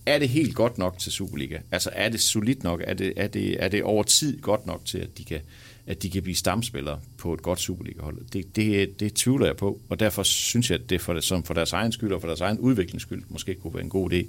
er 0.06 0.20
det 0.20 0.30
helt 0.30 0.56
godt 0.56 0.78
nok 0.78 1.00
til 1.00 1.12
Superliga? 1.12 1.58
Altså 1.72 1.90
er 1.94 2.10
det 2.10 2.20
solidt 2.20 2.64
nok? 2.64 2.82
Er 2.84 2.94
det, 2.94 3.14
er 3.16 3.28
det, 3.28 3.64
er 3.64 3.68
det 3.68 3.84
over 3.84 4.04
tid 4.04 4.42
godt 4.42 4.66
nok 4.66 4.86
til, 4.86 4.98
at 4.98 5.18
de 5.18 5.24
kan, 5.24 5.40
at 5.88 6.04
de 6.04 6.10
kan 6.10 6.24
blive 6.24 6.36
stamspillere 6.36 7.00
på 7.18 7.34
et 7.34 7.42
godt 7.42 7.60
Superliga-hold? 7.60 8.18
Det, 8.34 8.56
det, 8.56 9.00
det 9.00 9.14
tvivler 9.14 9.46
jeg 9.46 9.58
på, 9.58 9.80
og 9.90 10.00
derfor 10.00 10.24
synes 10.24 10.72
jeg, 10.72 10.80
at 10.80 10.90
det 10.90 11.02
for, 11.02 11.14
det, 11.14 11.24
som 11.24 11.44
for 11.44 11.54
deres 11.54 11.74
egen 11.74 11.92
skyld 11.92 12.14
og 12.14 12.22
for 12.22 12.28
deres 12.28 12.42
egen 12.42 12.60
udviklings 12.60 13.02
skyld 13.02 13.24
måske 13.30 13.56
kunne 13.56 13.74
være 13.74 13.84
en 13.84 13.90
god 13.90 14.14
idé 14.14 14.26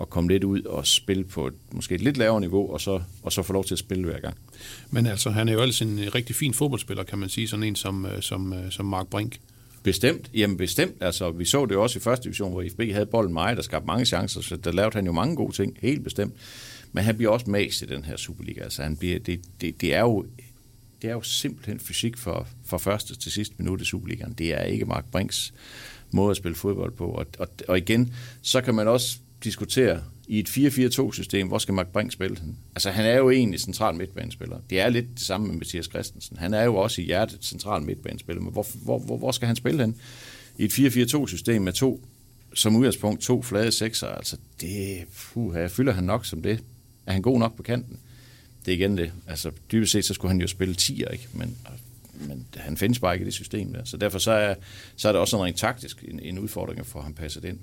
at 0.00 0.10
komme 0.10 0.28
lidt 0.28 0.44
ud 0.44 0.62
og 0.62 0.86
spille 0.86 1.24
på 1.24 1.46
et, 1.46 1.54
måske 1.72 1.94
et 1.94 2.00
lidt 2.00 2.16
lavere 2.16 2.40
niveau, 2.40 2.72
og 2.72 2.80
så, 2.80 3.02
og 3.22 3.32
så 3.32 3.42
få 3.42 3.52
lov 3.52 3.64
til 3.64 3.74
at 3.74 3.78
spille 3.78 4.04
hver 4.04 4.20
gang. 4.20 4.36
Men 4.90 5.06
altså, 5.06 5.30
han 5.30 5.48
er 5.48 5.52
jo 5.52 5.60
altså 5.60 5.84
en 5.84 6.14
rigtig 6.14 6.36
fin 6.36 6.54
fodboldspiller, 6.54 7.04
kan 7.04 7.18
man 7.18 7.28
sige, 7.28 7.48
sådan 7.48 7.62
en 7.62 7.76
som, 7.76 8.06
øh, 8.06 8.22
som, 8.22 8.52
øh, 8.52 8.70
som 8.70 8.86
Mark 8.86 9.06
Brink. 9.06 9.38
Bestemt. 9.82 10.30
Jamen 10.34 10.56
bestemt. 10.56 10.94
Altså, 11.00 11.30
vi 11.30 11.44
så 11.44 11.66
det 11.66 11.76
også 11.76 11.98
i 11.98 12.02
første 12.02 12.24
division, 12.24 12.52
hvor 12.52 12.62
IFB 12.62 12.80
havde 12.92 13.06
bolden 13.06 13.32
meget, 13.32 13.56
der 13.56 13.62
skabte 13.62 13.86
mange 13.86 14.04
chancer, 14.04 14.40
så 14.40 14.56
der 14.56 14.72
lavede 14.72 14.94
han 14.94 15.06
jo 15.06 15.12
mange 15.12 15.36
gode 15.36 15.52
ting, 15.52 15.76
helt 15.82 16.04
bestemt. 16.04 16.34
Men 16.92 17.04
han 17.04 17.16
bliver 17.16 17.32
også 17.32 17.50
mast 17.50 17.82
i 17.82 17.86
den 17.86 18.04
her 18.04 18.16
Superliga. 18.16 18.62
Altså, 18.62 18.82
han 18.82 18.96
bliver, 18.96 19.18
det, 19.18 19.40
det, 19.60 19.80
det, 19.80 19.94
er 19.94 20.00
jo, 20.00 20.26
det 21.02 21.10
er 21.10 21.14
jo 21.14 21.22
simpelthen 21.22 21.80
fysik 21.80 22.16
for, 22.16 22.46
for 22.64 22.78
første 22.78 23.16
til 23.16 23.32
sidste 23.32 23.54
minut 23.58 23.80
i 23.80 23.84
Superligaen. 23.84 24.32
Det 24.32 24.54
er 24.54 24.62
ikke 24.62 24.84
Mark 24.84 25.04
Brinks 25.12 25.54
måde 26.10 26.30
at 26.30 26.36
spille 26.36 26.56
fodbold 26.56 26.92
på. 26.92 27.06
Og, 27.06 27.26
og, 27.38 27.48
og 27.68 27.78
igen, 27.78 28.14
så 28.42 28.60
kan 28.60 28.74
man 28.74 28.88
også 28.88 29.18
diskutere 29.44 30.02
i 30.28 30.38
et 30.38 30.48
4-4-2-system, 30.48 31.48
hvor 31.48 31.58
skal 31.58 31.74
Mark 31.74 31.88
Brink 31.88 32.12
spille? 32.12 32.36
Altså, 32.74 32.90
han 32.90 33.04
er 33.04 33.16
jo 33.16 33.30
egentlig 33.30 33.60
central 33.60 33.94
midtbanespiller. 33.94 34.58
Det 34.70 34.80
er 34.80 34.88
lidt 34.88 35.06
det 35.14 35.20
samme 35.20 35.46
med 35.46 35.56
Mathias 35.56 35.84
Christensen. 35.84 36.36
Han 36.36 36.54
er 36.54 36.62
jo 36.62 36.76
også 36.76 37.02
i 37.02 37.04
hjertet 37.04 37.44
central 37.44 37.82
midtbanespiller, 37.82 38.42
men 38.42 38.52
hvor, 38.52 38.66
hvor, 38.84 38.98
hvor, 38.98 39.16
hvor 39.16 39.32
skal 39.32 39.46
han 39.46 39.56
spille 39.56 39.80
hen? 39.80 39.96
I 40.58 40.64
et 40.64 40.78
4-4-2-system 40.78 41.62
med 41.62 41.72
to, 41.72 42.04
som 42.54 42.76
udgangspunkt, 42.76 43.20
to 43.20 43.42
flade 43.42 43.72
sekser, 43.72 44.06
altså 44.06 44.36
det, 44.60 45.04
puha, 45.32 45.66
fylder 45.66 45.92
han 45.92 46.04
nok 46.04 46.26
som 46.26 46.42
det. 46.42 46.62
Er 47.06 47.12
han 47.12 47.22
god 47.22 47.38
nok 47.38 47.56
på 47.56 47.62
kanten? 47.62 47.98
Det 48.66 48.72
er 48.72 48.76
igen 48.76 48.98
det. 48.98 49.12
Altså, 49.26 49.50
dybest 49.72 49.92
set, 49.92 50.04
så 50.04 50.14
skulle 50.14 50.32
han 50.32 50.40
jo 50.40 50.46
spille 50.46 50.74
10'er, 50.80 51.12
ikke? 51.12 51.28
Men, 51.32 51.56
men 52.14 52.46
han 52.56 52.76
findes 52.76 52.98
bare 52.98 53.14
ikke 53.14 53.22
i 53.22 53.26
det 53.26 53.34
system 53.34 53.72
der. 53.72 53.84
Så 53.84 53.96
derfor 53.96 54.18
så 54.18 54.30
er, 54.30 54.54
så 54.96 55.08
er 55.08 55.12
det 55.12 55.20
også 55.20 55.36
en 55.36 55.44
rent 55.44 55.56
taktisk 55.56 56.04
en, 56.08 56.20
en 56.20 56.38
udfordring 56.38 56.80
at 56.80 57.02
han 57.02 57.14
passer 57.14 57.40
det 57.40 57.48
ind. 57.48 57.58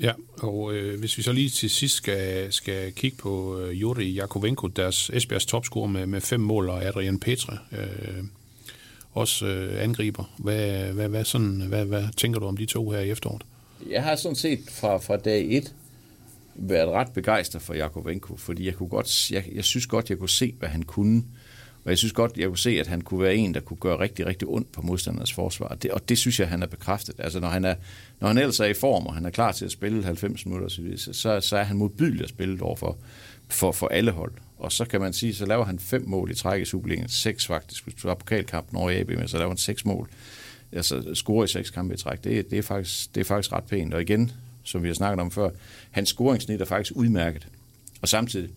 Ja, 0.00 0.12
og 0.42 0.74
øh, 0.74 0.98
hvis 1.00 1.18
vi 1.18 1.22
så 1.22 1.32
lige 1.32 1.50
til 1.50 1.70
sidst 1.70 1.94
skal, 1.94 2.52
skal 2.52 2.92
kigge 2.92 3.16
på 3.16 3.60
øh, 3.60 3.80
Juri 3.80 4.10
Jakovenko, 4.10 4.66
deres 4.66 5.10
Esbjergs 5.10 5.46
topscorer 5.46 5.88
med, 5.88 6.06
med 6.06 6.20
fem 6.20 6.40
mål, 6.40 6.68
og 6.68 6.84
Adrian 6.84 7.18
Petre, 7.18 7.58
øh, 7.72 8.24
også 9.12 9.46
øh, 9.46 9.82
angriber. 9.82 10.34
Hvad, 10.38 10.92
hvad, 10.92 11.08
hvad, 11.08 11.24
sådan, 11.24 11.60
hvad, 11.60 11.84
hvad 11.84 12.04
tænker 12.16 12.40
du 12.40 12.46
om 12.46 12.56
de 12.56 12.66
to 12.66 12.90
her 12.90 13.00
i 13.00 13.10
efteråret? 13.10 13.42
Jeg 13.90 14.02
har 14.02 14.16
sådan 14.16 14.36
set 14.36 14.60
fra, 14.70 14.98
fra 14.98 15.16
dag 15.16 15.56
et 15.56 15.74
været 16.54 16.88
ret 16.88 17.12
begejstret 17.12 17.62
for 17.62 17.74
Jakovenko, 17.74 18.36
fordi 18.36 18.66
jeg, 18.66 18.74
kunne 18.74 18.88
godt, 18.88 19.30
jeg, 19.30 19.44
jeg 19.54 19.64
synes 19.64 19.86
godt, 19.86 20.10
jeg 20.10 20.18
kunne 20.18 20.28
se, 20.28 20.54
hvad 20.58 20.68
han 20.68 20.82
kunne. 20.82 21.24
Og 21.84 21.90
jeg 21.90 21.98
synes 21.98 22.12
godt, 22.12 22.36
jeg 22.36 22.48
kunne 22.48 22.58
se, 22.58 22.80
at 22.80 22.86
han 22.86 23.00
kunne 23.00 23.22
være 23.22 23.34
en, 23.34 23.54
der 23.54 23.60
kunne 23.60 23.76
gøre 23.76 23.98
rigtig, 23.98 24.26
rigtig 24.26 24.48
ondt 24.48 24.72
på 24.72 24.82
modstandernes 24.82 25.32
forsvar. 25.32 25.66
Og 25.66 25.82
det, 25.82 25.90
og 25.90 26.08
det 26.08 26.18
synes 26.18 26.40
jeg, 26.40 26.48
han 26.48 26.62
er 26.62 26.66
bekræftet. 26.66 27.14
Altså 27.18 27.40
når 27.40 27.48
han, 27.48 27.64
er, 27.64 27.74
når 28.20 28.28
han 28.28 28.38
ellers 28.38 28.60
er 28.60 28.64
i 28.64 28.74
form, 28.74 29.06
og 29.06 29.14
han 29.14 29.26
er 29.26 29.30
klar 29.30 29.52
til 29.52 29.64
at 29.64 29.70
spille 29.70 30.04
90 30.04 30.46
minutter, 30.46 30.68
så, 30.68 31.12
så, 31.12 31.40
så 31.40 31.56
er 31.56 31.62
han 31.62 31.76
modbydelig 31.76 32.22
at 32.22 32.28
spille 32.28 32.62
over 32.62 32.96
for, 33.48 33.72
for 33.72 33.88
alle 33.88 34.10
hold. 34.10 34.32
Og 34.58 34.72
så 34.72 34.84
kan 34.84 35.00
man 35.00 35.12
sige, 35.12 35.34
så 35.34 35.46
laver 35.46 35.64
han 35.64 35.78
fem 35.78 36.04
mål 36.06 36.30
i 36.30 36.34
træk 36.34 36.62
i 36.62 36.64
Superligaen. 36.64 37.08
Seks 37.08 37.46
faktisk. 37.46 37.84
Hvis 37.84 37.94
du 37.94 38.08
har 38.08 38.14
pokalkampen 38.14 38.76
over 38.76 38.90
i 38.90 39.00
AB, 39.00 39.10
så 39.26 39.38
laver 39.38 39.50
han 39.50 39.56
seks 39.56 39.84
mål. 39.84 40.08
Altså 40.72 41.14
score 41.14 41.44
i 41.44 41.48
seks 41.48 41.70
kampe 41.70 41.94
i 41.94 41.96
træk. 41.96 42.24
Det, 42.24 42.50
det, 42.50 42.58
er 42.58 42.62
faktisk, 42.62 43.14
det 43.14 43.20
er 43.20 43.24
faktisk 43.24 43.52
ret 43.52 43.64
pænt. 43.64 43.94
Og 43.94 44.02
igen, 44.02 44.32
som 44.62 44.82
vi 44.82 44.88
har 44.88 44.94
snakket 44.94 45.20
om 45.20 45.30
før, 45.30 45.50
hans 45.90 46.08
scoringsnit 46.08 46.60
er 46.60 46.64
faktisk 46.64 46.92
udmærket. 46.96 47.46
Og 48.02 48.08
samtidig, 48.08 48.50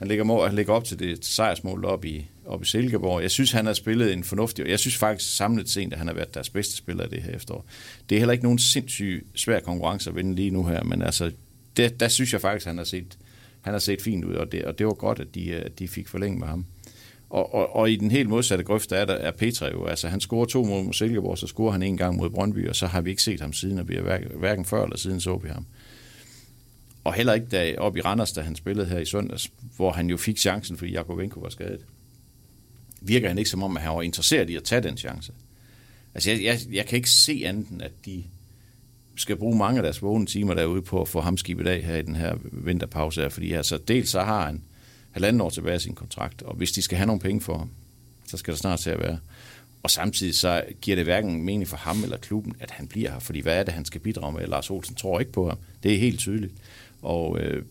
han 0.00 0.08
ligger, 0.08 0.24
mål, 0.24 0.46
han 0.46 0.56
ligger 0.56 0.72
op 0.72 0.84
til 0.84 0.98
det 0.98 1.24
sejrsmål 1.24 1.84
op 1.84 2.04
i, 2.04 2.26
op 2.46 2.62
i 2.62 2.66
Silkeborg. 2.66 3.22
Jeg 3.22 3.30
synes, 3.30 3.52
han 3.52 3.66
har 3.66 3.72
spillet 3.72 4.12
en 4.12 4.24
fornuftig... 4.24 4.68
Jeg 4.68 4.78
synes 4.78 4.96
faktisk 4.96 5.36
samlet 5.36 5.68
set, 5.68 5.92
at 5.92 5.98
han 5.98 6.06
har 6.06 6.14
været 6.14 6.34
deres 6.34 6.50
bedste 6.50 6.76
spiller 6.76 7.06
det 7.06 7.22
her 7.22 7.32
efterår. 7.32 7.66
Det 8.08 8.16
er 8.16 8.18
heller 8.18 8.32
ikke 8.32 8.44
nogen 8.44 8.58
sindssygt 8.58 9.24
svær 9.34 9.60
konkurrence 9.60 10.10
at 10.10 10.16
vinde 10.16 10.34
lige 10.34 10.50
nu 10.50 10.64
her, 10.64 10.82
men 10.82 11.02
altså, 11.02 11.32
det, 11.76 12.00
der 12.00 12.08
synes 12.08 12.32
jeg 12.32 12.40
faktisk, 12.40 12.66
at 12.66 12.70
han 12.70 12.78
har 12.78 12.84
set, 12.84 13.18
han 13.60 13.72
har 13.74 13.78
set 13.78 14.02
fint 14.02 14.24
ud, 14.24 14.34
og 14.34 14.52
det, 14.52 14.64
og 14.64 14.78
det 14.78 14.86
var 14.86 14.94
godt, 14.94 15.20
at 15.20 15.34
de, 15.34 15.54
at 15.54 15.78
de 15.78 15.88
fik 15.88 16.08
forlænget 16.08 16.40
med 16.40 16.48
ham. 16.48 16.66
Og, 17.30 17.54
og, 17.54 17.76
og 17.76 17.90
i 17.90 17.96
den 17.96 18.10
helt 18.10 18.28
modsatte 18.28 18.64
grøft, 18.64 18.90
der 18.90 18.96
er, 18.96 19.04
der 19.04 19.14
er 19.14 19.30
Petra 19.30 19.70
jo. 19.70 19.86
Altså, 19.86 20.08
han 20.08 20.20
scorer 20.20 20.46
to 20.46 20.64
mod 20.64 20.92
Silkeborg, 20.92 21.38
så 21.38 21.46
scorer 21.46 21.72
han 21.72 21.82
en 21.82 21.96
gang 21.96 22.16
mod 22.16 22.30
Brøndby, 22.30 22.68
og 22.68 22.76
så 22.76 22.86
har 22.86 23.00
vi 23.00 23.10
ikke 23.10 23.22
set 23.22 23.40
ham 23.40 23.52
siden, 23.52 23.78
og 23.78 23.88
vi 23.88 23.94
har 23.94 24.36
hverken 24.38 24.64
før 24.64 24.84
eller 24.84 24.96
siden 24.96 25.20
så 25.20 25.36
vi 25.36 25.48
ham. 25.48 25.66
Og 27.10 27.14
heller 27.14 27.34
ikke 27.34 27.46
der 27.50 27.78
op 27.78 27.96
i 27.96 28.00
Randers, 28.00 28.32
da 28.32 28.40
han 28.40 28.56
spillede 28.56 28.86
her 28.86 28.98
i 28.98 29.04
søndags, 29.04 29.50
hvor 29.76 29.92
han 29.92 30.10
jo 30.10 30.16
fik 30.16 30.38
chancen, 30.38 30.76
fordi 30.76 30.92
Jakovenko 30.92 31.40
var 31.40 31.48
skadet. 31.48 31.86
Virker 33.00 33.28
han 33.28 33.38
ikke 33.38 33.50
som 33.50 33.62
om, 33.62 33.76
at 33.76 33.82
han 33.82 33.92
var 33.92 34.02
interesseret 34.02 34.50
i 34.50 34.56
at 34.56 34.64
tage 34.64 34.82
den 34.82 34.96
chance. 34.96 35.32
Altså, 36.14 36.30
jeg, 36.30 36.42
jeg, 36.42 36.58
jeg 36.72 36.86
kan 36.86 36.96
ikke 36.96 37.10
se 37.10 37.42
andet 37.46 37.68
end, 37.68 37.82
at 37.82 37.92
de 38.04 38.24
skal 39.16 39.36
bruge 39.36 39.58
mange 39.58 39.78
af 39.78 39.82
deres 39.82 40.02
vågne 40.02 40.26
timer 40.26 40.54
derude 40.54 40.82
på 40.82 41.00
at 41.00 41.08
få 41.08 41.20
ham 41.20 41.36
skibet 41.36 41.66
af 41.66 41.82
her 41.82 41.96
i 41.96 42.02
den 42.02 42.16
her 42.16 42.34
vinterpause 42.52 43.20
her, 43.20 43.28
fordi 43.28 43.52
altså, 43.52 43.78
dels 43.88 44.10
så 44.10 44.20
har 44.20 44.46
han 44.46 44.62
halvanden 45.10 45.40
år 45.40 45.50
tilbage 45.50 45.74
af 45.74 45.80
sin 45.80 45.94
kontrakt, 45.94 46.42
og 46.42 46.56
hvis 46.56 46.72
de 46.72 46.82
skal 46.82 46.98
have 46.98 47.06
nogle 47.06 47.20
penge 47.20 47.40
for 47.40 47.58
ham, 47.58 47.70
så 48.26 48.36
skal 48.36 48.52
der 48.52 48.58
snart 48.58 48.78
til 48.78 48.90
at 48.90 49.00
være. 49.00 49.18
Og 49.82 49.90
samtidig 49.90 50.34
så 50.34 50.64
giver 50.80 50.94
det 50.94 51.04
hverken 51.04 51.42
mening 51.42 51.68
for 51.68 51.76
ham 51.76 52.02
eller 52.02 52.16
klubben, 52.16 52.54
at 52.60 52.70
han 52.70 52.86
bliver 52.86 53.10
her, 53.10 53.18
fordi 53.18 53.40
hvad 53.40 53.58
er 53.58 53.62
det, 53.62 53.74
han 53.74 53.84
skal 53.84 54.00
bidrage 54.00 54.32
med? 54.32 54.46
Lars 54.46 54.70
Olsen 54.70 54.94
tror 54.94 55.20
ikke 55.20 55.32
på 55.32 55.48
ham. 55.48 55.58
Det 55.82 55.94
er 55.94 55.98
helt 55.98 56.18
tydeligt. 56.18 56.54
Og 57.02 57.40
øh, 57.40 57.62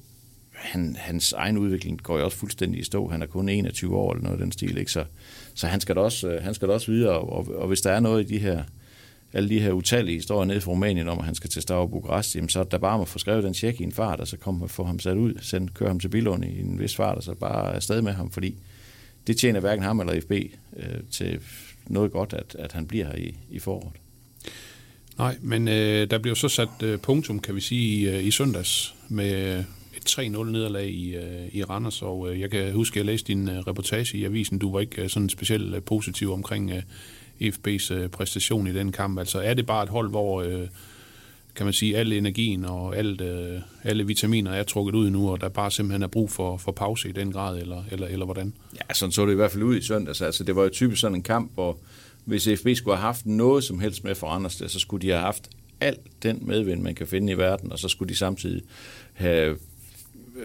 han, 0.51 0.95
hans 0.99 1.33
egen 1.33 1.57
udvikling 1.57 2.03
går 2.03 2.17
jo 2.17 2.25
også 2.25 2.37
fuldstændig 2.37 2.81
i 2.81 2.83
stå. 2.83 3.07
Han 3.07 3.21
er 3.21 3.25
kun 3.25 3.49
21 3.49 3.95
år 3.95 4.11
eller 4.11 4.23
noget 4.23 4.37
af 4.39 4.43
den 4.43 4.51
stil, 4.51 4.77
ikke? 4.77 4.91
Så, 4.91 5.05
så 5.53 5.67
han, 5.67 5.81
skal 5.81 5.95
da 5.95 6.01
også, 6.01 6.29
øh, 6.29 6.43
han 6.43 6.53
skal 6.53 6.67
da 6.67 6.73
også 6.73 6.91
videre, 6.91 7.13
og, 7.13 7.33
og, 7.33 7.55
og 7.55 7.67
hvis 7.67 7.81
der 7.81 7.91
er 7.91 7.99
noget 7.99 8.21
i 8.21 8.33
de 8.33 8.39
her 8.39 8.63
alle 9.33 9.49
de 9.49 9.59
her 9.59 9.71
utallige 9.71 10.15
historier 10.15 10.45
nede 10.45 10.61
fra 10.61 10.71
Rumænien 10.71 11.09
om, 11.09 11.19
at 11.19 11.25
han 11.25 11.35
skal 11.35 11.49
til 11.49 11.61
Stavre 11.61 11.89
Bukarest, 11.89 12.35
jamen 12.35 12.49
så 12.49 12.59
er 12.59 12.63
der 12.63 12.77
bare 12.77 13.01
at 13.01 13.07
få 13.07 13.19
skrevet 13.19 13.43
den 13.43 13.53
tjek 13.53 13.81
i 13.81 13.83
en 13.83 13.91
fart, 13.91 14.19
og 14.19 14.27
så 14.27 14.37
kommer 14.37 14.67
få 14.67 14.83
ham 14.83 14.99
sat 14.99 15.17
ud, 15.17 15.33
send, 15.41 15.69
køre 15.69 15.89
ham 15.89 15.99
til 15.99 16.09
Bilund 16.09 16.45
i 16.45 16.59
en 16.59 16.79
vis 16.79 16.95
fart, 16.95 17.17
og 17.17 17.23
så 17.23 17.33
bare 17.33 17.75
afsted 17.75 18.01
med 18.01 18.13
ham, 18.13 18.31
fordi 18.31 18.55
det 19.27 19.37
tjener 19.37 19.59
hverken 19.59 19.83
ham 19.83 19.99
eller 19.99 20.21
FB 20.21 20.31
øh, 20.77 20.99
til 21.11 21.39
noget 21.87 22.11
godt, 22.11 22.33
at, 22.33 22.55
at 22.59 22.71
han 22.71 22.87
bliver 22.87 23.05
her 23.05 23.15
i, 23.15 23.35
i 23.49 23.59
foråret. 23.59 23.93
Nej, 25.17 25.37
men 25.41 25.67
øh, 25.67 26.09
der 26.11 26.17
blev 26.17 26.35
så 26.35 26.49
sat 26.49 26.83
øh, 26.83 26.99
punktum, 26.99 27.39
kan 27.39 27.55
vi 27.55 27.61
sige, 27.61 27.99
i, 27.99 28.09
øh, 28.09 28.25
i 28.25 28.31
søndags 28.31 28.95
med 29.09 29.63
et 29.97 30.09
3-0 30.09 30.43
nederlag 30.43 30.89
i, 30.89 31.15
øh, 31.15 31.47
i 31.51 31.63
Randers, 31.63 32.01
og 32.01 32.31
øh, 32.31 32.39
jeg 32.39 32.51
kan 32.51 32.73
huske, 32.73 32.93
at 32.93 32.97
jeg 32.97 33.05
læste 33.05 33.27
din 33.27 33.49
øh, 33.49 33.57
reportage 33.57 34.17
i 34.17 34.25
avisen. 34.25 34.59
Du 34.59 34.71
var 34.71 34.79
ikke 34.79 35.09
sådan 35.09 35.29
specielt 35.29 35.85
positiv 35.85 36.31
omkring 36.31 36.71
FB's 37.41 38.07
præstation 38.07 38.67
i 38.67 38.73
den 38.73 38.91
kamp. 38.91 39.19
Altså 39.19 39.39
er 39.39 39.53
det 39.53 39.65
bare 39.65 39.83
et 39.83 39.89
hold, 39.89 40.09
hvor 40.09 40.43
kan 41.55 41.65
man 41.65 41.73
sige, 41.73 41.97
al 41.97 42.13
energien 42.13 42.65
og 42.65 42.97
alt, 42.97 43.21
alle 43.83 44.07
vitaminer 44.07 44.51
er 44.51 44.63
trukket 44.63 44.95
ud 44.95 45.09
nu, 45.09 45.29
og 45.29 45.41
der 45.41 45.49
bare 45.49 45.71
simpelthen 45.71 46.03
er 46.03 46.07
brug 46.07 46.31
for, 46.31 46.57
for 46.57 46.71
pause 46.71 47.09
i 47.09 47.11
den 47.11 47.31
grad, 47.31 47.57
eller, 47.57 47.83
eller, 47.91 48.07
eller 48.07 48.25
hvordan? 48.25 48.53
Ja, 48.75 48.93
sådan 48.93 49.11
så 49.11 49.25
det 49.25 49.31
i 49.31 49.35
hvert 49.35 49.51
fald 49.51 49.63
ud 49.63 49.77
i 49.77 49.81
søndags. 49.81 50.21
Altså, 50.21 50.43
det 50.43 50.55
var 50.55 50.63
jo 50.63 50.69
typisk 50.69 51.01
sådan 51.01 51.15
en 51.15 51.23
kamp, 51.23 51.51
hvor 51.53 51.77
hvis 52.25 52.47
FB 52.61 52.67
skulle 52.75 52.97
have 52.97 53.05
haft 53.05 53.25
noget 53.25 53.63
som 53.63 53.79
helst 53.79 54.03
med 54.03 54.15
for 54.15 54.27
Anders, 54.27 54.53
så 54.67 54.79
skulle 54.79 55.07
de 55.07 55.11
have 55.11 55.21
haft 55.21 55.49
alt 55.81 56.23
den 56.23 56.39
medvind, 56.41 56.81
man 56.81 56.95
kan 56.95 57.07
finde 57.07 57.33
i 57.33 57.37
verden, 57.37 57.71
og 57.71 57.79
så 57.79 57.87
skulle 57.87 58.09
de 58.09 58.17
samtidig 58.17 58.61
have 59.13 59.57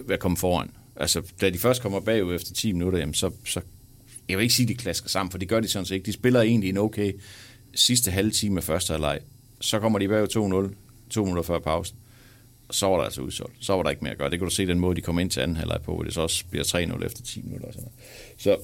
været 0.05 0.19
kommet 0.19 0.39
foran. 0.39 0.71
Altså, 0.95 1.21
da 1.41 1.49
de 1.49 1.57
først 1.57 1.81
kommer 1.81 1.99
bagud 1.99 2.35
efter 2.35 2.53
10 2.53 2.71
minutter, 2.71 2.99
jamen, 2.99 3.13
så, 3.13 3.31
så 3.45 3.61
jeg 4.29 4.37
vil 4.37 4.43
ikke 4.43 4.55
sige, 4.55 4.63
at 4.63 4.69
de 4.69 4.75
klasker 4.75 5.09
sammen, 5.09 5.31
for 5.31 5.37
det 5.37 5.49
gør 5.49 5.59
de 5.59 5.67
sådan 5.67 5.85
set 5.85 5.95
ikke. 5.95 6.05
De 6.05 6.13
spiller 6.13 6.41
egentlig 6.41 6.69
en 6.69 6.77
okay 6.77 7.13
sidste 7.75 8.11
halve 8.11 8.31
time 8.31 8.57
af 8.57 8.63
første 8.63 8.91
halvleg. 8.91 9.19
Så 9.61 9.79
kommer 9.79 9.99
de 9.99 10.07
bagud 10.07 10.71
2-0, 10.71 10.75
to 11.09 11.23
minutter 11.23 11.43
før 11.43 11.59
pausen. 11.59 11.97
Så 12.71 12.85
var 12.87 12.97
der 12.97 13.03
altså 13.03 13.21
udsolgt. 13.21 13.53
Så 13.59 13.73
var 13.73 13.83
der 13.83 13.89
ikke 13.89 14.03
mere 14.03 14.11
at 14.11 14.17
gøre. 14.17 14.29
Det 14.29 14.39
kan 14.39 14.47
du 14.47 14.53
se 14.53 14.67
den 14.67 14.79
måde, 14.79 14.95
de 14.95 15.01
kom 15.01 15.19
ind 15.19 15.29
til 15.29 15.41
anden 15.41 15.57
halvleg 15.57 15.81
på, 15.83 15.93
hvor 15.93 16.03
det 16.03 16.13
så 16.13 16.21
også 16.21 16.45
bliver 16.49 16.63
3-0 16.63 17.05
efter 17.05 17.23
10 17.23 17.41
minutter. 17.41 17.67
Og 17.67 17.73
sådan 17.73 17.83
noget. 17.83 18.41
Så 18.41 18.57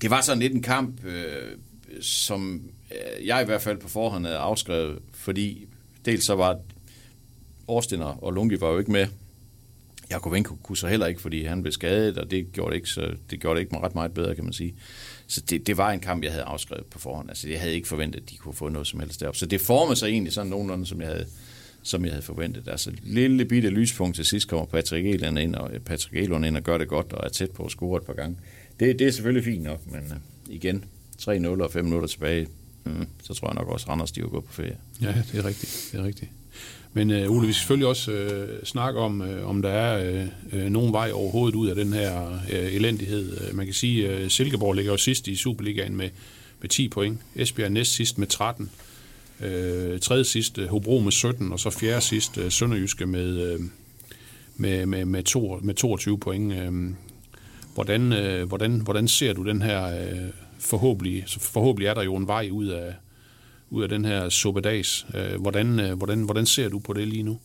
det 0.00 0.10
var 0.10 0.20
sådan 0.20 0.38
lidt 0.38 0.52
en 0.52 0.62
kamp, 0.62 1.04
øh, 1.04 1.58
som 2.00 2.70
øh, 2.90 3.26
jeg 3.26 3.42
i 3.42 3.44
hvert 3.44 3.62
fald 3.62 3.78
på 3.78 3.88
forhånd 3.88 4.26
havde 4.26 4.38
afskrevet, 4.38 4.98
fordi 5.14 5.66
dels 6.04 6.24
så 6.24 6.34
var 6.34 6.58
Årstiner 7.68 8.24
og 8.24 8.32
Lungi 8.32 8.60
var 8.60 8.70
jo 8.70 8.78
ikke 8.78 8.92
med. 8.92 9.06
Jakovenko 10.10 10.54
kunne 10.62 10.76
så 10.76 10.86
heller 10.86 11.06
ikke, 11.06 11.20
fordi 11.20 11.44
han 11.44 11.62
blev 11.62 11.72
skadet, 11.72 12.18
og 12.18 12.30
det 12.30 12.52
gjorde 12.52 12.70
det 12.70 12.76
ikke, 12.76 12.88
så 12.88 13.14
det 13.30 13.40
gjorde 13.40 13.56
det 13.56 13.64
ikke 13.64 13.78
ret 13.78 13.94
meget 13.94 14.14
bedre, 14.14 14.34
kan 14.34 14.44
man 14.44 14.52
sige. 14.52 14.74
Så 15.26 15.40
det, 15.40 15.66
det 15.66 15.76
var 15.76 15.90
en 15.90 16.00
kamp, 16.00 16.24
jeg 16.24 16.32
havde 16.32 16.44
afskrevet 16.44 16.86
på 16.86 16.98
forhånd. 16.98 17.28
Altså, 17.28 17.48
jeg 17.48 17.60
havde 17.60 17.74
ikke 17.74 17.88
forventet, 17.88 18.20
at 18.20 18.30
de 18.30 18.36
kunne 18.36 18.54
få 18.54 18.68
noget 18.68 18.86
som 18.86 19.00
helst 19.00 19.20
deroppe. 19.20 19.38
Så 19.38 19.46
det 19.46 19.60
formede 19.60 19.96
sig 19.96 20.08
egentlig 20.08 20.32
sådan 20.32 20.50
nogenlunde, 20.50 20.86
som 20.86 21.00
jeg 21.00 21.08
havde, 21.08 21.26
som 21.82 22.04
jeg 22.04 22.12
havde 22.12 22.24
forventet. 22.24 22.68
Altså, 22.68 22.92
lille 23.02 23.44
bitte 23.44 23.68
lyspunkt 23.68 24.16
til 24.16 24.24
sidst 24.24 24.48
kommer 24.48 24.66
Patrick 24.66 25.06
Elund 25.06 25.38
ind, 25.38 25.54
og 25.54 25.70
Patrick 25.84 26.16
Elund 26.16 26.46
ind 26.46 26.56
og 26.56 26.62
gør 26.62 26.78
det 26.78 26.88
godt, 26.88 27.12
og 27.12 27.26
er 27.26 27.28
tæt 27.28 27.50
på 27.50 27.64
at 27.64 27.70
score 27.70 27.96
et 27.96 28.06
par 28.06 28.14
gange. 28.14 28.36
Det, 28.80 28.98
det 28.98 29.06
er 29.06 29.10
selvfølgelig 29.10 29.44
fint 29.44 29.62
nok, 29.62 29.80
men 29.86 30.00
øh, 30.00 30.54
igen, 30.54 30.84
3-0 31.28 31.62
og 31.62 31.72
5 31.72 31.84
minutter 31.84 32.08
tilbage, 32.08 32.46
mm, 32.84 33.06
så 33.22 33.34
tror 33.34 33.48
jeg 33.48 33.54
nok 33.54 33.68
også, 33.68 33.84
at 33.84 33.88
Randers 33.88 34.12
de 34.12 34.20
vil 34.20 34.30
gå 34.30 34.40
på 34.40 34.52
ferie. 34.52 34.76
Ja, 35.00 35.14
det 35.32 35.38
er 35.38 35.44
rigtigt. 35.44 35.88
Det 35.92 36.00
er 36.00 36.04
rigtigt. 36.04 36.30
Men 36.92 37.10
øh, 37.10 37.30
Ole, 37.30 37.46
vi 37.46 37.52
skal 37.52 37.60
selvfølgelig 37.60 37.88
også 37.88 38.12
øh, 38.12 38.64
snakke 38.64 39.00
om, 39.00 39.22
øh, 39.22 39.48
om 39.48 39.62
der 39.62 39.68
er 39.68 40.22
øh, 40.22 40.26
øh 40.52 40.70
nogen 40.70 40.92
vej 40.92 41.10
overhovedet 41.12 41.56
ud 41.56 41.68
af 41.68 41.74
den 41.74 41.92
her 41.92 42.32
øh, 42.52 42.74
elendighed. 42.74 43.40
Øh, 43.40 43.56
man 43.56 43.66
kan 43.66 43.74
sige, 43.74 44.08
at 44.08 44.20
øh, 44.20 44.30
Silkeborg 44.30 44.74
ligger 44.74 44.92
jo 44.92 44.98
sidst 44.98 45.28
i 45.28 45.36
Superligaen 45.36 45.96
med, 45.96 46.08
med 46.60 46.68
10 46.68 46.88
point. 46.88 47.20
Esbjerg 47.36 47.72
næst 47.72 47.92
sidst 47.92 48.18
med 48.18 48.26
13. 48.26 48.70
Øh, 49.40 50.00
tredje 50.00 50.24
sidst 50.24 50.58
øh, 50.58 50.68
Hobro 50.68 50.98
med 50.98 51.12
17, 51.12 51.52
og 51.52 51.60
så 51.60 51.70
fjerde 51.70 52.00
sidst 52.00 52.38
øh, 52.38 52.50
Sønderjyske 52.50 53.06
med, 53.06 53.52
øh, 53.52 53.60
med, 54.56 54.86
med, 54.86 55.04
med, 55.04 55.22
to, 55.22 55.60
med 55.62 55.74
22 55.74 56.18
point. 56.18 56.52
Øh, 56.52 56.94
hvordan, 57.74 58.12
øh, 58.12 58.48
hvordan, 58.48 58.80
hvordan 58.80 59.08
ser 59.08 59.32
du 59.32 59.44
den 59.44 59.62
her 59.62 59.84
øh, 59.84 60.28
forhåbentlig, 60.62 61.24
så 61.26 61.40
forhåbentlig 61.40 61.88
er 61.88 61.94
der 61.94 62.02
jo 62.02 62.16
en 62.16 62.26
vej 62.26 62.48
ud 62.52 62.66
af, 62.66 62.94
ud 63.70 63.82
af 63.82 63.88
den 63.88 64.04
her 64.04 64.28
suppedags. 64.28 65.06
Øh, 65.14 65.40
hvordan, 65.40 65.80
øh, 65.80 65.92
hvordan, 65.92 66.22
hvordan 66.22 66.46
ser 66.46 66.68
du 66.68 66.78
på 66.78 66.92
det 66.92 67.08
lige 67.08 67.22
nu? 67.22 67.38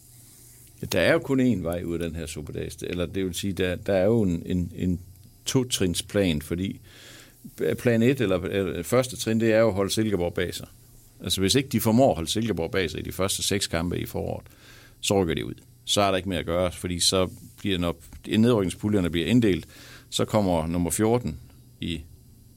Ja, 0.81 0.85
der 0.85 0.99
er 0.99 1.13
jo 1.13 1.19
kun 1.19 1.53
én 1.53 1.63
vej 1.63 1.83
ud 1.83 1.93
af 1.93 1.99
den 1.99 2.15
her 2.15 2.25
suppedags. 2.25 2.77
Eller 2.81 3.05
det 3.05 3.25
vil 3.25 3.33
sige, 3.33 3.53
der, 3.53 3.75
der 3.75 3.93
er 3.93 4.05
jo 4.05 4.21
en, 4.21 4.43
en, 4.45 4.71
en 4.75 4.99
to-trinsplan, 5.45 6.41
fordi 6.41 6.79
plan 7.79 8.01
1, 8.01 8.21
eller, 8.21 8.39
eller 8.39 8.83
første 8.83 9.17
trin, 9.17 9.39
det 9.39 9.53
er 9.53 9.59
jo 9.59 9.67
at 9.67 9.73
holde 9.73 9.93
Silkeborg 9.93 10.33
bag 10.33 10.55
sig. 10.55 10.67
Altså 11.23 11.41
hvis 11.41 11.55
ikke 11.55 11.69
de 11.69 11.79
formår 11.79 12.09
at 12.09 12.15
holde 12.15 12.29
Silkeborg 12.29 12.71
bag 12.71 12.91
sig 12.91 12.99
i 12.99 13.03
de 13.03 13.11
første 13.11 13.43
seks 13.43 13.67
kampe 13.67 13.99
i 13.99 14.05
foråret, 14.05 14.45
så 15.01 15.21
rykker 15.21 15.35
de 15.35 15.45
ud. 15.45 15.53
Så 15.85 16.01
er 16.01 16.09
der 16.09 16.17
ikke 16.17 16.29
mere 16.29 16.39
at 16.39 16.45
gøre, 16.45 16.71
fordi 16.71 16.99
så 16.99 17.29
bliver, 17.57 17.77
når 17.77 17.97
nedrykningspuljerne 18.37 19.09
bliver 19.09 19.27
inddelt, 19.27 19.65
så 20.09 20.25
kommer 20.25 20.67
nummer 20.67 20.89
14 20.89 21.39
i 21.81 22.01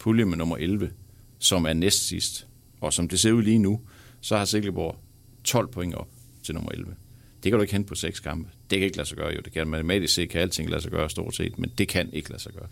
pulje 0.01 0.25
med 0.25 0.37
nummer 0.37 0.57
11, 0.57 0.91
som 1.39 1.65
er 1.65 1.73
næst 1.73 2.07
sidst. 2.07 2.47
Og 2.81 2.93
som 2.93 3.09
det 3.09 3.21
ser 3.21 3.33
ud 3.33 3.43
lige 3.43 3.59
nu, 3.59 3.81
så 4.21 4.37
har 4.37 4.45
Silkeborg 4.45 4.97
12 5.45 5.69
point 5.69 5.95
op 5.95 6.09
til 6.43 6.55
nummer 6.55 6.71
11. 6.73 6.95
Det 7.43 7.53
kan 7.53 7.59
du 7.59 7.63
ikke 7.63 7.73
hente 7.73 7.89
på 7.89 7.95
seks 7.95 8.21
kampe. 8.21 8.51
Det 8.71 8.79
kan 8.79 8.87
ikke 8.87 8.97
lade 8.97 9.09
sig 9.09 9.19
gøre, 9.19 9.33
jo. 9.35 9.41
Det 9.45 9.53
kan 9.53 9.69
matematisk 9.69 10.15
set, 10.15 10.31
kan 10.31 10.41
alting 10.41 10.71
lade 10.71 10.83
sig 10.83 10.91
gøre 10.91 11.11
stort 11.11 11.37
set, 11.37 11.59
men 11.59 11.71
det 11.79 11.89
kan 11.89 12.13
ikke 12.13 12.31
lade 12.31 12.43
sig 12.43 12.53
gøre. 12.53 12.69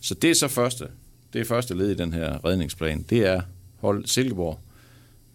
Så 0.00 0.14
det 0.14 0.30
er 0.30 0.34
så 0.34 0.48
første, 0.48 0.88
det 1.32 1.40
er 1.40 1.44
første 1.44 1.74
led 1.74 1.90
i 1.90 1.94
den 1.94 2.12
her 2.12 2.44
redningsplan. 2.44 3.02
Det 3.02 3.26
er 3.26 3.42
hold 3.76 4.06
Silkeborg 4.06 4.60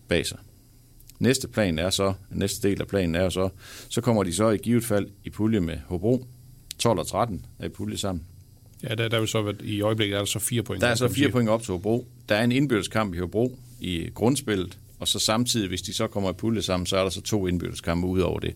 bag 0.08 0.26
sig. 0.26 0.38
Næste 1.20 1.48
plan 1.48 1.80
er 1.80 1.90
så, 1.90 2.14
næste 2.30 2.70
del 2.70 2.82
af 2.82 2.88
planen 2.88 3.16
er 3.16 3.30
så, 3.30 3.50
så 3.89 4.02
kommer 4.02 4.24
de 4.24 4.34
så 4.34 4.50
i 4.50 4.58
givet 4.58 4.84
fald 4.84 5.10
i 5.24 5.30
pulje 5.30 5.60
med 5.60 5.78
Hobro. 5.88 6.26
12 6.80 7.00
og 7.00 7.08
13 7.08 7.46
er 7.60 7.66
i 7.66 7.70
pulje 7.70 7.98
sammen. 7.98 8.26
Ja, 8.90 8.96
der, 8.96 9.08
der 9.08 9.18
er 9.18 9.22
jo 9.22 9.28
så 9.28 9.42
været, 9.42 9.62
i 9.62 9.82
øjeblikket 9.82 10.16
er 10.16 10.20
der 10.20 10.26
så 10.26 10.40
fire 10.40 10.64
point. 10.64 10.82
Der 10.82 10.88
er 10.88 10.96
så 10.96 11.08
fire 11.08 11.30
point 11.30 11.50
op 11.50 11.64
til 11.64 11.72
Hobro. 11.72 12.08
Der 12.30 12.36
er 12.36 12.44
en 12.44 12.52
indbytteskamp 12.52 13.16
i 13.16 13.18
Hobro 13.18 13.60
i 13.80 14.10
grundspillet, 14.14 14.78
og 15.00 15.08
så 15.08 15.20
samtidig, 15.20 15.68
hvis 15.68 15.82
de 15.82 15.94
så 15.94 16.08
kommer 16.08 16.30
i 16.30 16.34
pulje 16.34 16.62
sammen, 16.62 16.88
så 16.88 16.98
er 16.98 17.04
der 17.04 17.10
så 17.10 17.22
to 17.22 17.48
indbytteskampe 17.48 18.08
ud 18.08 18.20
over 18.20 18.40
det. 18.40 18.56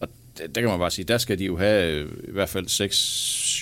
Og 0.00 0.08
der, 0.38 0.46
der 0.46 0.60
kan 0.60 0.70
man 0.70 0.78
bare 0.78 0.90
sige, 0.90 1.04
der 1.04 1.18
skal 1.18 1.38
de 1.38 1.44
jo 1.44 1.56
have 1.56 1.92
øh, 1.92 2.08
i 2.28 2.32
hvert 2.32 2.48
fald 2.48 2.66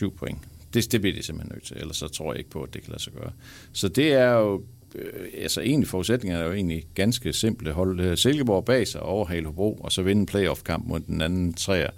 6-7 0.05 0.17
point. 0.17 0.39
Det, 0.75 0.93
Det, 0.93 1.01
bliver 1.01 1.15
det 1.15 1.25
simpelthen 1.25 1.55
nødt 1.55 1.65
til, 1.65 1.77
ellers 1.77 1.97
så 1.97 2.09
tror 2.09 2.33
jeg 2.33 2.39
ikke 2.39 2.51
på, 2.51 2.63
at 2.63 2.75
det 2.75 2.83
kan 2.83 2.91
lade 2.91 3.03
sig 3.03 3.13
gøre. 3.13 3.33
Så 3.73 3.89
det 3.89 4.13
er 4.13 4.33
jo, 4.33 4.63
øh, 4.95 5.29
altså 5.43 5.61
egentlig 5.61 5.89
forudsætningerne 5.89 6.45
er 6.45 6.49
jo 6.49 6.55
egentlig 6.55 6.85
ganske 6.95 7.33
simple. 7.33 7.73
Holde 7.73 8.17
Silkeborg 8.17 8.65
bag 8.65 8.89
sig 8.89 9.03
over 9.03 9.45
Hobro, 9.45 9.75
og 9.75 9.93
så 9.93 10.03
vinde 10.03 10.21
en 10.21 10.27
playoff-kamp 10.27 10.87
mod 10.87 11.01
den 11.01 11.21
anden 11.21 11.55
træer 11.55 11.91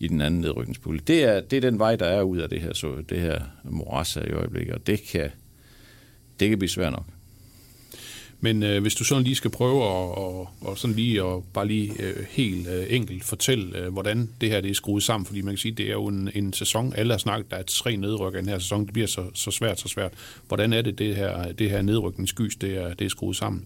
i 0.00 0.08
den 0.08 0.20
anden 0.20 0.40
nedrykningspulje. 0.40 1.00
Det 1.06 1.24
er, 1.24 1.40
det 1.40 1.56
er 1.56 1.60
den 1.60 1.78
vej, 1.78 1.96
der 1.96 2.06
er 2.06 2.22
ud 2.22 2.38
af 2.38 2.48
det 2.48 2.60
her, 2.60 2.72
så 2.74 3.02
det 3.08 3.20
her 3.20 3.40
moras 3.64 4.16
i 4.16 4.32
øjeblikket, 4.32 4.74
og 4.74 4.86
det 4.86 5.02
kan, 5.02 5.30
det 6.40 6.48
kan 6.48 6.58
blive 6.58 6.70
svært 6.70 6.92
nok. 6.92 7.06
Men 8.40 8.62
øh, 8.62 8.82
hvis 8.82 8.94
du 8.94 9.04
sådan 9.04 9.24
lige 9.24 9.34
skal 9.34 9.50
prøve 9.50 9.82
at, 9.82 10.18
og, 10.18 10.48
og 10.60 10.78
sådan 10.78 10.96
lige 10.96 11.22
og 11.22 11.44
bare 11.54 11.66
lige 11.66 11.92
øh, 12.02 12.26
helt 12.30 12.68
øh, 12.68 12.86
enkelt 12.88 13.24
fortælle, 13.24 13.78
øh, 13.78 13.92
hvordan 13.92 14.30
det 14.40 14.50
her 14.50 14.60
det 14.60 14.70
er 14.70 14.74
skruet 14.74 15.02
sammen, 15.02 15.26
fordi 15.26 15.42
man 15.42 15.52
kan 15.54 15.58
sige, 15.58 15.72
det 15.72 15.86
er 15.86 15.92
jo 15.92 16.06
en, 16.06 16.30
en 16.34 16.52
sæson, 16.52 16.92
alle 16.96 17.12
har 17.12 17.18
snakket, 17.18 17.50
der 17.50 17.56
er 17.56 17.62
tre 17.62 17.96
nedrykker 17.96 18.38
i 18.38 18.42
den 18.42 18.48
her 18.48 18.58
sæson, 18.58 18.84
det 18.84 18.92
bliver 18.92 19.08
så, 19.08 19.24
så 19.34 19.50
svært, 19.50 19.80
så 19.80 19.88
svært. 19.88 20.12
Hvordan 20.48 20.72
er 20.72 20.82
det, 20.82 20.98
det 20.98 21.16
her, 21.16 21.52
det 21.52 21.70
her 21.70 21.82
nedrykningsgys, 21.82 22.56
det 22.56 22.76
er, 22.76 22.94
det 22.94 23.04
er 23.04 23.08
skruet 23.08 23.36
sammen? 23.36 23.64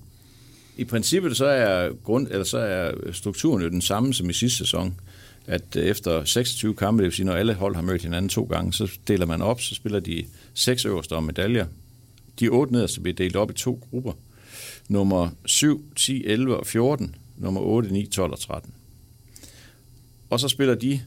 I 0.77 0.85
princippet 0.85 1.37
så 1.37 1.47
er, 1.47 1.93
grund, 2.05 2.29
eller 2.31 2.45
så 2.45 2.59
er 2.59 3.13
strukturen 3.13 3.63
jo 3.63 3.69
den 3.69 3.81
samme 3.81 4.15
som 4.15 4.31
i 4.31 4.33
sidste 4.33 4.59
sæson 4.59 4.95
at 5.47 5.77
øh, 5.77 5.85
efter 5.85 6.25
26 6.25 6.75
kampe, 6.75 7.03
det 7.03 7.05
vil 7.05 7.17
sige, 7.17 7.27
når 7.27 7.33
alle 7.33 7.55
hold 7.55 7.75
har 7.75 7.83
mødt 7.83 8.03
hinanden 8.03 8.29
to 8.29 8.45
gange, 8.45 8.73
så 8.73 8.99
deler 9.09 9.27
man 9.27 9.43
op, 9.43 9.61
så 9.61 9.75
spiller 9.75 10.01
de 10.01 10.25
seks 10.55 10.85
øverste 10.85 11.17
om 11.17 11.25
medaljer. 11.25 11.67
De 12.41 12.49
otte 12.49 12.73
nederste 12.73 13.01
bliver 13.01 13.15
delt 13.15 13.37
op 13.37 13.51
i 13.51 13.55
to 13.55 13.81
grupper. 13.91 14.13
Nummer 14.89 15.29
7, 15.47 15.85
10, 15.97 16.25
11 16.25 16.57
og 16.57 16.67
14, 16.67 17.15
nummer 17.37 17.61
8, 17.61 17.93
9, 17.93 18.07
12 18.07 18.33
og 18.33 18.41
13. 18.41 18.75
Og 20.31 20.41
så 20.41 20.49
spiller 20.49 20.75
de 20.75 21.01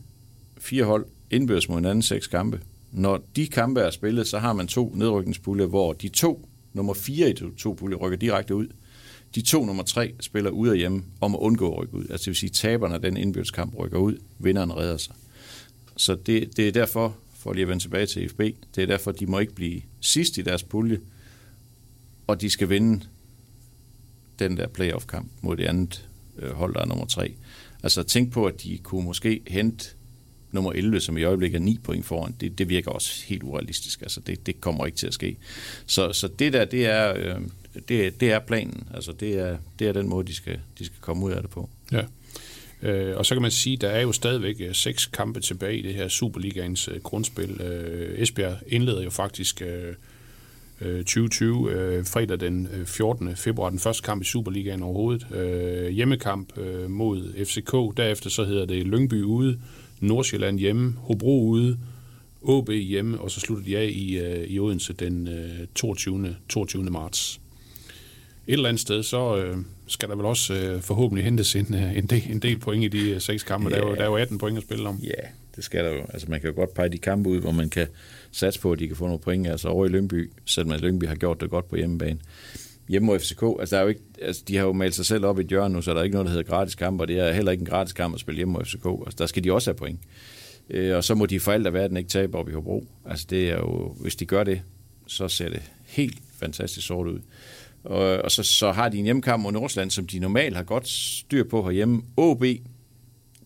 fire 0.57 0.83
hold 0.83 1.05
indbyrdes 1.31 1.69
mod 1.69 1.77
hinanden 1.77 2.01
seks 2.01 2.27
kampe. 2.27 2.59
Når 2.91 3.23
de 3.35 3.47
kampe 3.47 3.79
er 3.81 3.89
spillet, 3.89 4.27
så 4.27 4.39
har 4.39 4.53
man 4.53 4.67
to 4.67 4.91
nedrykningspuljer, 4.95 5.65
hvor 5.65 5.93
de 5.93 6.07
to, 6.07 6.49
nummer 6.73 6.93
4 6.93 7.29
i 7.29 7.33
de 7.33 7.51
to 7.57 7.73
puljer, 7.73 7.97
rykker 7.97 8.17
direkte 8.17 8.55
ud. 8.55 8.67
De 9.35 9.41
to 9.41 9.65
nummer 9.65 9.83
tre 9.83 10.13
spiller 10.19 10.49
ud 10.49 10.67
af 10.67 10.77
hjemme 10.77 11.03
om 11.21 11.35
at 11.35 11.39
undgå 11.39 11.71
at 11.71 11.79
rykke 11.79 11.93
ud. 11.93 12.05
Altså 12.09 12.17
det 12.17 12.27
vil 12.27 12.35
sige, 12.35 12.49
taberne 12.49 12.95
af 12.95 13.01
den 13.01 13.17
indbyteskamp 13.17 13.75
rykker 13.77 13.97
ud, 13.97 14.17
vinderen 14.39 14.77
redder 14.77 14.97
sig. 14.97 15.15
Så 15.97 16.15
det, 16.15 16.57
det 16.57 16.67
er 16.67 16.71
derfor, 16.71 17.17
for 17.33 17.53
lige 17.53 17.61
at 17.61 17.69
vende 17.69 17.83
tilbage 17.83 18.05
til 18.05 18.29
FB, 18.29 18.39
det 18.75 18.81
er 18.83 18.85
derfor, 18.85 19.11
de 19.11 19.25
må 19.25 19.39
ikke 19.39 19.55
blive 19.55 19.81
sidst 20.01 20.37
i 20.37 20.41
deres 20.41 20.63
pulje, 20.63 20.99
og 22.27 22.41
de 22.41 22.49
skal 22.49 22.69
vinde 22.69 23.05
den 24.39 24.57
der 24.57 24.67
playoff-kamp 24.67 25.31
mod 25.41 25.57
det 25.57 25.65
andet 25.65 26.09
øh, 26.37 26.51
hold, 26.51 26.73
der 26.73 26.81
er 26.81 26.85
nummer 26.85 27.05
tre. 27.05 27.33
Altså 27.83 28.03
tænk 28.03 28.31
på, 28.31 28.45
at 28.45 28.63
de 28.63 28.77
kunne 28.77 29.05
måske 29.05 29.41
hente 29.47 29.85
nummer 30.51 30.71
11, 30.71 30.99
som 30.99 31.17
i 31.17 31.23
øjeblikket 31.23 31.59
er 31.59 31.63
9 31.63 31.77
point 31.83 32.05
foran, 32.05 32.35
det, 32.39 32.57
det 32.57 32.69
virker 32.69 32.91
også 32.91 33.25
helt 33.25 33.43
urealistisk. 33.43 34.01
Altså 34.01 34.19
det, 34.19 34.45
det 34.45 34.61
kommer 34.61 34.85
ikke 34.85 34.97
til 34.97 35.07
at 35.07 35.13
ske. 35.13 35.37
Så, 35.85 36.13
så 36.13 36.27
det 36.27 36.53
der, 36.53 36.65
det 36.65 36.85
er, 36.85 37.13
øh, 37.17 37.41
det, 37.87 38.19
det 38.19 38.31
er 38.31 38.39
planen. 38.39 38.87
Altså 38.93 39.11
det 39.11 39.39
er, 39.39 39.57
det 39.79 39.87
er 39.87 39.93
den 39.93 40.09
måde, 40.09 40.27
de 40.27 40.33
skal, 40.33 40.59
de 40.79 40.85
skal 40.85 40.97
komme 41.01 41.25
ud 41.25 41.31
af 41.31 41.41
det 41.41 41.49
på. 41.51 41.69
Ja. 41.91 42.01
Øh, 42.81 43.17
og 43.17 43.25
så 43.25 43.35
kan 43.35 43.41
man 43.41 43.51
sige, 43.51 43.73
at 43.73 43.81
der 43.81 43.89
er 43.89 44.01
jo 44.01 44.11
stadigvæk 44.11 44.55
øh, 44.59 44.75
seks 44.75 45.05
kampe 45.05 45.39
tilbage 45.39 45.77
i 45.77 45.81
det 45.81 45.93
her 45.93 46.07
Superligaens 46.07 46.87
øh, 46.87 47.01
grundspil. 47.01 47.61
Øh, 47.61 48.19
Esbjerg 48.19 48.57
indleder 48.67 49.03
jo 49.03 49.09
faktisk 49.09 49.61
øh, 49.61 49.93
2020 50.81 51.71
øh, 51.71 51.97
øh, 51.97 52.05
fredag 52.05 52.39
den 52.39 52.67
øh, 52.73 52.85
14. 52.85 53.35
februar, 53.35 53.69
den 53.69 53.79
første 53.79 54.03
kamp 54.03 54.21
i 54.21 54.25
Superligaen 54.25 54.83
overhovedet. 54.83 55.27
Øh, 55.31 55.89
hjemmekamp 55.89 56.57
øh, 56.57 56.89
mod 56.89 57.45
FCK. 57.45 57.97
Derefter 57.97 58.29
så 58.29 58.43
hedder 58.43 58.65
det 58.65 58.87
Lyngby 58.87 59.21
ude, 59.21 59.59
Nordsjælland 59.99 60.59
hjemme, 60.59 60.95
Hobro 60.97 61.47
ude, 61.47 61.77
OB 62.41 62.69
hjemme, 62.69 63.19
og 63.19 63.31
så 63.31 63.39
slutter 63.39 63.65
de 63.65 63.77
af 63.77 63.89
i, 63.93 64.17
øh, 64.17 64.47
i 64.47 64.59
Odense 64.59 64.93
den 64.93 65.27
øh, 65.27 65.67
22. 65.75 66.35
22. 66.49 66.83
marts 66.83 67.41
et 68.47 68.53
eller 68.53 68.69
andet 68.69 68.81
sted, 68.81 69.03
så 69.03 69.37
øh, 69.37 69.57
skal 69.87 70.09
der 70.09 70.15
vel 70.15 70.25
også 70.25 70.53
øh, 70.53 70.81
forhåbentlig 70.81 71.25
hentes 71.25 71.55
en, 71.55 71.75
øh, 71.75 71.97
en, 71.97 72.05
del, 72.05 72.23
en 72.29 72.39
del 72.39 72.59
point 72.59 72.83
i 72.83 72.87
de 72.87 73.09
øh, 73.09 73.21
seks 73.21 73.43
kampe. 73.43 73.69
Yeah. 73.69 73.79
Der, 73.79 73.85
er 73.85 73.89
jo, 73.89 73.95
der 73.95 74.01
er 74.01 74.05
jo 74.05 74.15
18 74.15 74.37
point 74.37 74.57
at 74.57 74.63
spille 74.63 74.89
om. 74.89 74.99
Ja, 75.03 75.27
det 75.55 75.63
skal 75.63 75.85
der 75.85 75.91
jo. 75.91 76.01
Altså 76.13 76.27
man 76.29 76.41
kan 76.41 76.49
jo 76.49 76.55
godt 76.55 76.73
pege 76.73 76.89
de 76.89 76.97
kampe 76.97 77.29
ud, 77.29 77.39
hvor 77.39 77.51
man 77.51 77.69
kan 77.69 77.87
satse 78.31 78.59
på, 78.59 78.71
at 78.71 78.79
de 78.79 78.87
kan 78.87 78.95
få 78.95 79.05
nogle 79.05 79.19
point. 79.19 79.47
Altså 79.47 79.67
over 79.67 79.85
i 79.85 79.89
Lyngby, 79.89 80.31
selvom 80.45 80.71
at 80.71 80.81
Lyngby 80.81 81.05
har 81.07 81.15
gjort 81.15 81.41
det 81.41 81.49
godt 81.49 81.69
på 81.69 81.75
hjemmebane. 81.75 82.19
Hjemme 82.89 83.05
mod 83.05 83.19
FCK, 83.19 83.43
altså, 83.59 83.75
der 83.75 83.79
er 83.79 83.83
jo 83.83 83.89
ikke, 83.89 84.01
altså 84.21 84.43
de 84.47 84.57
har 84.57 84.65
jo 84.65 84.73
malet 84.73 84.95
sig 84.95 85.05
selv 85.05 85.25
op 85.25 85.39
i 85.39 85.41
et 85.41 85.47
hjørne 85.47 85.73
nu, 85.73 85.81
så 85.81 85.93
der 85.93 85.99
er 85.99 86.03
ikke 86.03 86.13
noget, 86.13 86.25
der 86.25 86.31
hedder 86.31 86.51
gratis 86.51 86.75
kamp, 86.75 87.01
og 87.01 87.07
det 87.07 87.19
er 87.19 87.31
heller 87.31 87.51
ikke 87.51 87.61
en 87.61 87.67
gratis 87.67 87.93
kamp 87.93 88.13
at 88.13 88.19
spille 88.19 88.37
hjemme 88.37 88.51
mod 88.51 88.65
FCK. 88.65 88.85
Altså 88.85 89.15
der 89.17 89.25
skal 89.25 89.43
de 89.43 89.53
også 89.53 89.69
have 89.71 89.77
point. 89.77 89.99
Øh, 90.69 90.95
og 90.95 91.03
så 91.03 91.15
må 91.15 91.25
de 91.25 91.39
for 91.39 91.51
alt 91.51 91.67
af 91.67 91.73
verden 91.73 91.97
ikke 91.97 92.09
tabe 92.09 92.37
op 92.37 92.49
i 92.49 92.51
Hobro. 92.51 92.87
Altså 93.05 93.25
det 93.29 93.49
er 93.49 93.55
jo, 93.55 93.95
hvis 94.01 94.15
de 94.15 94.25
gør 94.25 94.43
det, 94.43 94.61
så 95.07 95.27
ser 95.27 95.49
det 95.49 95.61
helt 95.83 96.17
fantastisk 96.39 96.87
sort 96.87 97.07
ud. 97.07 97.19
Og, 97.85 98.17
og 98.17 98.31
så, 98.31 98.43
så 98.43 98.71
har 98.71 98.89
de 98.89 98.97
en 98.97 99.03
hjemmekamp 99.03 99.43
mod 99.43 99.51
Nordsjælland, 99.51 99.91
som 99.91 100.07
de 100.07 100.19
normalt 100.19 100.55
har 100.55 100.63
godt 100.63 100.87
styr 100.87 101.43
på 101.43 101.63
herhjemme. 101.63 102.01
OB, 102.17 102.43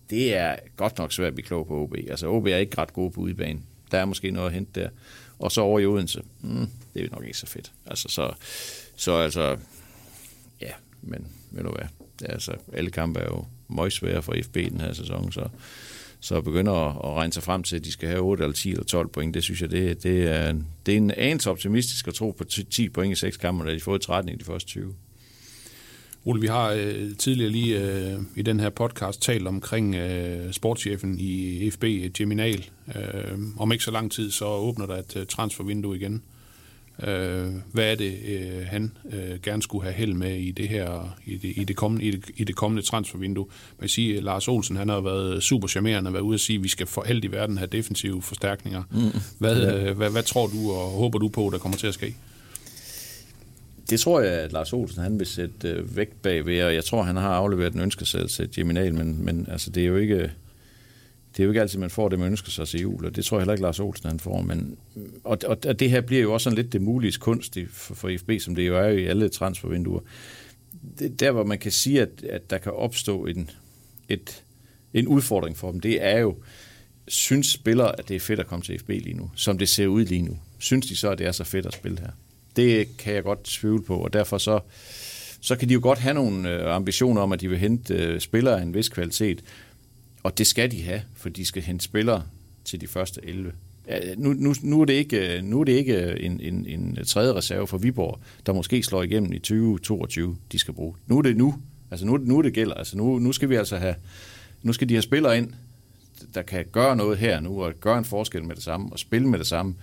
det 0.10 0.36
er 0.36 0.56
godt 0.76 0.98
nok 0.98 1.14
svært 1.14 1.28
at 1.28 1.34
blive 1.34 1.46
klog 1.46 1.68
på 1.68 1.74
OB. 1.74 1.96
Altså 2.10 2.28
OB 2.28 2.48
er 2.48 2.58
ikke 2.58 2.78
ret 2.78 2.94
gode 2.94 3.12
på 3.12 3.22
udebane. 3.22 3.60
Der 3.92 3.98
er 3.98 4.06
måske 4.06 4.32
noget 4.32 4.48
at 4.48 4.54
hente 4.54 4.82
der. 4.82 4.90
Og 5.40 5.52
så 5.52 5.62
over 5.62 5.80
i 5.80 5.86
Odense, 5.86 6.22
mm, 6.42 6.68
det 6.94 7.06
er 7.06 7.10
nok 7.12 7.26
ikke 7.26 7.38
så 7.38 7.46
fedt. 7.46 7.72
Altså, 7.86 8.08
så, 8.10 8.34
så 8.96 9.16
altså, 9.16 9.58
ja, 10.62 10.72
men 11.02 11.28
ved 11.52 11.64
du 11.64 11.72
hvad, 11.72 11.88
det 12.20 12.30
er, 12.30 12.34
altså, 12.34 12.56
alle 12.74 12.92
kampe 12.92 13.20
er 13.20 13.26
jo 13.26 13.46
møgsvære 13.68 14.22
for 14.22 14.36
FB 14.44 14.56
den 14.56 14.82
her 14.82 14.94
sæson, 14.94 15.32
så 15.32 15.50
så 16.20 16.42
begynder 16.42 16.74
at, 16.74 16.96
at 17.04 17.14
regne 17.16 17.34
sig 17.34 17.44
frem 17.44 17.64
til, 17.64 17.76
at 17.76 17.86
de 17.86 17.92
skal 17.92 18.10
have 18.10 18.22
8 18.22 18.44
eller 18.44 18.54
10 18.54 18.72
eller 18.72 18.84
12 18.84 19.08
point, 19.08 19.34
det 19.34 19.44
synes 19.44 19.62
jeg, 19.62 19.72
det, 19.72 20.04
det, 20.04 20.24
er, 20.24 20.54
det 20.86 20.94
er 20.94 20.98
en 20.98 21.12
anelse 21.12 21.50
optimistisk 21.50 22.08
at 22.08 22.14
tro 22.14 22.32
på 22.32 22.44
10 22.44 22.90
point 22.90 23.12
i 23.12 23.20
6 23.20 23.38
kampe, 23.38 23.68
da 23.68 23.74
de 23.74 23.80
får 23.80 23.98
13 23.98 24.34
i 24.34 24.36
de 24.36 24.44
første 24.44 24.70
20. 24.70 24.94
Ole, 26.26 26.42
vi 26.42 26.48
har 26.48 26.72
øh, 26.72 27.16
tidligere 27.18 27.52
lige 27.52 27.82
øh, 27.82 28.20
i 28.36 28.42
den 28.42 28.60
her 28.60 28.70
podcast 28.70 29.22
talt 29.22 29.48
omkring 29.48 29.96
øh, 29.96 30.54
sportschefen 30.54 31.20
i 31.20 31.72
FB, 31.72 31.84
Jimmy 32.20 32.56
Øh, 32.96 33.38
om 33.58 33.72
ikke 33.72 33.84
så 33.84 33.92
lang 33.92 34.12
tid, 34.12 34.32
så 34.32 34.46
åbner 34.46 34.86
der 34.86 34.96
et 34.96 35.16
øh, 35.16 35.26
transfervindue 35.26 35.96
igen. 35.96 36.24
Øh, 37.04 37.48
hvad 37.72 37.92
er 37.92 37.96
det, 37.96 38.14
øh, 38.28 38.66
han 38.68 38.92
øh, 39.14 39.42
gerne 39.44 39.62
skulle 39.62 39.84
have 39.84 39.94
held 39.94 40.14
med 40.14 40.36
i 40.36 40.52
det 40.52 40.70
her 40.70 41.18
i 41.26 41.38
det, 41.38 41.54
i 41.56 41.64
det, 41.64 41.76
kommende, 41.76 42.06
i 42.06 42.12
det, 42.12 42.26
i 42.36 42.44
det 42.44 42.56
kommende 42.56 42.82
transfervindue? 42.82 43.46
Man 43.46 43.80
kan 43.80 43.90
sige, 43.90 44.18
at 44.18 44.24
Lars 44.24 44.48
Olsen 44.48 44.76
han 44.76 44.90
har 44.90 45.02
været 45.02 45.44
super 45.44 45.68
charmerende 45.68 46.10
og 46.10 46.14
været 46.14 46.24
ude 46.24 46.34
at 46.34 46.40
sige, 46.40 46.58
at 46.58 46.64
vi 46.64 46.70
skal 46.70 46.88
for 46.88 47.02
alt 47.02 47.26
i 47.26 47.32
verden 47.32 47.58
have 47.58 47.68
defensive 47.68 48.22
forstærkninger. 48.22 48.84
Mm. 48.92 49.20
Hvad, 49.38 49.62
ja. 49.62 49.90
øh, 49.90 49.98
hvad, 49.98 50.10
hvad 50.10 50.24
tror 50.24 50.48
du 50.48 50.72
og 50.72 50.90
håber 50.90 51.20
du 51.20 51.28
på, 51.28 51.50
der 51.54 51.58
kommer 51.58 51.78
til 51.78 51.88
at 51.88 51.94
ske? 51.94 52.16
Det 53.90 54.00
tror 54.00 54.22
jeg, 54.22 54.34
at 54.34 54.52
Lars 54.52 54.74
Olsen 54.74 55.04
han 55.04 55.20
vil 55.20 55.28
sætte 55.28 55.70
øh, 55.70 55.98
vægt 55.98 56.22
bagved, 56.22 56.64
og 56.64 56.76
jeg 56.76 56.84
tror, 56.84 57.04
han 57.04 57.16
har 57.16 57.30
afleveret 57.30 57.74
en 57.74 57.80
ønskesæt 57.80 58.30
til 58.30 58.50
Jimmy 58.58 58.74
Nahl, 58.74 58.94
men, 58.94 59.26
men 59.26 59.48
altså, 59.52 59.70
det 59.70 59.84
er 59.84 59.88
jo 59.88 59.98
ikke 59.98 60.32
det 61.32 61.40
er 61.40 61.44
jo 61.44 61.50
ikke 61.50 61.62
altid, 61.62 61.80
man 61.80 61.90
får 61.90 62.10
det, 62.10 62.20
man 62.20 62.28
ønsker 62.28 62.52
sig 62.52 62.68
til 62.68 62.82
jul, 62.82 63.06
og 63.06 63.16
det 63.16 63.26
tror 63.26 63.38
jeg 63.38 63.42
heller 63.42 63.54
ikke, 63.54 63.64
Lars 63.64 63.80
Olsen 63.80 64.10
han 64.10 64.20
får. 64.20 64.42
Men, 64.42 64.78
og, 65.24 65.38
og, 65.46 65.58
og 65.68 65.80
det 65.80 65.90
her 65.90 66.02
bliver 66.02 66.22
jo 66.22 66.34
også 66.34 66.44
sådan 66.44 66.58
lidt 66.58 66.74
det 66.74 66.82
mulige 66.82 67.14
kunst 67.20 67.58
for, 67.70 67.94
for 67.94 68.12
FB, 68.18 68.32
som 68.40 68.56
det 68.56 68.68
jo 68.68 68.78
er 68.78 68.88
i 68.88 69.06
alle 69.06 69.30
transfervinduer. 69.30 70.00
Det, 71.00 71.20
der, 71.20 71.32
hvor 71.32 71.44
man 71.44 71.60
kan 71.60 71.72
sige, 71.72 72.02
at, 72.02 72.24
at 72.30 72.50
der 72.50 72.58
kan 72.58 72.72
opstå 72.72 73.26
en, 73.26 73.50
et, 74.10 74.44
en 74.94 75.08
udfordring 75.08 75.58
for 75.58 75.72
dem, 75.72 75.80
det 75.80 76.06
er 76.06 76.20
jo, 76.20 76.36
synes 77.08 77.48
spillere, 77.48 78.00
at 78.00 78.10
det 78.10 78.16
er 78.16 78.20
fedt 78.20 78.40
at 78.40 78.48
komme 78.48 78.64
til 78.64 78.80
FB 78.80 78.90
lige 78.90 79.14
nu, 79.14 79.32
som 79.36 79.58
det 79.58 79.70
ser 79.70 79.88
ud 79.88 80.06
lige 80.06 80.22
nu? 80.22 80.38
Synes 80.60 80.88
de 80.88 80.96
så, 80.96 81.10
at 81.10 81.18
det 81.18 81.28
er 81.28 81.32
så 81.32 81.44
fedt 81.44 81.66
at 81.66 81.74
spille 81.74 82.00
her? 82.00 82.12
Det 82.56 82.98
kan 82.98 83.14
jeg 83.14 83.24
godt 83.24 83.44
tvivle 83.44 83.84
på, 83.84 83.98
og 83.98 84.14
derfor 84.14 84.38
så, 84.38 84.60
så 85.42 85.56
kan 85.56 85.70
de 85.70 85.74
jo 85.74 85.80
godt 85.84 86.00
have 86.00 86.14
nogle 86.14 86.50
øh, 86.50 86.76
ambitioner 86.76 87.22
om, 87.22 87.32
at 87.32 87.42
de 87.42 87.50
vil 87.50 87.58
hente 87.58 87.94
øh, 87.94 88.20
spillere 88.20 88.60
af 88.60 88.64
en 88.64 88.74
vis 88.74 88.90
kvalitet, 88.90 89.44
og 90.24 90.38
det 90.38 90.48
skal 90.48 90.72
de 90.72 90.84
have, 90.84 91.02
for 91.16 91.30
de 91.30 91.46
skal 91.46 91.64
hente 91.64 91.86
spillere 91.86 92.24
til 92.66 92.82
de 92.82 92.88
første 92.88 93.22
11. 93.24 93.52
Ja, 93.88 94.16
nu, 94.18 94.34
nu, 94.34 94.54
nu, 94.62 94.82
er 94.82 94.86
det 94.86 94.94
ikke, 94.94 95.42
nu 95.44 95.60
er 95.60 95.64
det 95.64 95.72
ikke 95.72 96.20
en, 96.20 96.40
en, 96.40 96.66
en 96.66 97.00
tredje 97.06 97.34
reserve 97.34 97.68
for 97.68 97.78
Viborg, 97.78 98.20
der 98.46 98.54
måske 98.54 98.84
slår 98.84 99.04
igennem 99.04 99.34
i 99.34 99.40
2022, 99.40 100.38
de 100.52 100.60
skal 100.60 100.74
bruge. 100.74 100.96
Nu 101.08 101.18
er 101.18 101.22
det 101.22 101.38
nu. 101.38 101.56
Altså 101.92 102.06
nu, 102.06 102.18
nu 102.18 102.42
det 102.42 102.54
gælder. 102.54 102.74
Altså 102.74 102.98
nu, 102.98 103.20
nu 103.20 103.32
skal 103.32 103.50
vi 103.50 103.56
altså 103.56 103.78
have, 103.78 103.96
nu 104.64 104.74
skal 104.74 104.90
de 104.90 104.94
have 104.94 105.02
spillere 105.02 105.38
ind, 105.38 105.54
der 106.34 106.42
kan 106.42 106.66
gøre 106.72 106.96
noget 106.96 107.18
her 107.18 107.40
nu, 107.40 107.64
og 107.64 107.74
gøre 107.80 107.98
en 107.98 108.06
forskel 108.06 108.44
med 108.44 108.56
det 108.56 108.64
samme, 108.64 108.90
og 108.92 109.00
spille 109.00 109.28
med 109.28 109.40
det 109.40 109.48
samme. 109.48 109.76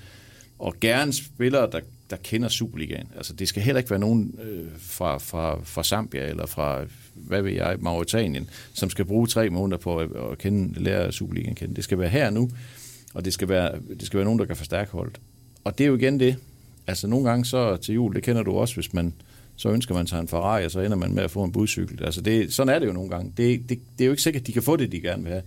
Og 0.58 0.74
gerne 0.80 1.12
spillere, 1.12 1.70
der, 1.72 1.80
der 2.10 2.16
kender 2.16 2.48
Superligaen. 2.48 3.08
Altså 3.16 3.32
det 3.32 3.48
skal 3.48 3.62
heller 3.62 3.78
ikke 3.78 3.90
være 3.90 3.98
nogen 3.98 4.38
øh, 4.42 4.68
fra, 4.78 5.18
fra, 5.18 5.60
fra 5.64 5.82
Zambia, 5.84 6.28
eller 6.28 6.46
fra 6.46 6.84
hvad 7.16 7.42
ved 7.42 7.52
jeg, 7.52 7.76
Mauritanien, 7.80 8.50
som 8.72 8.90
skal 8.90 9.04
bruge 9.04 9.26
tre 9.26 9.50
måneder 9.50 9.78
på 9.78 9.98
at, 9.98 10.08
at 10.32 10.38
kende, 10.38 10.82
lære 10.82 11.12
Superligaen 11.12 11.54
kende. 11.54 11.74
Det 11.74 11.84
skal 11.84 11.98
være 11.98 12.08
her 12.08 12.30
nu, 12.30 12.50
og 13.14 13.24
det 13.24 13.32
skal 13.32 13.48
være, 13.48 13.72
det 13.98 14.06
skal 14.06 14.16
være 14.16 14.24
nogen, 14.24 14.38
der 14.38 14.44
kan 14.44 14.56
forstærke 14.56 14.92
holdet. 14.92 15.20
Og 15.64 15.78
det 15.78 15.84
er 15.84 15.88
jo 15.88 15.96
igen 15.96 16.20
det. 16.20 16.36
Altså 16.86 17.06
nogle 17.06 17.28
gange 17.28 17.44
så 17.44 17.76
til 17.76 17.94
jul, 17.94 18.14
det 18.14 18.22
kender 18.22 18.42
du 18.42 18.52
også, 18.52 18.74
hvis 18.74 18.92
man 18.92 19.14
så 19.56 19.68
ønsker 19.68 19.94
man 19.94 20.06
sig 20.06 20.20
en 20.20 20.28
Ferrari, 20.28 20.64
og 20.64 20.70
så 20.70 20.80
ender 20.80 20.96
man 20.96 21.14
med 21.14 21.22
at 21.22 21.30
få 21.30 21.44
en 21.44 21.52
budcykel. 21.52 22.04
Altså 22.04 22.20
det, 22.20 22.52
sådan 22.52 22.74
er 22.74 22.78
det 22.78 22.86
jo 22.86 22.92
nogle 22.92 23.10
gange. 23.10 23.32
Det, 23.36 23.68
det, 23.68 23.80
det 23.98 24.04
er 24.04 24.06
jo 24.06 24.10
ikke 24.10 24.22
sikkert, 24.22 24.40
at 24.40 24.46
de 24.46 24.52
kan 24.52 24.62
få 24.62 24.76
det, 24.76 24.92
de 24.92 25.00
gerne 25.00 25.22
vil 25.22 25.32
have. 25.32 25.42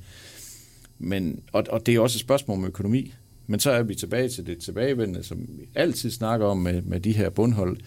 Men, 0.99 1.39
og, 1.51 1.63
og 1.69 1.85
det 1.85 1.95
er 1.95 1.99
også 1.99 2.15
et 2.15 2.21
spørgsmål 2.21 2.57
om 2.57 2.65
økonomi. 2.65 3.13
Men 3.47 3.59
så 3.59 3.71
er 3.71 3.83
vi 3.83 3.95
tilbage 3.95 4.29
til 4.29 4.47
det 4.47 4.57
tilbagevendende, 4.57 5.23
som 5.23 5.37
vi 5.39 5.69
altid 5.75 6.11
snakker 6.11 6.45
om 6.45 6.57
med, 6.57 6.81
med 6.81 6.99
de 6.99 7.11
her 7.11 7.29
bundhold. 7.29 7.77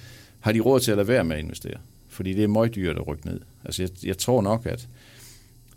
Har 0.40 0.52
de 0.52 0.60
råd 0.60 0.80
til 0.80 0.90
at 0.90 0.96
lade 0.96 1.08
være 1.08 1.24
med 1.24 1.36
at 1.36 1.42
investere? 1.42 1.78
Fordi 2.12 2.34
det 2.34 2.44
er 2.44 2.48
meget 2.48 2.74
dyrt 2.74 2.96
at 2.96 3.06
rykke 3.06 3.26
ned. 3.26 3.40
Altså 3.64 3.82
jeg, 3.82 3.90
jeg 4.04 4.18
tror 4.18 4.42
nok, 4.42 4.66
at 4.66 4.88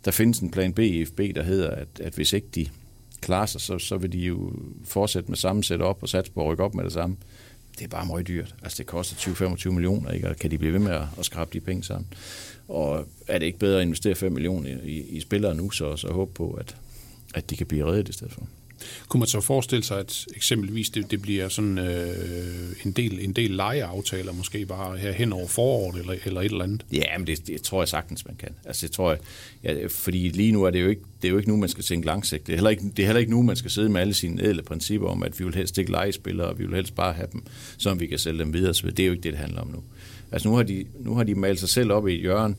der 0.05 0.11
findes 0.11 0.39
en 0.39 0.51
plan 0.51 0.73
B 0.73 0.79
i 0.79 1.05
FB, 1.05 1.19
der 1.36 1.43
hedder, 1.43 1.69
at, 1.69 1.88
at 1.99 2.13
hvis 2.13 2.33
ikke 2.33 2.47
de 2.55 2.67
klarer 3.21 3.45
sig, 3.45 3.61
så, 3.61 3.79
så 3.79 3.97
vil 3.97 4.11
de 4.11 4.19
jo 4.19 4.53
fortsætte 4.83 5.29
med 5.29 5.38
samme 5.38 5.63
setup 5.63 5.97
og 6.01 6.09
satse 6.09 6.31
på 6.31 6.41
at 6.41 6.47
rykke 6.47 6.63
op 6.63 6.75
med 6.75 6.83
det 6.83 6.93
samme. 6.93 7.17
Det 7.77 7.83
er 7.83 7.88
bare 7.88 8.05
meget 8.05 8.27
dyrt. 8.27 8.55
Altså 8.63 8.77
det 8.77 8.86
koster 8.86 9.15
20-25 9.15 9.69
millioner, 9.69 10.11
ikke? 10.11 10.29
Og 10.29 10.36
kan 10.36 10.51
de 10.51 10.57
blive 10.57 10.73
ved 10.73 10.79
med 10.79 10.91
at, 10.91 11.03
at 11.19 11.25
skrabe 11.25 11.49
de 11.53 11.59
penge 11.59 11.83
sammen? 11.83 12.07
Og 12.67 13.07
er 13.27 13.39
det 13.39 13.45
ikke 13.45 13.59
bedre 13.59 13.77
at 13.77 13.86
investere 13.86 14.15
5 14.15 14.31
millioner 14.31 14.69
i, 14.69 14.91
i, 14.91 15.01
i 15.01 15.19
spillere 15.19 15.55
nu, 15.55 15.69
så, 15.69 15.95
så 15.95 16.07
håbe 16.07 16.33
på, 16.33 16.51
at, 16.51 16.75
at 17.36 17.49
de 17.49 17.57
kan 17.57 17.67
blive 17.67 17.86
reddet 17.86 18.09
i 18.09 18.13
stedet 18.13 18.33
for. 18.33 18.47
Kunne 19.07 19.19
man 19.19 19.28
så 19.28 19.41
forestille 19.41 19.84
sig, 19.84 19.99
at 19.99 20.26
eksempelvis 20.36 20.89
det, 20.89 21.11
det 21.11 21.21
bliver 21.21 21.49
sådan 21.49 21.78
øh, 21.78 22.76
en, 22.86 22.91
del, 22.91 23.19
en 23.19 23.34
del 23.34 23.51
lejeaftaler, 23.51 24.34
måske 24.34 24.65
bare 24.65 24.97
her 24.97 25.11
hen 25.11 25.34
over 25.34 25.47
foråret 25.47 25.99
eller, 25.99 26.15
eller 26.26 26.41
et 26.41 26.45
eller 26.45 26.63
andet? 26.63 26.86
Ja, 26.91 27.17
men 27.17 27.28
det, 27.28 27.47
det 27.47 27.61
tror 27.61 27.82
jeg 27.82 27.88
sagtens, 27.88 28.26
man 28.26 28.36
kan. 28.36 28.49
Altså, 28.65 28.88
det 28.88 28.95
tror 28.95 29.11
jeg, 29.11 29.19
ja, 29.63 29.88
fordi 29.88 30.30
lige 30.30 30.51
nu 30.51 30.63
er 30.63 30.71
det 30.71 30.82
jo 30.82 30.88
ikke, 30.88 31.01
det 31.21 31.28
er 31.28 31.32
jo 31.32 31.38
ikke 31.38 31.49
nu, 31.49 31.57
man 31.57 31.69
skal 31.69 31.84
tænke 31.84 32.05
langsigtet. 32.05 32.47
Det 32.47 32.53
er, 32.53 32.57
heller 32.57 32.69
ikke, 32.69 32.84
det 32.97 32.99
er 32.99 33.05
heller 33.05 33.19
ikke 33.19 33.32
nu, 33.32 33.41
man 33.41 33.55
skal 33.55 33.71
sidde 33.71 33.89
med 33.89 34.01
alle 34.01 34.13
sine 34.13 34.43
ædle 34.43 34.63
principper 34.63 35.07
om, 35.07 35.23
at 35.23 35.39
vi 35.39 35.43
vil 35.43 35.55
helst 35.55 35.78
ikke 35.78 35.91
lejespillere, 35.91 36.47
og 36.47 36.59
vi 36.59 36.65
vil 36.65 36.76
helst 36.76 36.95
bare 36.95 37.13
have 37.13 37.28
dem, 37.34 37.43
så 37.78 37.93
vi 37.93 38.07
kan 38.07 38.19
sælge 38.19 38.39
dem 38.39 38.53
videre. 38.53 38.73
Så 38.73 38.88
det 38.88 38.99
er 38.99 39.05
jo 39.07 39.11
ikke 39.11 39.23
det, 39.23 39.32
det 39.32 39.39
handler 39.39 39.61
om 39.61 39.67
nu. 39.67 39.84
Altså, 40.32 40.49
nu 40.49 40.55
har 40.55 40.63
de, 40.63 40.86
nu 40.99 41.15
har 41.15 41.23
de 41.23 41.36
malet 41.36 41.59
sig 41.59 41.69
selv 41.69 41.91
op 41.91 42.07
i 42.07 42.13
et 42.13 42.19
hjørne, 42.19 42.55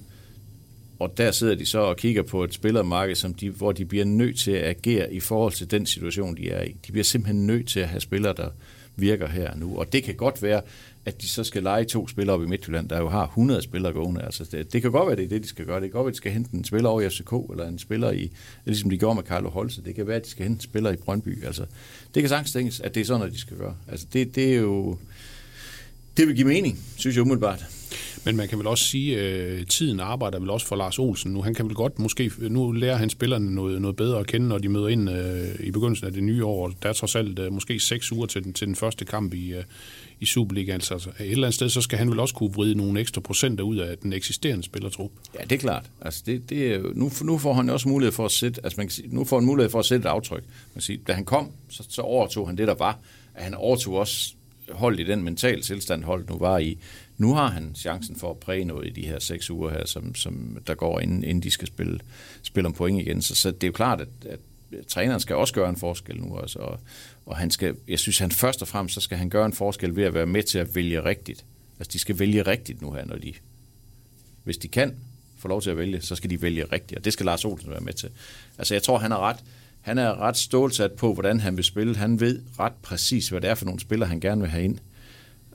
og 0.98 1.18
der 1.18 1.30
sidder 1.30 1.54
de 1.54 1.66
så 1.66 1.78
og 1.78 1.96
kigger 1.96 2.22
på 2.22 2.44
et 2.44 2.54
spillermarked, 2.54 3.14
som 3.14 3.34
de, 3.34 3.50
hvor 3.50 3.72
de 3.72 3.84
bliver 3.84 4.04
nødt 4.04 4.38
til 4.38 4.50
at 4.50 4.64
agere 4.64 5.12
i 5.12 5.20
forhold 5.20 5.52
til 5.52 5.70
den 5.70 5.86
situation, 5.86 6.36
de 6.36 6.50
er 6.50 6.62
i. 6.62 6.76
De 6.86 6.92
bliver 6.92 7.04
simpelthen 7.04 7.46
nødt 7.46 7.68
til 7.68 7.80
at 7.80 7.88
have 7.88 8.00
spillere, 8.00 8.34
der 8.36 8.48
virker 8.96 9.28
her 9.28 9.56
nu. 9.56 9.78
Og 9.78 9.92
det 9.92 10.02
kan 10.02 10.14
godt 10.14 10.42
være, 10.42 10.62
at 11.04 11.22
de 11.22 11.28
så 11.28 11.44
skal 11.44 11.62
lege 11.62 11.84
to 11.84 12.08
spillere 12.08 12.34
op 12.36 12.42
i 12.42 12.46
Midtjylland, 12.46 12.88
der 12.88 12.98
jo 12.98 13.08
har 13.08 13.24
100 13.24 13.62
spillere 13.62 13.92
gående. 13.92 14.22
Altså 14.22 14.44
det, 14.44 14.72
det 14.72 14.82
kan 14.82 14.90
godt 14.90 15.06
være, 15.06 15.16
det 15.16 15.24
er 15.24 15.28
det, 15.28 15.42
de 15.42 15.48
skal 15.48 15.66
gøre. 15.66 15.80
Det 15.80 15.90
kan 15.90 15.90
godt 15.90 16.04
være, 16.04 16.10
at 16.10 16.12
de 16.12 16.16
skal 16.16 16.32
hente 16.32 16.50
en 16.54 16.64
spiller 16.64 16.88
over 16.88 17.00
i 17.00 17.08
FCK, 17.08 17.32
eller 17.50 17.68
en 17.68 17.78
spiller 17.78 18.10
i, 18.10 18.30
ligesom 18.64 18.90
de 18.90 18.98
gjorde 18.98 19.14
med 19.14 19.22
Carlo 19.22 19.50
Holse. 19.50 19.82
Det 19.82 19.94
kan 19.94 20.06
være, 20.06 20.16
at 20.16 20.24
de 20.24 20.30
skal 20.30 20.42
hente 20.42 20.58
en 20.58 20.60
spiller 20.60 20.92
i 20.92 20.96
Brøndby. 20.96 21.44
Altså, 21.44 21.64
det 22.14 22.22
kan 22.22 22.28
sagtens 22.28 22.52
tænkes, 22.52 22.80
at 22.80 22.94
det 22.94 23.00
er 23.00 23.04
sådan, 23.04 23.26
at 23.26 23.32
de 23.32 23.40
skal 23.40 23.56
gøre. 23.56 23.76
Altså 23.88 24.06
det, 24.12 24.34
det 24.34 24.54
er 24.54 24.60
jo... 24.60 24.98
Det 26.16 26.26
vil 26.26 26.36
give 26.36 26.46
mening, 26.46 26.78
synes 26.96 27.16
jeg 27.16 27.22
umiddelbart. 27.22 27.66
Men 28.24 28.36
man 28.36 28.48
kan 28.48 28.58
vel 28.58 28.66
også 28.66 28.84
sige, 28.84 29.20
at 29.20 29.50
øh, 29.50 29.66
tiden 29.66 30.00
arbejder 30.00 30.38
vel 30.38 30.50
også 30.50 30.66
for 30.66 30.76
Lars 30.76 30.98
Olsen 30.98 31.32
nu. 31.32 31.42
Han 31.42 31.54
kan 31.54 31.66
vel 31.66 31.74
godt 31.74 31.98
måske, 31.98 32.30
øh, 32.38 32.50
nu 32.50 32.72
lærer 32.72 32.96
han 32.96 33.10
spillerne 33.10 33.54
noget, 33.54 33.80
noget 33.82 33.96
bedre 33.96 34.18
at 34.18 34.26
kende, 34.26 34.48
når 34.48 34.58
de 34.58 34.68
møder 34.68 34.88
ind 34.88 35.10
øh, 35.10 35.66
i 35.66 35.70
begyndelsen 35.70 36.06
af 36.06 36.12
det 36.12 36.22
nye 36.22 36.44
år. 36.44 36.72
Der 36.82 36.88
er 36.88 36.92
trods 36.92 37.16
alt 37.16 37.38
øh, 37.38 37.52
måske 37.52 37.80
seks 37.80 38.12
uger 38.12 38.26
til 38.26 38.44
den, 38.44 38.52
til 38.52 38.66
den 38.66 38.76
første 38.76 39.04
kamp 39.04 39.34
i, 39.34 39.52
øh, 39.52 39.64
i 40.20 40.26
Superligaen. 40.26 40.80
Så 40.80 40.94
altså, 40.94 41.10
et 41.20 41.30
eller 41.30 41.46
andet 41.46 41.54
sted, 41.54 41.68
så 41.68 41.80
skal 41.80 41.98
han 41.98 42.10
vel 42.10 42.20
også 42.20 42.34
kunne 42.34 42.52
vride 42.52 42.74
nogle 42.74 43.00
ekstra 43.00 43.20
procenter 43.20 43.64
ud 43.64 43.76
af 43.76 43.98
den 43.98 44.12
eksisterende 44.12 44.64
spillertrup. 44.64 45.10
Ja, 45.38 45.44
det 45.44 45.52
er 45.52 45.58
klart. 45.58 45.90
Altså 46.00 46.22
det, 46.26 46.50
det 46.50 46.82
nu, 46.96 47.10
nu 47.22 47.38
får 47.38 47.52
han 47.52 47.70
også 47.70 47.88
mulighed 47.88 48.12
for 48.12 48.24
at 48.24 48.32
sætte, 48.32 48.60
altså 48.64 48.80
man 48.80 48.86
kan 48.86 48.92
sige, 48.92 49.08
nu 49.14 49.24
får 49.24 49.38
han 49.38 49.46
mulighed 49.46 49.70
for 49.70 49.78
at 49.78 49.84
sætte 49.84 50.08
et 50.08 50.10
aftryk. 50.10 50.42
Man 50.42 50.72
kan 50.72 50.82
sige, 50.82 51.00
da 51.06 51.12
han 51.12 51.24
kom, 51.24 51.50
så, 51.68 51.84
så 51.88 52.02
overtog 52.02 52.48
han 52.48 52.58
det, 52.58 52.68
der 52.68 52.74
var. 52.74 52.98
At 53.34 53.44
han 53.44 53.54
overtog 53.54 53.94
også 53.94 54.34
holdt 54.70 55.00
i 55.00 55.04
den 55.04 55.22
mentale 55.22 55.62
tilstand, 55.62 56.04
holdt 56.04 56.30
nu 56.30 56.38
var 56.38 56.58
i. 56.58 56.78
Nu 57.18 57.34
har 57.34 57.48
han 57.48 57.74
chancen 57.74 58.16
for 58.16 58.30
at 58.30 58.38
præge 58.38 58.64
noget 58.64 58.86
i 58.86 58.90
de 58.90 59.06
her 59.06 59.18
seks 59.18 59.50
uger 59.50 59.70
her, 59.70 59.86
som, 59.86 60.14
som 60.14 60.58
der 60.66 60.74
går, 60.74 61.00
inden, 61.00 61.24
inden 61.24 61.42
de 61.42 61.50
skal 61.50 61.68
spille, 61.68 62.00
spille 62.42 62.66
om 62.66 62.72
point 62.72 63.00
igen. 63.00 63.22
Så, 63.22 63.34
så 63.34 63.50
det 63.50 63.62
er 63.62 63.68
jo 63.68 63.72
klart, 63.72 64.00
at, 64.00 64.08
at 64.26 64.40
træneren 64.88 65.20
skal 65.20 65.36
også 65.36 65.54
gøre 65.54 65.68
en 65.68 65.76
forskel 65.76 66.20
nu. 66.20 66.36
også, 66.36 66.58
og, 66.58 66.80
og 67.26 67.36
han 67.36 67.50
skal, 67.50 67.76
jeg 67.88 67.98
synes, 67.98 68.18
han 68.18 68.30
først 68.30 68.62
og 68.62 68.68
fremmest 68.68 68.94
så 68.94 69.00
skal 69.00 69.18
han 69.18 69.30
gøre 69.30 69.46
en 69.46 69.52
forskel 69.52 69.96
ved 69.96 70.04
at 70.04 70.14
være 70.14 70.26
med 70.26 70.42
til 70.42 70.58
at 70.58 70.74
vælge 70.74 71.04
rigtigt. 71.04 71.44
Altså, 71.78 71.92
de 71.92 71.98
skal 71.98 72.18
vælge 72.18 72.42
rigtigt 72.42 72.82
nu 72.82 72.92
her, 72.92 73.04
når 73.04 73.16
de, 73.16 73.32
hvis 74.44 74.56
de 74.56 74.68
kan 74.68 74.94
få 75.38 75.48
lov 75.48 75.62
til 75.62 75.70
at 75.70 75.76
vælge, 75.76 76.00
så 76.00 76.16
skal 76.16 76.30
de 76.30 76.42
vælge 76.42 76.64
rigtigt, 76.64 76.98
og 76.98 77.04
det 77.04 77.12
skal 77.12 77.26
Lars 77.26 77.44
Olsen 77.44 77.70
være 77.70 77.80
med 77.80 77.92
til. 77.92 78.08
Altså, 78.58 78.74
jeg 78.74 78.82
tror, 78.82 78.98
han 78.98 79.12
er 79.12 79.16
ret, 79.16 79.44
han 79.80 79.98
er 79.98 80.20
ret 80.20 80.36
stålsat 80.36 80.92
på, 80.92 81.14
hvordan 81.14 81.40
han 81.40 81.56
vil 81.56 81.64
spille. 81.64 81.96
Han 81.96 82.20
ved 82.20 82.42
ret 82.58 82.72
præcis, 82.82 83.28
hvad 83.28 83.40
det 83.40 83.50
er 83.50 83.54
for 83.54 83.64
nogle 83.64 83.80
spillere, 83.80 84.08
han 84.08 84.20
gerne 84.20 84.40
vil 84.40 84.50
have 84.50 84.64
ind. 84.64 84.78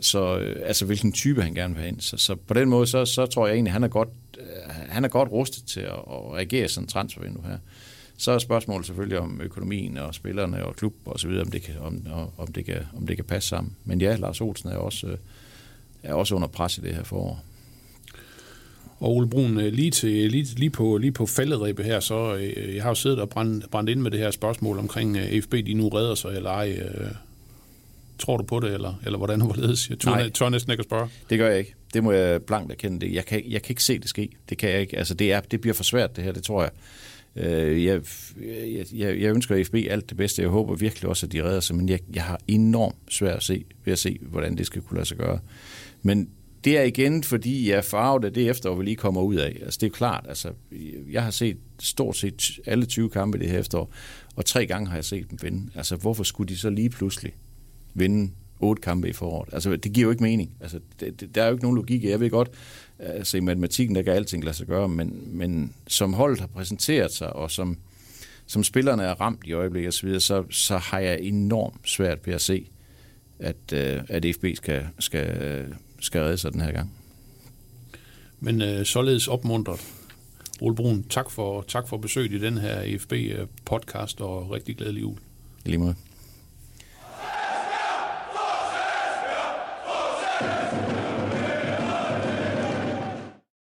Så, 0.01 0.37
øh, 0.37 0.61
altså, 0.65 0.85
hvilken 0.85 1.11
type 1.11 1.41
han 1.43 1.53
gerne 1.53 1.73
vil 1.73 1.81
have 1.81 1.89
ind. 1.89 2.01
Så, 2.01 2.17
så 2.17 2.35
på 2.35 2.53
den 2.53 2.69
måde, 2.69 2.87
så, 2.87 3.05
så 3.05 3.25
tror 3.25 3.47
jeg 3.47 3.53
egentlig, 3.53 3.73
han 3.73 3.83
er 3.83 3.87
godt, 3.87 4.09
øh, 4.39 4.45
han 4.89 5.05
er 5.05 5.09
godt 5.09 5.31
rustet 5.31 5.65
til 5.65 5.79
at, 5.79 5.93
at 5.93 6.33
reagere 6.33 6.67
sådan 6.67 6.83
en 6.83 6.87
transfervindue 6.87 7.43
her. 7.43 7.57
Så 8.17 8.31
er 8.31 8.39
spørgsmålet 8.39 8.85
selvfølgelig 8.85 9.19
om 9.19 9.41
økonomien 9.43 9.97
og 9.97 10.13
spillerne 10.13 10.65
og 10.65 10.75
klub 10.75 10.93
og 11.05 11.19
så 11.19 11.27
videre, 11.27 11.43
om 11.43 11.51
det 11.51 11.61
kan, 11.61 11.75
om, 11.79 12.07
om 12.37 12.47
det 12.47 12.65
kan, 12.65 12.77
om 12.97 13.07
det 13.07 13.15
kan 13.15 13.25
passe 13.25 13.49
sammen. 13.49 13.75
Men 13.85 14.01
ja, 14.01 14.15
Lars 14.15 14.41
Olsen 14.41 14.69
er 14.69 14.75
også, 14.75 15.07
øh, 15.07 15.17
er 16.03 16.13
også 16.13 16.35
under 16.35 16.47
pres 16.47 16.77
i 16.77 16.81
det 16.81 16.95
her 16.95 17.03
forår. 17.03 17.43
Og 18.99 19.15
Ole 19.15 19.29
Brun, 19.29 19.59
øh, 19.59 19.73
lige, 19.73 19.91
til, 19.91 20.31
lige, 20.31 20.43
lige, 20.43 20.69
på, 20.69 20.97
lige 20.97 21.11
på 21.11 21.25
falderæbet 21.25 21.85
her, 21.85 21.99
så 21.99 22.35
øh, 22.35 22.75
jeg 22.75 22.83
har 22.83 22.89
jo 22.89 22.95
siddet 22.95 23.19
og 23.19 23.29
brændt, 23.29 23.71
brændt 23.71 23.89
ind 23.89 24.01
med 24.01 24.11
det 24.11 24.19
her 24.19 24.31
spørgsmål 24.31 24.79
omkring 24.79 25.17
øh, 25.17 25.41
FB, 25.41 25.51
de 25.51 25.73
nu 25.73 25.89
redder 25.89 26.15
sig 26.15 26.35
eller 26.35 26.49
ej. 26.49 26.71
Øh, 26.71 27.11
tror 28.21 28.37
du 28.37 28.43
på 28.43 28.59
det, 28.59 28.73
eller, 28.73 28.93
eller 29.05 29.17
hvordan 29.17 29.41
hvorledes? 29.41 29.89
Jeg 29.89 29.99
tør, 29.99 30.11
Nej. 30.11 30.29
tør 30.29 30.49
næsten 30.49 30.71
ikke 30.71 30.81
at 30.81 30.85
spørge. 30.85 31.09
Det 31.29 31.37
gør 31.39 31.49
jeg 31.49 31.59
ikke. 31.59 31.73
Det 31.93 32.03
må 32.03 32.11
jeg 32.11 32.41
blankt 32.41 32.71
erkende. 32.71 32.99
Det. 33.05 33.13
Jeg, 33.13 33.25
kan, 33.25 33.43
jeg 33.47 33.61
kan 33.61 33.71
ikke 33.71 33.83
se 33.83 33.99
det 33.99 34.09
ske. 34.09 34.29
Det 34.49 34.57
kan 34.57 34.69
jeg 34.69 34.81
ikke. 34.81 34.97
Altså, 34.97 35.13
det, 35.13 35.31
er, 35.31 35.39
det 35.39 35.61
bliver 35.61 35.73
for 35.73 35.83
svært, 35.83 36.15
det 36.15 36.23
her, 36.23 36.31
det 36.31 36.43
tror 36.43 36.61
jeg. 36.61 36.71
Øh, 37.35 37.85
jeg, 37.85 38.01
jeg, 38.93 39.21
jeg, 39.21 39.35
ønsker 39.35 39.63
FB 39.63 39.75
alt 39.89 40.09
det 40.09 40.17
bedste. 40.17 40.41
Jeg 40.41 40.49
håber 40.49 40.75
virkelig 40.75 41.09
også, 41.09 41.25
at 41.25 41.31
de 41.31 41.43
redder 41.43 41.59
sig, 41.59 41.75
men 41.75 41.89
jeg, 41.89 41.99
jeg 42.13 42.23
har 42.23 42.39
enormt 42.47 42.95
svært 43.09 43.37
at 43.37 43.43
se, 43.43 43.65
ved 43.85 43.93
at 43.93 43.99
se, 43.99 44.19
hvordan 44.21 44.57
det 44.57 44.65
skal 44.65 44.81
kunne 44.81 44.95
lade 44.95 45.07
sig 45.07 45.17
gøre. 45.17 45.39
Men 46.01 46.29
det 46.63 46.77
er 46.77 46.83
igen, 46.83 47.23
fordi 47.23 47.69
jeg 47.69 47.77
er 47.77 47.81
farvet 47.81 48.25
af 48.25 48.33
det 48.33 48.49
efterår, 48.49 48.75
vi 48.75 48.83
lige 48.83 48.95
kommer 48.95 49.21
ud 49.21 49.35
af. 49.35 49.59
Altså, 49.61 49.77
det 49.77 49.83
er 49.83 49.87
jo 49.87 49.93
klart. 49.93 50.25
Altså, 50.29 50.51
jeg 51.11 51.23
har 51.23 51.31
set 51.31 51.57
stort 51.79 52.17
set 52.17 52.59
alle 52.65 52.85
20 52.85 53.09
kampe 53.09 53.39
det 53.39 53.49
her 53.49 53.59
efterår, 53.59 53.93
og 54.35 54.45
tre 54.45 54.65
gange 54.65 54.87
har 54.87 54.95
jeg 54.95 55.05
set 55.05 55.29
dem 55.29 55.39
vinde. 55.41 55.71
Altså, 55.75 55.95
hvorfor 55.95 56.23
skulle 56.23 56.49
de 56.49 56.57
så 56.57 56.69
lige 56.69 56.89
pludselig 56.89 57.33
vinde 57.93 58.31
otte 58.59 58.81
kampe 58.81 59.09
i 59.09 59.13
foråret. 59.13 59.53
Altså, 59.53 59.75
det 59.75 59.93
giver 59.93 60.05
jo 60.05 60.11
ikke 60.11 60.23
mening. 60.23 60.51
Altså, 60.61 60.79
det, 60.99 61.21
det, 61.21 61.35
der 61.35 61.43
er 61.43 61.47
jo 61.47 61.53
ikke 61.53 61.63
nogen 61.63 61.77
logik. 61.77 62.03
Jeg 62.03 62.19
ved 62.19 62.29
godt, 62.29 62.49
altså 62.99 63.37
i 63.37 63.39
matematikken, 63.39 63.95
der 63.95 64.01
kan 64.01 64.13
alting 64.13 64.43
lade 64.43 64.55
sig 64.55 64.67
gøre, 64.67 64.89
men, 64.89 65.23
men 65.25 65.73
som 65.87 66.13
holdet 66.13 66.39
har 66.39 66.47
præsenteret 66.47 67.11
sig, 67.11 67.33
og 67.33 67.51
som, 67.51 67.77
som 68.45 68.63
spillerne 68.63 69.03
er 69.03 69.21
ramt 69.21 69.41
i 69.45 69.53
øjeblikket 69.53 69.87
osv., 69.87 70.19
så, 70.19 70.43
så 70.49 70.77
har 70.77 70.99
jeg 70.99 71.19
enormt 71.21 71.89
svært 71.89 72.27
ved 72.27 72.33
at 72.33 72.41
se, 72.41 72.69
at, 73.39 73.73
øh, 73.73 74.01
at 74.09 74.25
FB 74.35 74.45
skal, 74.55 74.87
skal, 74.99 75.65
skal 75.99 76.21
redde 76.21 76.37
sig 76.37 76.53
den 76.53 76.61
her 76.61 76.71
gang. 76.71 76.93
Men 78.39 78.61
øh, 78.61 78.85
således 78.85 79.27
opmuntret. 79.27 79.79
Ole 80.61 80.75
Brun, 80.75 81.03
tak 81.03 81.31
for, 81.31 81.61
tak 81.67 81.87
for 81.87 81.97
besøget 81.97 82.31
i 82.31 82.39
den 82.39 82.57
her 82.57 82.81
EFB-podcast, 82.81 84.21
og 84.21 84.51
rigtig 84.51 84.77
glædelig 84.77 85.01
jul. 85.01 85.17
I 85.65 85.69
lige 85.69 85.77
måde. 85.77 85.95